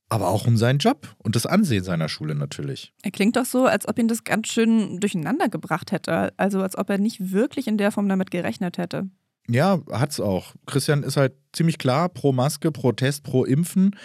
aber 0.08 0.28
auch 0.28 0.46
um 0.46 0.56
seinen 0.56 0.78
Job 0.78 1.14
und 1.18 1.36
das 1.36 1.46
Ansehen 1.46 1.84
seiner 1.84 2.08
Schule 2.08 2.34
natürlich. 2.34 2.92
Er 3.02 3.10
klingt 3.10 3.36
doch 3.36 3.44
so, 3.44 3.66
als 3.66 3.86
ob 3.86 3.98
ihn 3.98 4.08
das 4.08 4.24
ganz 4.24 4.48
schön 4.48 5.00
durcheinander 5.00 5.48
gebracht 5.48 5.92
hätte. 5.92 6.32
Also 6.36 6.62
als 6.62 6.78
ob 6.78 6.88
er 6.90 6.98
nicht 6.98 7.32
wirklich 7.32 7.68
in 7.68 7.76
der 7.76 7.92
Form 7.92 8.08
damit 8.08 8.30
gerechnet 8.30 8.78
hätte. 8.78 9.08
Ja, 9.50 9.80
hat's 9.90 10.20
auch. 10.20 10.54
Christian 10.66 11.02
ist 11.02 11.16
halt 11.16 11.32
ziemlich 11.52 11.78
klar 11.78 12.08
pro 12.08 12.32
Maske, 12.32 12.70
pro 12.70 12.92
Test, 12.92 13.22
pro 13.22 13.44
Impfen. 13.44 13.96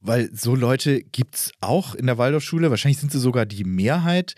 Weil 0.00 0.30
so 0.34 0.54
Leute 0.54 1.02
gibt's 1.02 1.52
auch 1.60 1.94
in 1.94 2.06
der 2.06 2.18
Waldorfschule. 2.18 2.68
Wahrscheinlich 2.68 2.98
sind 2.98 3.10
sie 3.10 3.18
sogar 3.18 3.46
die 3.46 3.64
Mehrheit. 3.64 4.34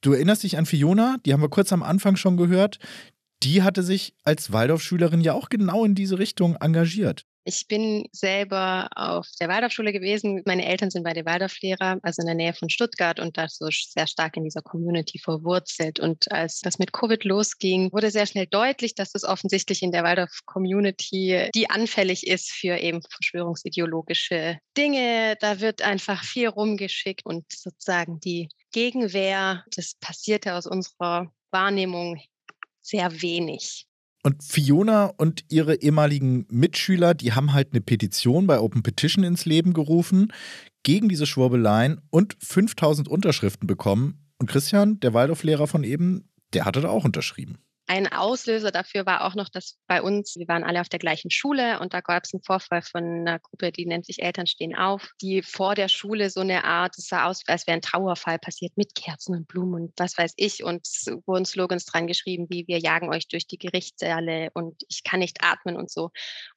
Du 0.00 0.12
erinnerst 0.12 0.42
dich 0.42 0.56
an 0.56 0.64
Fiona, 0.64 1.16
die 1.24 1.34
haben 1.34 1.42
wir 1.42 1.50
kurz 1.50 1.72
am 1.72 1.82
Anfang 1.82 2.16
schon 2.16 2.38
gehört. 2.38 2.78
Die 3.42 3.62
hatte 3.62 3.82
sich 3.82 4.14
als 4.24 4.52
Waldorfschülerin 4.52 5.20
ja 5.20 5.34
auch 5.34 5.50
genau 5.50 5.84
in 5.84 5.94
diese 5.94 6.18
Richtung 6.18 6.56
engagiert. 6.56 7.26
Ich 7.48 7.68
bin 7.68 8.08
selber 8.10 8.88
auf 8.96 9.28
der 9.40 9.46
Waldorfschule 9.46 9.92
gewesen. 9.92 10.42
Meine 10.46 10.66
Eltern 10.66 10.90
sind 10.90 11.04
beide 11.04 11.24
Waldorflehrer, 11.24 12.00
also 12.02 12.22
in 12.22 12.26
der 12.26 12.34
Nähe 12.34 12.52
von 12.52 12.68
Stuttgart 12.68 13.20
und 13.20 13.38
da 13.38 13.48
so 13.48 13.68
sehr 13.70 14.08
stark 14.08 14.36
in 14.36 14.42
dieser 14.42 14.62
Community 14.62 15.20
verwurzelt. 15.20 16.00
Und 16.00 16.32
als 16.32 16.58
das 16.58 16.80
mit 16.80 16.92
Covid 16.92 17.22
losging, 17.22 17.92
wurde 17.92 18.10
sehr 18.10 18.26
schnell 18.26 18.48
deutlich, 18.48 18.96
dass 18.96 19.14
es 19.14 19.22
offensichtlich 19.22 19.84
in 19.84 19.92
der 19.92 20.02
Waldorf-Community, 20.02 21.50
die 21.54 21.70
anfällig 21.70 22.26
ist 22.26 22.50
für 22.50 22.78
eben 22.78 23.00
verschwörungsideologische 23.08 24.58
Dinge. 24.76 25.36
Da 25.38 25.60
wird 25.60 25.82
einfach 25.82 26.24
viel 26.24 26.48
rumgeschickt 26.48 27.24
und 27.24 27.44
sozusagen 27.52 28.18
die 28.18 28.48
Gegenwehr, 28.72 29.64
das 29.76 29.94
passierte 30.00 30.54
aus 30.54 30.66
unserer 30.66 31.32
Wahrnehmung 31.52 32.20
sehr 32.82 33.22
wenig. 33.22 33.86
Und 34.26 34.42
Fiona 34.42 35.04
und 35.04 35.44
ihre 35.50 35.76
ehemaligen 35.76 36.46
Mitschüler, 36.50 37.14
die 37.14 37.34
haben 37.34 37.52
halt 37.52 37.68
eine 37.70 37.80
Petition 37.80 38.48
bei 38.48 38.58
Open 38.58 38.82
Petition 38.82 39.22
ins 39.22 39.44
Leben 39.44 39.72
gerufen 39.72 40.32
gegen 40.82 41.08
diese 41.08 41.26
Schwurbeleien 41.26 42.00
und 42.10 42.36
5000 42.40 43.06
Unterschriften 43.06 43.68
bekommen. 43.68 44.26
Und 44.38 44.50
Christian, 44.50 44.98
der 44.98 45.14
Waldorflehrer 45.14 45.68
von 45.68 45.84
eben, 45.84 46.28
der 46.54 46.64
hatte 46.64 46.80
da 46.80 46.88
auch 46.88 47.04
unterschrieben. 47.04 47.58
Ein 47.88 48.10
Auslöser 48.10 48.72
dafür 48.72 49.06
war 49.06 49.24
auch 49.24 49.36
noch, 49.36 49.48
dass 49.48 49.78
bei 49.86 50.02
uns, 50.02 50.34
wir 50.36 50.48
waren 50.48 50.64
alle 50.64 50.80
auf 50.80 50.88
der 50.88 50.98
gleichen 50.98 51.30
Schule 51.30 51.78
und 51.78 51.94
da 51.94 52.00
gab 52.00 52.24
es 52.24 52.34
einen 52.34 52.42
Vorfall 52.42 52.82
von 52.82 53.04
einer 53.04 53.38
Gruppe, 53.38 53.70
die 53.70 53.86
nennt 53.86 54.06
sich 54.06 54.22
Eltern 54.22 54.48
stehen 54.48 54.74
auf, 54.74 55.10
die 55.20 55.42
vor 55.42 55.76
der 55.76 55.88
Schule 55.88 56.28
so 56.30 56.40
eine 56.40 56.64
Art, 56.64 56.98
es 56.98 57.06
sah 57.06 57.26
aus, 57.26 57.42
als 57.46 57.66
wäre 57.68 57.76
ein 57.76 57.82
Trauerfall 57.82 58.40
passiert 58.40 58.76
mit 58.76 58.96
Kerzen 58.96 59.36
und 59.36 59.46
Blumen 59.46 59.84
und 59.84 59.92
was 59.98 60.18
weiß 60.18 60.32
ich. 60.36 60.64
Und 60.64 60.84
es 60.84 61.06
wurden 61.26 61.44
Slogans 61.44 61.84
dran 61.84 62.08
geschrieben, 62.08 62.46
wie 62.50 62.66
wir 62.66 62.78
jagen 62.78 63.08
euch 63.08 63.28
durch 63.28 63.46
die 63.46 63.58
Gerichtssäle 63.58 64.50
und 64.54 64.82
ich 64.88 65.04
kann 65.04 65.20
nicht 65.20 65.44
atmen 65.44 65.76
und 65.76 65.88
so. 65.88 66.10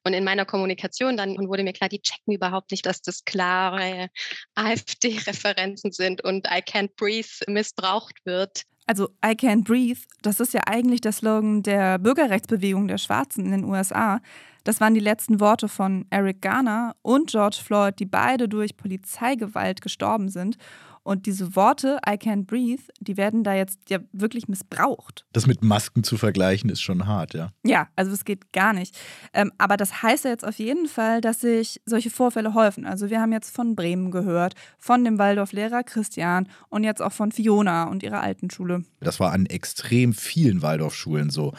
Und 0.03 0.13
in 0.13 0.23
meiner 0.23 0.45
Kommunikation 0.45 1.15
dann 1.15 1.37
wurde 1.47 1.63
mir 1.63 1.73
klar, 1.73 1.89
die 1.89 2.01
checken 2.01 2.33
überhaupt 2.33 2.71
nicht, 2.71 2.87
dass 2.87 3.01
das 3.01 3.23
klare 3.23 4.09
AfD-Referenzen 4.55 5.91
sind 5.91 6.23
und 6.23 6.47
I 6.47 6.61
can't 6.61 6.95
breathe 6.95 7.29
missbraucht 7.47 8.15
wird. 8.25 8.63
Also 8.89 9.09
I 9.23 9.35
Can't 9.35 9.65
Breathe, 9.65 9.99
das 10.23 10.39
ist 10.39 10.51
ja 10.51 10.61
eigentlich 10.65 10.99
der 10.99 11.11
Slogan 11.11 11.61
der 11.61 11.99
Bürgerrechtsbewegung 11.99 12.87
der 12.87 12.97
Schwarzen 12.97 13.45
in 13.45 13.51
den 13.51 13.63
USA. 13.65 14.19
Das 14.63 14.81
waren 14.81 14.95
die 14.95 14.99
letzten 14.99 15.39
Worte 15.39 15.67
von 15.67 16.07
Eric 16.09 16.41
Garner 16.41 16.95
und 17.03 17.29
George 17.29 17.59
Floyd, 17.63 17.99
die 17.99 18.07
beide 18.07 18.49
durch 18.49 18.77
Polizeigewalt 18.77 19.81
gestorben 19.81 20.29
sind. 20.29 20.57
Und 21.03 21.25
diese 21.25 21.55
Worte, 21.55 21.99
I 22.07 22.13
can't 22.13 22.45
breathe, 22.45 22.83
die 22.99 23.17
werden 23.17 23.43
da 23.43 23.53
jetzt 23.53 23.89
ja 23.89 23.99
wirklich 24.11 24.47
missbraucht. 24.47 25.25
Das 25.33 25.47
mit 25.47 25.63
Masken 25.63 26.03
zu 26.03 26.17
vergleichen, 26.17 26.69
ist 26.69 26.81
schon 26.81 27.07
hart, 27.07 27.33
ja. 27.33 27.51
Ja, 27.63 27.87
also 27.95 28.11
es 28.11 28.25
geht 28.25 28.51
gar 28.53 28.73
nicht. 28.73 28.97
Ähm, 29.33 29.51
aber 29.57 29.77
das 29.77 30.03
heißt 30.03 30.25
ja 30.25 30.31
jetzt 30.31 30.45
auf 30.45 30.59
jeden 30.59 30.87
Fall, 30.87 31.21
dass 31.21 31.41
sich 31.41 31.81
solche 31.85 32.09
Vorfälle 32.09 32.53
häufen. 32.53 32.85
Also 32.85 33.09
wir 33.09 33.21
haben 33.21 33.31
jetzt 33.31 33.55
von 33.55 33.75
Bremen 33.75 34.11
gehört, 34.11 34.55
von 34.77 35.03
dem 35.03 35.17
Waldorf-Lehrer 35.17 35.83
Christian 35.83 36.47
und 36.69 36.83
jetzt 36.83 37.01
auch 37.01 37.13
von 37.13 37.31
Fiona 37.31 37.85
und 37.85 38.03
ihrer 38.03 38.21
alten 38.21 38.49
Schule. 38.49 38.83
Das 38.99 39.19
war 39.19 39.31
an 39.31 39.45
extrem 39.45 40.13
vielen 40.13 40.61
Waldorfschulen 40.61 41.29
so. 41.29 41.53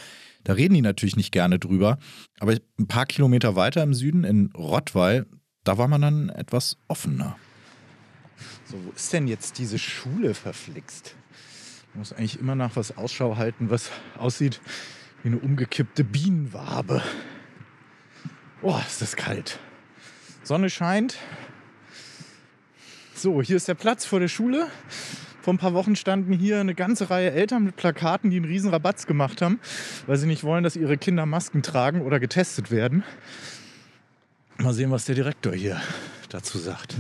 Da 0.45 0.55
reden 0.55 0.75
die 0.75 0.83
natürlich 0.83 1.17
nicht 1.17 1.33
gerne 1.33 1.59
drüber. 1.59 1.99
Aber 2.39 2.55
ein 2.79 2.87
paar 2.87 3.07
Kilometer 3.07 3.57
weiter 3.57 3.83
im 3.83 3.95
Süden, 3.95 4.25
in 4.25 4.51
Rottweil, 4.57 5.27
da 5.65 5.79
war 5.79 5.89
man 5.89 6.01
dann 6.01 6.29
etwas 6.31 6.79
offener. 6.89 7.37
So, 8.65 8.77
wo 8.85 8.91
ist 8.91 9.13
denn 9.13 9.27
jetzt 9.27 9.59
diese 9.59 9.79
Schule 9.79 10.35
verflixt? 10.35 11.15
Man 11.93 12.01
muss 12.01 12.13
eigentlich 12.13 12.39
immer 12.39 12.55
nach 12.55 12.77
was 12.77 12.97
Ausschau 12.97 13.37
halten, 13.37 13.71
was 13.71 13.91
aussieht 14.17 14.61
wie 15.23 15.29
eine 15.29 15.39
umgekippte 15.39 16.05
Bienenwabe. 16.05 17.03
Oh, 18.63 18.79
ist 18.87 19.03
das 19.03 19.17
kalt. 19.17 19.59
Sonne 20.43 20.71
scheint. 20.71 21.17
So, 23.15 23.43
hier 23.43 23.57
ist 23.57 23.69
der 23.69 23.75
Platz 23.75 24.07
vor 24.07 24.21
der 24.21 24.29
Schule. 24.29 24.69
Vor 25.43 25.55
ein 25.55 25.59
paar 25.59 25.75
Wochen 25.75 25.97
standen 25.97 26.33
hier 26.33 26.61
eine 26.61 26.75
ganze 26.75 27.11
Reihe 27.11 27.33
Eltern 27.33 27.65
mit 27.65 27.77
Plakaten, 27.77 28.31
die 28.31 28.37
einen 28.37 28.45
riesen 28.45 28.71
Rabatz 28.71 29.07
gemacht 29.07 29.41
haben, 29.41 29.59
weil 30.07 30.17
sie 30.17 30.27
nicht 30.27 30.45
wollen, 30.45 30.65
dass 30.65 30.77
ihre 30.77 30.99
Kinder 30.99 31.25
Masken 31.27 31.63
tragen 31.63 32.03
oder 32.03 32.21
getestet 32.21 32.71
werden. 32.71 33.05
Mal 34.59 34.75
sehen, 34.75 34.91
was 34.91 35.07
der 35.07 35.15
Direktor 35.15 35.55
hier 35.55 35.81
dazu 36.29 36.59
sagt. 36.59 36.97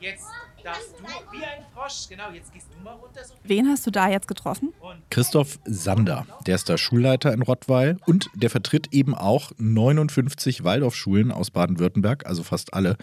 Jetzt 0.00 0.26
darfst 0.62 0.94
du 0.98 1.04
wie 1.32 1.44
ein 1.44 1.64
Frosch, 1.74 2.08
genau, 2.08 2.30
jetzt 2.30 2.52
gehst 2.52 2.68
du 2.72 2.82
mal 2.82 2.92
runter. 2.92 3.24
So 3.24 3.34
Wen 3.42 3.68
hast 3.68 3.86
du 3.86 3.90
da 3.90 4.08
jetzt 4.08 4.28
getroffen? 4.28 4.72
Christoph 5.10 5.58
Sander, 5.64 6.26
der 6.46 6.54
ist 6.54 6.68
da 6.68 6.78
Schulleiter 6.78 7.32
in 7.32 7.42
Rottweil 7.42 7.96
und 8.06 8.30
der 8.34 8.50
vertritt 8.50 8.92
eben 8.92 9.14
auch 9.14 9.52
59 9.58 10.64
Waldorfschulen 10.64 11.32
aus 11.32 11.50
Baden-Württemberg, 11.50 12.26
also 12.26 12.42
fast 12.42 12.74
alle. 12.74 12.96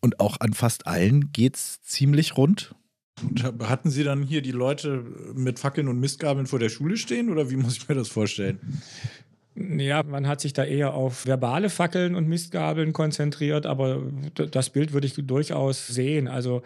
Und 0.00 0.20
auch 0.20 0.40
an 0.40 0.52
fast 0.52 0.86
allen 0.86 1.32
geht's 1.32 1.80
ziemlich 1.82 2.36
rund. 2.36 2.74
Und 3.22 3.42
hatten 3.66 3.88
Sie 3.88 4.04
dann 4.04 4.22
hier 4.22 4.42
die 4.42 4.52
Leute 4.52 5.02
mit 5.34 5.58
Fackeln 5.58 5.88
und 5.88 5.98
Mistgabeln 5.98 6.46
vor 6.46 6.58
der 6.58 6.68
Schule 6.68 6.98
stehen 6.98 7.30
oder 7.30 7.50
wie 7.50 7.56
muss 7.56 7.78
ich 7.78 7.88
mir 7.88 7.94
das 7.94 8.08
vorstellen? 8.08 8.82
Ja, 9.58 10.02
man 10.02 10.28
hat 10.28 10.42
sich 10.42 10.52
da 10.52 10.64
eher 10.64 10.92
auf 10.92 11.24
verbale 11.24 11.70
Fackeln 11.70 12.14
und 12.14 12.28
Mistgabeln 12.28 12.92
konzentriert, 12.92 13.64
aber 13.64 14.02
das 14.34 14.68
Bild 14.68 14.92
würde 14.92 15.06
ich 15.06 15.14
durchaus 15.14 15.86
sehen. 15.86 16.28
Also 16.28 16.62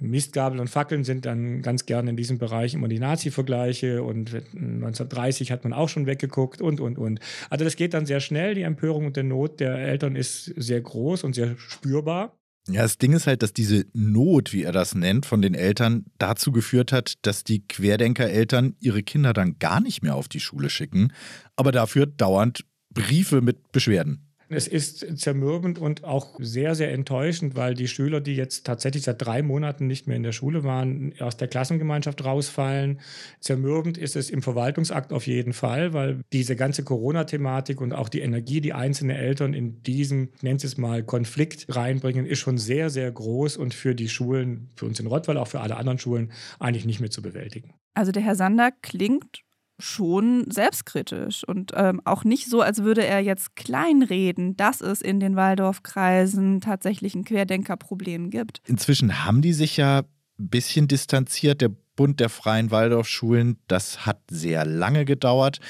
Mistgabeln 0.00 0.60
und 0.60 0.68
Fackeln 0.68 1.02
sind 1.02 1.24
dann 1.24 1.62
ganz 1.62 1.86
gerne 1.86 2.10
in 2.10 2.16
diesem 2.16 2.36
Bereich 2.36 2.74
immer 2.74 2.88
die 2.88 2.98
Nazi-Vergleiche 2.98 4.02
und 4.02 4.34
1930 4.34 5.50
hat 5.50 5.64
man 5.64 5.72
auch 5.72 5.88
schon 5.88 6.04
weggeguckt 6.04 6.60
und, 6.60 6.78
und, 6.78 6.98
und. 6.98 7.20
Also 7.48 7.64
das 7.64 7.74
geht 7.74 7.94
dann 7.94 8.04
sehr 8.04 8.20
schnell. 8.20 8.54
Die 8.54 8.62
Empörung 8.62 9.06
und 9.06 9.16
der 9.16 9.24
Not 9.24 9.58
der 9.60 9.78
Eltern 9.78 10.14
ist 10.14 10.44
sehr 10.44 10.82
groß 10.82 11.24
und 11.24 11.34
sehr 11.34 11.56
spürbar. 11.56 12.36
Ja, 12.68 12.82
das 12.82 12.98
Ding 12.98 13.12
ist 13.12 13.28
halt, 13.28 13.42
dass 13.42 13.52
diese 13.52 13.86
Not, 13.92 14.52
wie 14.52 14.64
er 14.64 14.72
das 14.72 14.96
nennt, 14.96 15.24
von 15.24 15.40
den 15.40 15.54
Eltern 15.54 16.06
dazu 16.18 16.50
geführt 16.50 16.90
hat, 16.90 17.14
dass 17.22 17.44
die 17.44 17.66
Querdenker-Eltern 17.66 18.74
ihre 18.80 19.04
Kinder 19.04 19.32
dann 19.32 19.58
gar 19.60 19.80
nicht 19.80 20.02
mehr 20.02 20.16
auf 20.16 20.26
die 20.26 20.40
Schule 20.40 20.68
schicken, 20.68 21.12
aber 21.54 21.70
dafür 21.70 22.06
dauernd 22.06 22.64
Briefe 22.92 23.40
mit 23.40 23.70
Beschwerden. 23.70 24.25
Es 24.48 24.68
ist 24.68 25.18
zermürbend 25.18 25.78
und 25.78 26.04
auch 26.04 26.38
sehr, 26.38 26.76
sehr 26.76 26.92
enttäuschend, 26.92 27.56
weil 27.56 27.74
die 27.74 27.88
Schüler, 27.88 28.20
die 28.20 28.36
jetzt 28.36 28.64
tatsächlich 28.64 29.02
seit 29.02 29.24
drei 29.24 29.42
Monaten 29.42 29.88
nicht 29.88 30.06
mehr 30.06 30.16
in 30.16 30.22
der 30.22 30.32
Schule 30.32 30.62
waren, 30.62 31.12
aus 31.18 31.36
der 31.36 31.48
Klassengemeinschaft 31.48 32.24
rausfallen. 32.24 33.00
Zermürbend 33.40 33.98
ist 33.98 34.14
es 34.14 34.30
im 34.30 34.42
Verwaltungsakt 34.42 35.12
auf 35.12 35.26
jeden 35.26 35.52
Fall, 35.52 35.92
weil 35.92 36.20
diese 36.32 36.54
ganze 36.54 36.84
Corona-Thematik 36.84 37.80
und 37.80 37.92
auch 37.92 38.08
die 38.08 38.20
Energie, 38.20 38.60
die 38.60 38.72
einzelne 38.72 39.18
Eltern 39.18 39.52
in 39.52 39.82
diesen, 39.82 40.28
nennt 40.42 40.62
es 40.62 40.76
mal, 40.76 41.02
Konflikt 41.02 41.66
reinbringen, 41.74 42.24
ist 42.24 42.38
schon 42.38 42.58
sehr, 42.58 42.88
sehr 42.90 43.10
groß 43.10 43.56
und 43.56 43.74
für 43.74 43.96
die 43.96 44.08
Schulen, 44.08 44.68
für 44.76 44.86
uns 44.86 45.00
in 45.00 45.08
Rottweil, 45.08 45.38
auch 45.38 45.48
für 45.48 45.60
alle 45.60 45.76
anderen 45.76 45.98
Schulen, 45.98 46.30
eigentlich 46.60 46.86
nicht 46.86 47.00
mehr 47.00 47.10
zu 47.10 47.20
bewältigen. 47.20 47.74
Also 47.94 48.12
der 48.12 48.22
Herr 48.22 48.36
Sander 48.36 48.70
klingt 48.82 49.42
schon 49.78 50.50
selbstkritisch 50.50 51.44
und 51.44 51.72
ähm, 51.74 52.00
auch 52.04 52.24
nicht 52.24 52.48
so, 52.48 52.62
als 52.62 52.82
würde 52.82 53.04
er 53.04 53.20
jetzt 53.20 53.56
kleinreden, 53.56 54.56
dass 54.56 54.80
es 54.80 55.02
in 55.02 55.20
den 55.20 55.36
Waldorfkreisen 55.36 56.60
tatsächlich 56.60 57.14
ein 57.14 57.24
Querdenkerproblem 57.24 58.30
gibt. 58.30 58.62
Inzwischen 58.66 59.24
haben 59.24 59.42
die 59.42 59.52
sich 59.52 59.76
ja 59.76 59.98
ein 60.38 60.48
bisschen 60.48 60.88
distanziert. 60.88 61.60
Der 61.60 61.70
Bund 61.96 62.20
der 62.20 62.28
Freien 62.28 62.70
Waldorfschulen, 62.70 63.58
das 63.68 64.06
hat 64.06 64.20
sehr 64.30 64.64
lange 64.64 65.04
gedauert. 65.04 65.60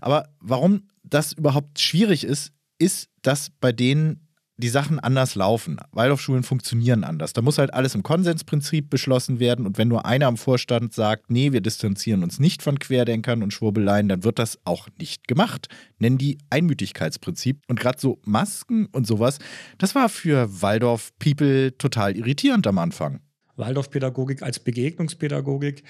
Aber 0.00 0.28
warum 0.40 0.88
das 1.02 1.32
überhaupt 1.32 1.78
schwierig 1.78 2.24
ist, 2.24 2.52
ist, 2.78 3.08
dass 3.22 3.50
bei 3.50 3.72
denen 3.72 4.25
die 4.58 4.68
Sachen 4.68 4.98
anders 4.98 5.34
laufen. 5.34 5.78
Waldorfschulen 5.92 6.42
funktionieren 6.42 7.04
anders. 7.04 7.32
Da 7.32 7.42
muss 7.42 7.58
halt 7.58 7.74
alles 7.74 7.94
im 7.94 8.02
Konsensprinzip 8.02 8.88
beschlossen 8.88 9.38
werden. 9.38 9.66
Und 9.66 9.76
wenn 9.76 9.88
nur 9.88 10.06
einer 10.06 10.26
am 10.26 10.36
Vorstand 10.36 10.94
sagt, 10.94 11.30
nee, 11.30 11.52
wir 11.52 11.60
distanzieren 11.60 12.22
uns 12.22 12.38
nicht 12.38 12.62
von 12.62 12.78
Querdenkern 12.78 13.42
und 13.42 13.52
Schwurbeleien, 13.52 14.08
dann 14.08 14.24
wird 14.24 14.38
das 14.38 14.58
auch 14.64 14.88
nicht 14.98 15.28
gemacht. 15.28 15.68
Nennen 15.98 16.16
die 16.16 16.38
Einmütigkeitsprinzip. 16.48 17.62
Und 17.68 17.78
gerade 17.78 18.00
so 18.00 18.18
Masken 18.24 18.86
und 18.86 19.06
sowas, 19.06 19.38
das 19.78 19.94
war 19.94 20.08
für 20.08 20.62
Waldorf-People 20.62 21.76
total 21.76 22.16
irritierend 22.16 22.66
am 22.66 22.78
Anfang. 22.78 23.20
Waldorfpädagogik 23.56 24.42
als 24.42 24.58
Begegnungspädagogik 24.58 25.82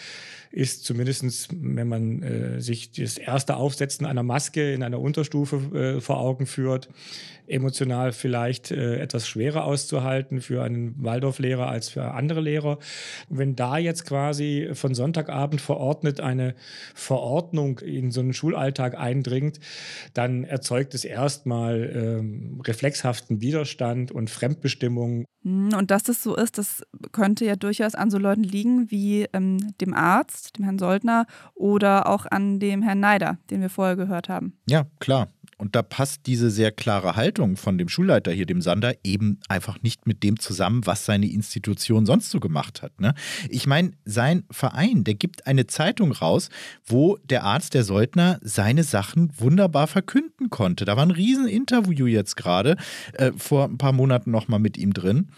ist 0.51 0.85
zumindest, 0.85 1.49
wenn 1.53 1.89
man 1.89 2.23
äh, 2.23 2.61
sich 2.61 2.93
das 2.93 3.19
erste 3.19 3.57
Aufsetzen 3.57 4.07
einer 4.07 4.23
Maske 4.23 4.73
in 4.73 4.83
einer 4.83 5.01
Unterstufe 5.01 5.97
äh, 5.97 6.01
vor 6.01 6.19
Augen 6.21 6.47
führt, 6.47 6.89
emotional 7.47 8.13
vielleicht 8.13 8.71
äh, 8.71 8.99
etwas 8.99 9.29
schwerer 9.29 9.65
auszuhalten 9.65 10.41
für 10.41 10.63
einen 10.63 10.95
Waldorflehrer 11.03 11.69
als 11.69 11.89
für 11.89 12.13
andere 12.13 12.41
Lehrer. 12.41 12.79
Wenn 13.29 13.57
da 13.57 13.79
jetzt 13.79 14.05
quasi 14.05 14.71
von 14.73 14.95
Sonntagabend 14.95 15.61
verordnet 15.61 16.21
eine 16.21 16.55
Verordnung 16.95 17.81
in 17.81 18.11
so 18.11 18.21
einen 18.21 18.33
Schulalltag 18.33 18.97
eindringt, 18.99 19.61
dann 20.15 20.45
erzeugt 20.45 20.95
es 20.95 21.05
erstmal 21.05 21.91
ähm, 21.95 22.61
reflexhaften 22.65 23.41
Widerstand 23.41 24.11
und 24.13 24.31
Fremdbestimmung. 24.31 25.25
Hm, 25.47 25.73
und 25.79 25.93
dass 25.93 26.03
das 26.03 26.25
so 26.25 26.35
ist, 26.35 26.59
das 26.59 26.83
könnte 27.13 27.45
ja 27.45 27.55
durchaus 27.55 27.95
an 27.95 28.11
so 28.11 28.19
Leuten 28.19 28.43
liegen 28.43 28.91
wie 28.91 29.27
ähm, 29.33 29.59
dem 29.81 29.95
Arzt, 29.95 30.59
dem 30.59 30.65
Herrn 30.65 30.79
Soldner 30.81 31.27
oder 31.55 32.09
auch 32.09 32.27
an 32.27 32.59
dem 32.59 32.83
Herrn 32.83 32.99
Neider, 32.99 33.39
den 33.49 33.61
wir 33.61 33.71
vorher 33.71 33.95
gehört 33.95 34.29
haben. 34.29 34.55
Ja, 34.69 34.87
klar. 34.99 35.29
Und 35.59 35.75
da 35.75 35.83
passt 35.83 36.27
diese 36.27 36.51
sehr 36.51 36.71
klare 36.71 37.17
Haltung 37.17 37.57
von 37.57 37.79
dem 37.79 37.89
Schulleiter 37.89 38.31
hier, 38.31 38.45
dem 38.45 38.61
Sander, 38.61 38.95
eben 39.05 39.41
einfach 39.49 39.81
nicht 39.83 40.07
mit 40.07 40.23
dem 40.23 40.39
zusammen, 40.39 40.85
was 40.85 41.07
seine 41.07 41.27
Institution 41.27 42.05
sonst 42.05 42.31
so 42.31 42.41
gemacht 42.41 42.83
hat. 42.83 43.01
Ne? 43.01 43.15
Ich 43.49 43.67
meine, 43.67 43.93
sein 44.05 44.45
Verein, 44.51 45.05
der 45.05 45.15
gibt 45.15 45.47
eine 45.47 45.67
Zeitung 45.67 46.13
raus, 46.13 46.51
wo 46.85 47.17
der 47.25 47.45
Arzt, 47.45 47.73
der 47.73 47.85
Soldner, 47.85 48.39
seine 48.43 48.85
Sachen 48.85 49.33
wunderbar 49.39 49.87
verkünden 49.87 50.51
konnte. 50.51 50.85
Da 50.85 50.97
war 50.97 51.07
ein 51.07 51.11
Rieseninterview 51.11 52.07
jetzt 52.07 52.37
gerade, 52.37 52.77
äh, 53.15 53.33
vor 53.37 53.65
ein 53.65 53.79
paar 53.79 53.93
Monaten 53.93 54.31
nochmal 54.31 54.61
mit 54.61 54.77
ihm 54.77 54.93
drin. 54.93 55.31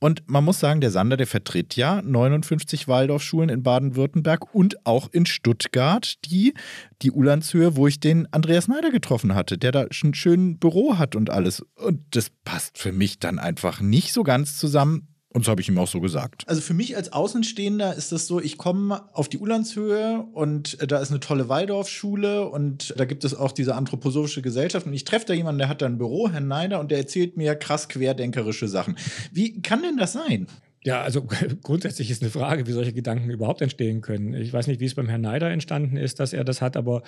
Und 0.00 0.22
man 0.26 0.44
muss 0.44 0.58
sagen, 0.58 0.80
der 0.80 0.90
Sander, 0.90 1.18
der 1.18 1.26
vertritt 1.26 1.76
ja 1.76 2.00
59 2.00 2.88
Waldorfschulen 2.88 3.50
in 3.50 3.62
Baden-Württemberg 3.62 4.54
und 4.54 4.86
auch 4.86 5.10
in 5.12 5.26
Stuttgart, 5.26 6.14
die, 6.24 6.54
die 7.02 7.10
Ulandshöhe, 7.12 7.76
wo 7.76 7.86
ich 7.86 8.00
den 8.00 8.26
Andreas 8.32 8.66
Neider 8.66 8.90
getroffen 8.90 9.34
hatte, 9.34 9.58
der 9.58 9.72
da 9.72 9.86
ein 10.00 10.14
schönes 10.14 10.58
Büro 10.58 10.96
hat 10.96 11.16
und 11.16 11.28
alles. 11.28 11.60
Und 11.74 12.00
das 12.16 12.30
passt 12.44 12.78
für 12.78 12.92
mich 12.92 13.18
dann 13.18 13.38
einfach 13.38 13.82
nicht 13.82 14.14
so 14.14 14.22
ganz 14.22 14.58
zusammen. 14.58 15.06
Und 15.32 15.44
so 15.44 15.52
habe 15.52 15.60
ich 15.60 15.68
ihm 15.68 15.78
auch 15.78 15.86
so 15.86 16.00
gesagt. 16.00 16.42
Also 16.48 16.60
für 16.60 16.74
mich 16.74 16.96
als 16.96 17.12
Außenstehender 17.12 17.94
ist 17.94 18.10
das 18.10 18.26
so, 18.26 18.40
ich 18.40 18.58
komme 18.58 19.02
auf 19.14 19.28
die 19.28 19.38
Ulandshöhe 19.38 20.26
und 20.32 20.78
da 20.90 20.98
ist 20.98 21.10
eine 21.10 21.20
tolle 21.20 21.48
Waldorfschule 21.48 22.48
und 22.48 22.94
da 22.96 23.04
gibt 23.04 23.24
es 23.24 23.34
auch 23.34 23.52
diese 23.52 23.76
anthroposophische 23.76 24.42
Gesellschaft 24.42 24.86
und 24.86 24.92
ich 24.92 25.04
treffe 25.04 25.26
da 25.26 25.34
jemanden, 25.34 25.58
der 25.58 25.68
hat 25.68 25.82
da 25.82 25.86
ein 25.86 25.98
Büro, 25.98 26.28
Herrn 26.28 26.48
Neider, 26.48 26.80
und 26.80 26.90
der 26.90 26.98
erzählt 26.98 27.36
mir 27.36 27.54
krass 27.54 27.88
querdenkerische 27.88 28.66
Sachen. 28.66 28.96
Wie 29.30 29.62
kann 29.62 29.82
denn 29.82 29.96
das 29.96 30.12
sein? 30.14 30.48
Ja, 30.82 31.02
also 31.02 31.22
grundsätzlich 31.62 32.10
ist 32.10 32.22
eine 32.22 32.30
Frage, 32.30 32.66
wie 32.66 32.72
solche 32.72 32.92
Gedanken 32.92 33.30
überhaupt 33.30 33.60
entstehen 33.60 34.00
können. 34.00 34.34
Ich 34.34 34.52
weiß 34.52 34.66
nicht, 34.66 34.80
wie 34.80 34.86
es 34.86 34.94
beim 34.94 35.08
Herrn 35.08 35.20
Neider 35.20 35.50
entstanden 35.50 35.96
ist, 35.96 36.18
dass 36.18 36.32
er 36.32 36.42
das 36.42 36.60
hat, 36.60 36.76
aber 36.76 37.02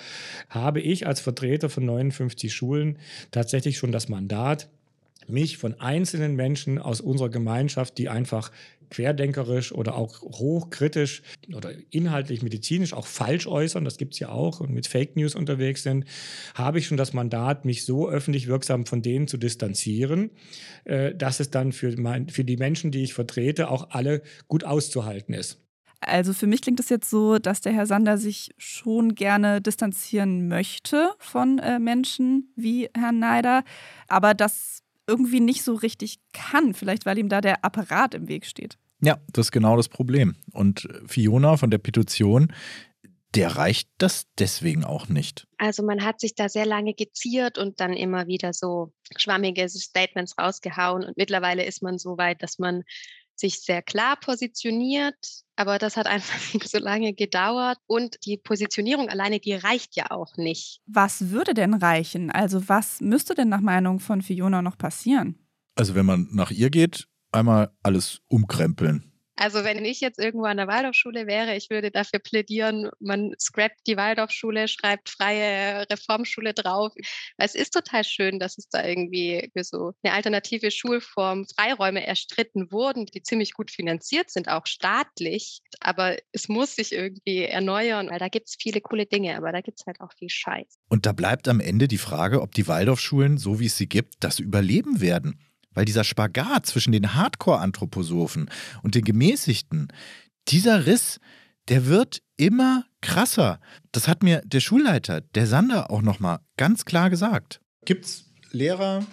habe 0.49 0.79
ich 0.79 1.07
als 1.07 1.19
Vertreter 1.19 1.69
von 1.69 1.85
59 1.85 2.53
Schulen 2.53 2.99
tatsächlich 3.31 3.77
schon 3.77 3.91
das 3.91 4.07
Mandat, 4.07 4.69
mich 5.27 5.57
von 5.57 5.79
einzelnen 5.79 6.35
Menschen 6.35 6.79
aus 6.79 7.01
unserer 7.01 7.29
Gemeinschaft, 7.29 7.97
die 7.97 8.09
einfach 8.09 8.51
querdenkerisch 8.93 9.71
oder 9.71 9.95
auch 9.95 10.21
hochkritisch 10.21 11.23
oder 11.53 11.71
inhaltlich 11.89 12.43
medizinisch 12.43 12.93
auch 12.93 13.07
falsch 13.07 13.47
äußern, 13.47 13.83
das 13.83 13.97
gibt 13.97 14.13
es 14.13 14.19
ja 14.19 14.29
auch, 14.29 14.59
und 14.59 14.71
mit 14.71 14.87
Fake 14.87 15.15
News 15.15 15.35
unterwegs 15.35 15.83
sind, 15.83 16.05
habe 16.53 16.79
ich 16.79 16.87
schon 16.87 16.97
das 16.97 17.13
Mandat, 17.13 17.65
mich 17.65 17.85
so 17.85 18.07
öffentlich 18.07 18.47
wirksam 18.47 18.85
von 18.85 19.01
denen 19.01 19.27
zu 19.27 19.37
distanzieren, 19.37 20.29
äh, 20.85 21.13
dass 21.15 21.39
es 21.39 21.49
dann 21.49 21.71
für, 21.71 21.99
mein, 21.99 22.29
für 22.29 22.43
die 22.43 22.57
Menschen, 22.57 22.91
die 22.91 23.03
ich 23.03 23.13
vertrete, 23.13 23.69
auch 23.69 23.89
alle 23.89 24.21
gut 24.47 24.63
auszuhalten 24.63 25.33
ist. 25.33 25.59
Also 26.05 26.33
für 26.33 26.47
mich 26.47 26.61
klingt 26.61 26.79
es 26.79 26.89
jetzt 26.89 27.09
so, 27.09 27.39
dass 27.39 27.61
der 27.61 27.71
Herr 27.71 27.85
Sander 27.85 28.17
sich 28.17 28.53
schon 28.57 29.15
gerne 29.15 29.61
distanzieren 29.61 30.47
möchte 30.47 31.11
von 31.17 31.59
äh, 31.59 31.79
Menschen 31.79 32.51
wie 32.55 32.89
Herrn 32.95 33.19
Neider, 33.19 33.63
aber 34.07 34.33
das 34.33 34.82
irgendwie 35.13 35.39
nicht 35.39 35.63
so 35.63 35.75
richtig 35.75 36.17
kann. 36.33 36.73
Vielleicht, 36.73 37.05
weil 37.05 37.19
ihm 37.19 37.29
da 37.29 37.39
der 37.39 37.63
Apparat 37.63 38.15
im 38.15 38.27
Weg 38.27 38.47
steht. 38.47 38.79
Ja, 38.99 39.19
das 39.31 39.47
ist 39.47 39.51
genau 39.51 39.77
das 39.77 39.89
Problem. 39.89 40.35
Und 40.53 40.87
Fiona 41.05 41.57
von 41.57 41.69
der 41.69 41.77
Petition, 41.77 42.51
der 43.35 43.55
reicht 43.55 43.89
das 43.99 44.25
deswegen 44.39 44.83
auch 44.83 45.09
nicht. 45.09 45.47
Also 45.57 45.83
man 45.83 46.03
hat 46.03 46.19
sich 46.19 46.33
da 46.33 46.49
sehr 46.49 46.65
lange 46.65 46.95
geziert 46.95 47.59
und 47.59 47.79
dann 47.79 47.93
immer 47.93 48.25
wieder 48.25 48.53
so 48.53 48.91
schwammige 49.15 49.69
Statements 49.69 50.35
rausgehauen. 50.39 51.03
Und 51.03 51.15
mittlerweile 51.15 51.63
ist 51.63 51.83
man 51.83 51.99
so 51.99 52.17
weit, 52.17 52.41
dass 52.41 52.57
man 52.57 52.83
sich 53.43 53.59
sehr 53.61 53.81
klar 53.81 54.15
positioniert, 54.15 55.43
aber 55.55 55.77
das 55.77 55.97
hat 55.97 56.07
einfach 56.07 56.39
so 56.65 56.79
lange 56.79 57.13
gedauert 57.13 57.77
und 57.85 58.25
die 58.25 58.37
Positionierung 58.37 59.09
alleine, 59.09 59.39
die 59.39 59.53
reicht 59.53 59.95
ja 59.95 60.11
auch 60.11 60.37
nicht. 60.37 60.81
Was 60.85 61.29
würde 61.29 61.53
denn 61.53 61.73
reichen? 61.73 62.31
Also 62.31 62.67
was 62.69 63.01
müsste 63.01 63.35
denn 63.35 63.49
nach 63.49 63.61
Meinung 63.61 63.99
von 63.99 64.21
Fiona 64.21 64.61
noch 64.61 64.77
passieren? 64.77 65.37
Also 65.75 65.93
wenn 65.95 66.05
man 66.05 66.29
nach 66.31 66.51
ihr 66.51 66.69
geht, 66.69 67.07
einmal 67.31 67.75
alles 67.83 68.21
umkrempeln. 68.29 69.12
Also 69.43 69.65
wenn 69.65 69.83
ich 69.83 69.99
jetzt 69.99 70.19
irgendwo 70.19 70.45
an 70.45 70.55
der 70.55 70.69
Waldorfschule 70.69 71.27
wäre, 71.27 71.57
ich 71.57 71.69
würde 71.69 71.91
dafür 71.91 72.19
plädieren, 72.19 72.89
man 73.01 73.33
scrapt 73.37 73.75
die 73.87 73.97
Waldorfschule, 73.97 74.69
schreibt 74.69 75.09
freie 75.09 75.85
Reformschule 75.89 76.53
drauf. 76.53 76.93
Es 77.35 77.53
ist 77.53 77.71
total 77.71 78.05
schön, 78.05 78.39
dass 78.39 78.57
es 78.57 78.69
da 78.69 78.87
irgendwie 78.87 79.51
für 79.51 79.65
so 79.65 79.91
eine 80.01 80.13
alternative 80.13 80.71
Schulform 80.71 81.45
Freiräume 81.57 82.07
erstritten 82.07 82.71
wurden, 82.71 83.05
die 83.05 83.21
ziemlich 83.21 83.51
gut 83.51 83.69
finanziert 83.69 84.29
sind, 84.31 84.47
auch 84.47 84.65
staatlich. 84.65 85.59
Aber 85.81 86.15
es 86.31 86.47
muss 86.47 86.77
sich 86.77 86.93
irgendwie 86.93 87.43
erneuern, 87.43 88.11
weil 88.11 88.19
da 88.19 88.29
gibt 88.29 88.47
es 88.47 88.55
viele 88.57 88.79
coole 88.79 89.07
Dinge, 89.07 89.35
aber 89.35 89.51
da 89.51 89.59
gibt 89.59 89.81
es 89.81 89.85
halt 89.85 89.99
auch 89.99 90.13
viel 90.17 90.29
Scheiß. 90.29 90.79
Und 90.87 91.05
da 91.05 91.11
bleibt 91.11 91.49
am 91.49 91.59
Ende 91.59 91.89
die 91.89 91.97
Frage, 91.97 92.41
ob 92.41 92.55
die 92.55 92.69
Waldorfschulen, 92.69 93.37
so 93.37 93.59
wie 93.59 93.65
es 93.65 93.75
sie 93.75 93.89
gibt, 93.89 94.23
das 94.23 94.39
überleben 94.39 95.01
werden. 95.01 95.37
Weil 95.73 95.85
dieser 95.85 96.03
Spagat 96.03 96.65
zwischen 96.65 96.91
den 96.91 97.13
Hardcore-Anthroposophen 97.15 98.49
und 98.81 98.95
den 98.95 99.03
Gemäßigten, 99.03 99.87
dieser 100.47 100.85
Riss, 100.85 101.19
der 101.69 101.85
wird 101.87 102.21
immer 102.37 102.85
krasser. 103.01 103.59
Das 103.91 104.07
hat 104.07 104.23
mir 104.23 104.41
der 104.45 104.59
Schulleiter, 104.59 105.21
der 105.21 105.47
Sander, 105.47 105.91
auch 105.91 106.01
nochmal 106.01 106.39
ganz 106.57 106.85
klar 106.85 107.09
gesagt. 107.09 107.61
Gibt 107.85 108.05
es 108.05 108.25
Lehrer, 108.51 109.05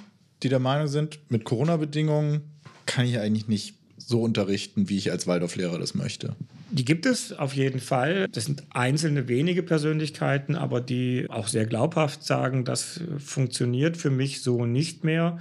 die 0.43 0.49
der 0.49 0.59
Meinung 0.59 0.87
sind, 0.87 1.21
mit 1.31 1.45
Corona-Bedingungen 1.45 2.43
kann 2.87 3.07
ich 3.07 3.19
eigentlich 3.19 3.47
nicht 3.47 3.75
so 3.97 4.23
unterrichten, 4.23 4.89
wie 4.89 4.97
ich 4.97 5.13
als 5.13 5.27
Waldorflehrer 5.27 5.79
das 5.79 5.95
möchte? 5.95 6.35
Die 6.73 6.85
gibt 6.85 7.07
es 7.07 7.33
auf 7.33 7.55
jeden 7.55 7.81
Fall. 7.81 8.27
Das 8.33 8.45
sind 8.45 8.65
einzelne 8.71 9.29
wenige 9.29 9.63
Persönlichkeiten, 9.63 10.57
aber 10.57 10.81
die 10.81 11.27
auch 11.29 11.49
sehr 11.49 11.67
glaubhaft 11.67 12.25
sagen, 12.25 12.65
das 12.65 13.01
funktioniert 13.19 13.97
für 13.97 14.11
mich 14.11 14.43
so 14.43 14.67
nicht 14.67 15.05
mehr 15.05 15.39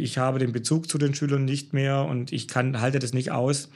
ich 0.00 0.18
habe 0.18 0.38
den 0.38 0.52
Bezug 0.52 0.88
zu 0.88 0.98
den 0.98 1.14
Schülern 1.14 1.44
nicht 1.44 1.72
mehr 1.72 2.04
und 2.04 2.32
ich 2.32 2.48
kann, 2.48 2.80
halte 2.80 2.98
das 2.98 3.12
nicht 3.12 3.30
aus. 3.30 3.70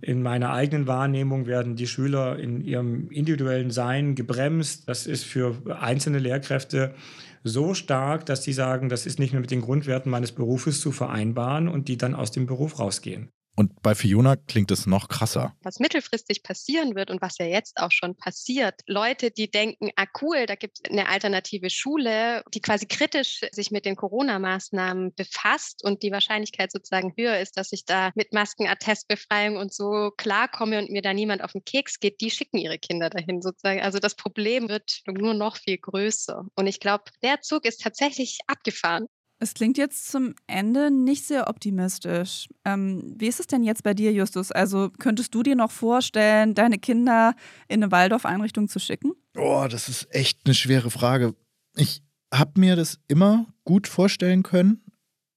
In 0.00 0.22
meiner 0.22 0.52
eigenen 0.52 0.86
Wahrnehmung 0.86 1.46
werden 1.46 1.74
die 1.74 1.88
Schüler 1.88 2.38
in 2.38 2.60
ihrem 2.60 3.10
individuellen 3.10 3.70
Sein 3.70 4.14
gebremst. 4.14 4.88
Das 4.88 5.06
ist 5.06 5.24
für 5.24 5.56
einzelne 5.80 6.20
Lehrkräfte 6.20 6.94
so 7.42 7.74
stark, 7.74 8.24
dass 8.26 8.44
sie 8.44 8.52
sagen, 8.52 8.88
das 8.88 9.06
ist 9.06 9.18
nicht 9.18 9.32
mehr 9.32 9.40
mit 9.40 9.50
den 9.50 9.60
Grundwerten 9.60 10.10
meines 10.10 10.32
Berufes 10.32 10.80
zu 10.80 10.92
vereinbaren 10.92 11.68
und 11.68 11.88
die 11.88 11.96
dann 11.96 12.14
aus 12.14 12.30
dem 12.30 12.46
Beruf 12.46 12.78
rausgehen. 12.78 13.30
Und 13.58 13.82
bei 13.82 13.96
Fiona 13.96 14.36
klingt 14.36 14.70
es 14.70 14.86
noch 14.86 15.08
krasser. 15.08 15.52
Was 15.64 15.80
mittelfristig 15.80 16.44
passieren 16.44 16.94
wird 16.94 17.10
und 17.10 17.20
was 17.20 17.38
ja 17.38 17.46
jetzt 17.46 17.78
auch 17.78 17.90
schon 17.90 18.14
passiert, 18.14 18.82
Leute, 18.86 19.32
die 19.32 19.50
denken, 19.50 19.90
ah 19.96 20.06
cool, 20.22 20.46
da 20.46 20.54
gibt 20.54 20.78
es 20.78 20.88
eine 20.92 21.08
alternative 21.08 21.68
Schule, 21.68 22.44
die 22.54 22.60
quasi 22.60 22.86
kritisch 22.86 23.40
sich 23.50 23.72
mit 23.72 23.84
den 23.84 23.96
Corona-Maßnahmen 23.96 25.12
befasst 25.16 25.82
und 25.82 26.04
die 26.04 26.12
Wahrscheinlichkeit 26.12 26.70
sozusagen 26.70 27.14
höher 27.16 27.40
ist, 27.40 27.56
dass 27.56 27.72
ich 27.72 27.84
da 27.84 28.12
mit 28.14 28.32
Maskenattestbefreiung 28.32 29.56
und 29.56 29.74
so 29.74 30.12
klarkomme 30.16 30.78
und 30.78 30.90
mir 30.90 31.02
da 31.02 31.12
niemand 31.12 31.42
auf 31.42 31.50
den 31.50 31.64
Keks 31.64 31.98
geht, 31.98 32.20
die 32.20 32.30
schicken 32.30 32.58
ihre 32.58 32.78
Kinder 32.78 33.10
dahin 33.10 33.42
sozusagen. 33.42 33.80
Also 33.80 33.98
das 33.98 34.14
Problem 34.14 34.68
wird 34.68 35.00
nur 35.08 35.34
noch 35.34 35.56
viel 35.56 35.78
größer. 35.78 36.44
Und 36.54 36.68
ich 36.68 36.78
glaube, 36.78 37.10
der 37.24 37.40
Zug 37.40 37.64
ist 37.64 37.80
tatsächlich 37.80 38.38
abgefahren. 38.46 39.08
Es 39.40 39.54
klingt 39.54 39.78
jetzt 39.78 40.10
zum 40.10 40.34
Ende 40.48 40.90
nicht 40.90 41.24
sehr 41.24 41.48
optimistisch. 41.48 42.48
Ähm, 42.64 43.14
wie 43.16 43.28
ist 43.28 43.38
es 43.38 43.46
denn 43.46 43.62
jetzt 43.62 43.84
bei 43.84 43.94
dir, 43.94 44.12
Justus? 44.12 44.50
Also 44.50 44.90
könntest 44.98 45.32
du 45.34 45.44
dir 45.44 45.54
noch 45.54 45.70
vorstellen, 45.70 46.54
deine 46.54 46.78
Kinder 46.78 47.34
in 47.68 47.82
eine 47.82 47.92
Waldorf-Einrichtung 47.92 48.68
zu 48.68 48.80
schicken? 48.80 49.12
Oh, 49.36 49.66
das 49.70 49.88
ist 49.88 50.12
echt 50.12 50.40
eine 50.44 50.54
schwere 50.54 50.90
Frage. 50.90 51.36
Ich 51.76 52.02
habe 52.34 52.58
mir 52.58 52.74
das 52.74 52.98
immer 53.06 53.46
gut 53.64 53.86
vorstellen 53.86 54.42
können, 54.42 54.84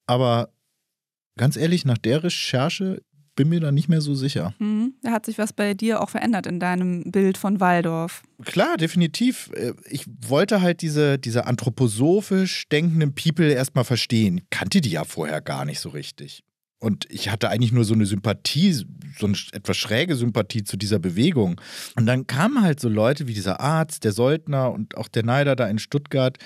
aber 0.07 0.51
ganz 1.37 1.55
ehrlich, 1.55 1.85
nach 1.85 1.99
der 1.99 2.23
Recherche 2.23 3.03
bin 3.41 3.49
mir 3.49 3.59
da 3.59 3.71
nicht 3.71 3.89
mehr 3.89 4.01
so 4.01 4.13
sicher. 4.13 4.53
Mhm. 4.59 4.93
Da 5.01 5.09
hat 5.09 5.25
sich 5.25 5.39
was 5.39 5.51
bei 5.51 5.73
dir 5.73 6.01
auch 6.01 6.11
verändert 6.11 6.45
in 6.45 6.59
deinem 6.59 7.11
Bild 7.11 7.39
von 7.39 7.59
Waldorf. 7.59 8.21
Klar, 8.45 8.77
definitiv. 8.77 9.49
Äh, 9.55 9.73
ich 9.89 10.05
wollte 10.27 10.61
halt 10.61 10.83
diese, 10.83 11.17
diese 11.17 11.47
anthroposophisch 11.47 12.69
denkenden 12.69 13.15
People 13.15 13.51
erstmal 13.51 13.83
verstehen. 13.83 14.37
Ich 14.37 14.49
kannte 14.51 14.79
die 14.79 14.91
ja 14.91 15.05
vorher 15.05 15.41
gar 15.41 15.65
nicht 15.65 15.79
so 15.79 15.89
richtig. 15.89 16.43
Und 16.77 17.07
ich 17.09 17.29
hatte 17.29 17.49
eigentlich 17.49 17.71
nur 17.71 17.83
so 17.83 17.95
eine 17.95 18.05
Sympathie, 18.05 18.73
so 18.73 19.25
eine 19.25 19.35
etwas 19.53 19.77
schräge 19.77 20.15
Sympathie 20.15 20.63
zu 20.63 20.77
dieser 20.77 20.99
Bewegung. 20.99 21.59
Und 21.95 22.05
dann 22.05 22.27
kamen 22.27 22.61
halt 22.61 22.79
so 22.79 22.89
Leute 22.89 23.27
wie 23.27 23.33
dieser 23.33 23.59
Arzt, 23.59 24.03
der 24.03 24.11
Soldner 24.11 24.71
und 24.71 24.97
auch 24.97 25.07
der 25.07 25.23
Neider 25.23 25.55
da 25.55 25.67
in 25.67 25.79
Stuttgart, 25.79 26.37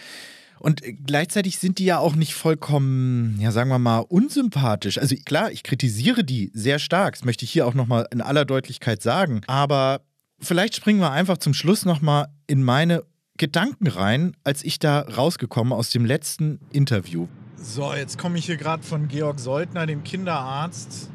und 0.59 0.81
gleichzeitig 1.05 1.59
sind 1.59 1.79
die 1.79 1.85
ja 1.85 1.99
auch 1.99 2.15
nicht 2.15 2.33
vollkommen, 2.33 3.37
ja, 3.39 3.51
sagen 3.51 3.69
wir 3.69 3.79
mal, 3.79 3.99
unsympathisch. 3.99 4.97
Also 4.97 5.15
klar, 5.25 5.51
ich 5.51 5.63
kritisiere 5.63 6.23
die 6.23 6.51
sehr 6.53 6.79
stark. 6.79 7.15
Das 7.15 7.25
möchte 7.25 7.45
ich 7.45 7.51
hier 7.51 7.67
auch 7.67 7.73
nochmal 7.73 8.07
in 8.11 8.21
aller 8.21 8.45
Deutlichkeit 8.45 9.01
sagen. 9.01 9.41
Aber 9.47 10.01
vielleicht 10.39 10.75
springen 10.75 10.99
wir 10.99 11.11
einfach 11.11 11.37
zum 11.37 11.53
Schluss 11.53 11.85
nochmal 11.85 12.27
in 12.47 12.63
meine 12.63 13.03
Gedanken 13.37 13.87
rein, 13.87 14.35
als 14.43 14.63
ich 14.63 14.79
da 14.79 15.01
rausgekommen 15.01 15.73
aus 15.73 15.89
dem 15.89 16.05
letzten 16.05 16.59
Interview. 16.71 17.27
So, 17.57 17.93
jetzt 17.93 18.17
komme 18.17 18.37
ich 18.37 18.45
hier 18.45 18.57
gerade 18.57 18.83
von 18.83 19.07
Georg 19.07 19.39
Seutner, 19.39 19.85
dem 19.85 20.03
Kinderarzt. 20.03 21.09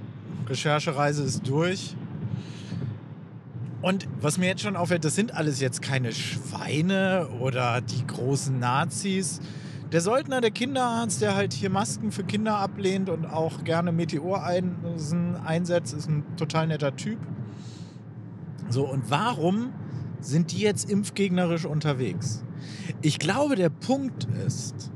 Recherchereise 0.49 1.22
ist 1.22 1.47
durch. 1.47 1.95
Und 3.83 4.07
was 4.20 4.37
mir 4.37 4.47
jetzt 4.47 4.62
schon 4.62 4.76
auffällt, 4.76 5.05
das 5.05 5.14
sind 5.14 5.35
alles 5.35 5.61
jetzt 5.61 5.81
keine 5.81 6.12
Schweine 6.12 7.28
oder 7.41 7.81
die 7.81 8.07
großen 8.07 8.59
Nazis. 8.59 9.41
Der 9.91 10.01
Soldner, 10.01 10.41
der 10.41 10.51
Kinderarzt, 10.51 11.22
der 11.22 11.35
halt 11.35 11.53
hier 11.53 11.70
Masken 11.70 12.12
für 12.12 12.22
Kinder 12.22 12.57
ablehnt 12.57 13.09
und 13.09 13.26
auch 13.26 13.64
gerne 13.64 13.91
Meteoreisen 13.91 15.37
einsetzt, 15.37 15.95
ist 15.95 16.09
ein 16.09 16.24
total 16.37 16.66
netter 16.66 16.95
Typ. 16.95 17.18
So, 18.68 18.87
und 18.87 19.11
warum 19.11 19.72
sind 20.20 20.53
die 20.53 20.61
jetzt 20.61 20.89
impfgegnerisch 20.89 21.64
unterwegs? 21.64 22.45
Ich 23.01 23.18
glaube, 23.18 23.57
der 23.57 23.70
Punkt 23.70 24.28
ist, 24.47 24.93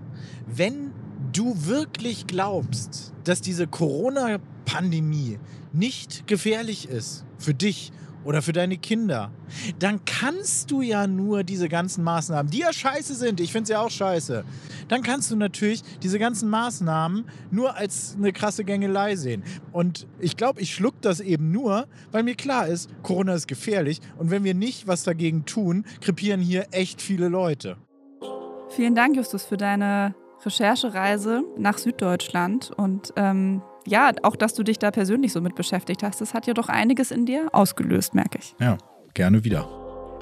wenn 0.47 0.93
du 1.33 1.67
wirklich 1.67 2.27
glaubst, 2.27 3.15
dass 3.25 3.41
diese 3.41 3.67
Corona-Pandemie 3.67 5.39
nicht 5.73 6.27
gefährlich 6.27 6.89
ist 6.89 7.25
für 7.39 7.55
dich 7.55 7.91
oder 8.25 8.43
für 8.43 8.53
deine 8.53 8.77
Kinder, 8.77 9.31
dann 9.79 10.05
kannst 10.05 10.71
du 10.71 10.83
ja 10.83 11.07
nur 11.07 11.45
diese 11.45 11.69
ganzen 11.69 12.05
Maßnahmen, 12.05 12.51
die 12.51 12.59
ja 12.59 12.73
scheiße 12.73 13.15
sind, 13.15 13.41
ich 13.41 13.53
finde 13.53 13.65
es 13.65 13.69
ja 13.71 13.81
auch 13.81 13.91
scheiße, 13.91 14.45
dann 14.89 15.03
kannst 15.03 15.31
du 15.31 15.37
natürlich 15.37 15.83
diese 16.03 16.19
ganzen 16.19 16.49
Maßnahmen 16.51 17.25
nur 17.51 17.77
als 17.77 18.17
eine 18.19 18.33
krasse 18.33 18.65
Gängelei 18.65 19.17
sehen. 19.17 19.43
Und 19.73 20.07
ich 20.19 20.37
glaube, 20.37 20.61
ich 20.61 20.75
schluck 20.75 21.01
das 21.01 21.21
eben 21.21 21.53
nur, 21.53 21.87
weil 22.13 22.23
mir 22.23 22.35
klar 22.35 22.69
ist, 22.69 22.91
Corona 23.03 23.35
ist 23.35 23.49
gefährlich 23.49 24.01
und 24.19 24.31
wenn 24.31 24.45
wir 24.45 24.55
nicht 24.55 24.87
was 24.87 25.03
dagegen 25.05 25.45
tun, 25.45 25.85
krepieren 26.01 26.41
hier 26.41 26.67
echt 26.71 27.01
viele 27.01 27.29
Leute. 27.29 27.77
Vielen 28.71 28.95
Dank, 28.95 29.17
Justus, 29.17 29.45
für 29.45 29.57
deine 29.57 30.15
Recherchereise 30.45 31.45
nach 31.57 31.79
Süddeutschland 31.79 32.71
und 32.77 33.13
ähm, 33.17 33.63
ja, 33.87 34.13
auch 34.23 34.37
dass 34.37 34.55
du 34.55 34.63
dich 34.63 34.79
da 34.79 34.91
persönlich 34.91 35.33
so 35.33 35.41
mit 35.41 35.55
beschäftigt 35.55 36.03
hast, 36.03 36.21
das 36.21 36.35
hat 36.35 36.47
ja 36.47 36.55
doch 36.55 36.69
einiges 36.69 37.11
in 37.11 37.27
dir 37.27 37.49
ausgelöst, 37.53 38.15
merke 38.15 38.39
ich. 38.39 38.55
Ja, 38.61 38.79
gerne 39.15 39.45
wieder. 39.45 39.69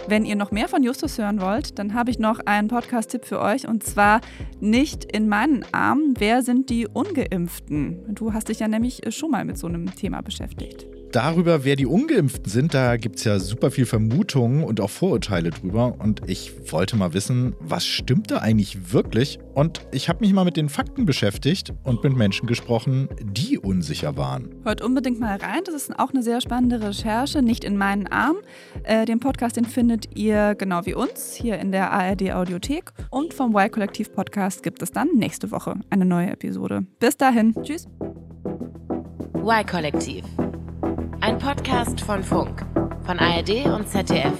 Wenn 0.08 0.24
ihr 0.24 0.34
noch 0.34 0.50
mehr 0.50 0.68
von 0.68 0.82
Justus 0.82 1.18
hören 1.18 1.40
wollt, 1.40 1.78
dann 1.78 1.94
habe 1.94 2.10
ich 2.10 2.18
noch 2.18 2.40
einen 2.40 2.66
Podcast-Tipp 2.68 3.24
für 3.24 3.40
euch 3.40 3.68
und 3.68 3.84
zwar 3.84 4.20
nicht 4.60 5.04
in 5.04 5.28
meinen 5.28 5.64
Armen. 5.70 6.14
Wer 6.18 6.42
sind 6.42 6.70
die 6.70 6.88
Ungeimpften? 6.88 8.14
Du 8.14 8.32
hast 8.32 8.48
dich 8.48 8.58
ja 8.58 8.68
nämlich 8.68 9.02
schon 9.10 9.30
mal 9.30 9.44
mit 9.44 9.58
so 9.58 9.68
einem 9.68 9.94
Thema 9.94 10.20
beschäftigt 10.20 10.86
darüber, 11.12 11.64
wer 11.64 11.76
die 11.76 11.86
Ungeimpften 11.86 12.50
sind, 12.50 12.74
da 12.74 12.96
gibt 12.96 13.16
es 13.16 13.24
ja 13.24 13.38
super 13.38 13.70
viel 13.70 13.86
Vermutungen 13.86 14.64
und 14.64 14.80
auch 14.80 14.90
Vorurteile 14.90 15.50
drüber. 15.50 15.96
Und 15.98 16.22
ich 16.26 16.72
wollte 16.72 16.96
mal 16.96 17.14
wissen, 17.14 17.54
was 17.60 17.86
stimmt 17.86 18.30
da 18.30 18.38
eigentlich 18.38 18.92
wirklich? 18.92 19.38
Und 19.54 19.86
ich 19.92 20.08
habe 20.08 20.20
mich 20.20 20.32
mal 20.32 20.44
mit 20.44 20.56
den 20.56 20.68
Fakten 20.68 21.04
beschäftigt 21.04 21.72
und 21.84 22.02
mit 22.02 22.16
Menschen 22.16 22.46
gesprochen, 22.46 23.08
die 23.22 23.58
unsicher 23.58 24.16
waren. 24.16 24.54
Hört 24.64 24.82
unbedingt 24.82 25.20
mal 25.20 25.36
rein, 25.36 25.60
das 25.64 25.74
ist 25.74 25.98
auch 25.98 26.10
eine 26.10 26.22
sehr 26.22 26.40
spannende 26.40 26.80
Recherche, 26.80 27.42
nicht 27.42 27.64
in 27.64 27.76
meinen 27.76 28.06
Arm. 28.06 28.36
Äh, 28.84 29.04
den 29.04 29.20
Podcast, 29.20 29.56
den 29.56 29.64
findet 29.64 30.16
ihr 30.16 30.54
genau 30.54 30.86
wie 30.86 30.94
uns 30.94 31.34
hier 31.34 31.58
in 31.58 31.72
der 31.72 31.92
ARD 31.92 32.32
Audiothek. 32.32 32.92
Und 33.10 33.34
vom 33.34 33.54
Y-Kollektiv 33.54 34.12
Podcast 34.12 34.62
gibt 34.62 34.82
es 34.82 34.90
dann 34.90 35.08
nächste 35.14 35.50
Woche 35.50 35.74
eine 35.90 36.04
neue 36.04 36.30
Episode. 36.30 36.86
Bis 36.98 37.16
dahin, 37.16 37.54
tschüss. 37.62 37.86
Y-Kollektiv 39.44 40.24
ein 41.22 41.38
Podcast 41.38 42.00
von 42.00 42.24
Funk, 42.24 42.66
von 43.06 43.20
ARD 43.20 43.66
und 43.66 43.88
ZDF. 43.88 44.32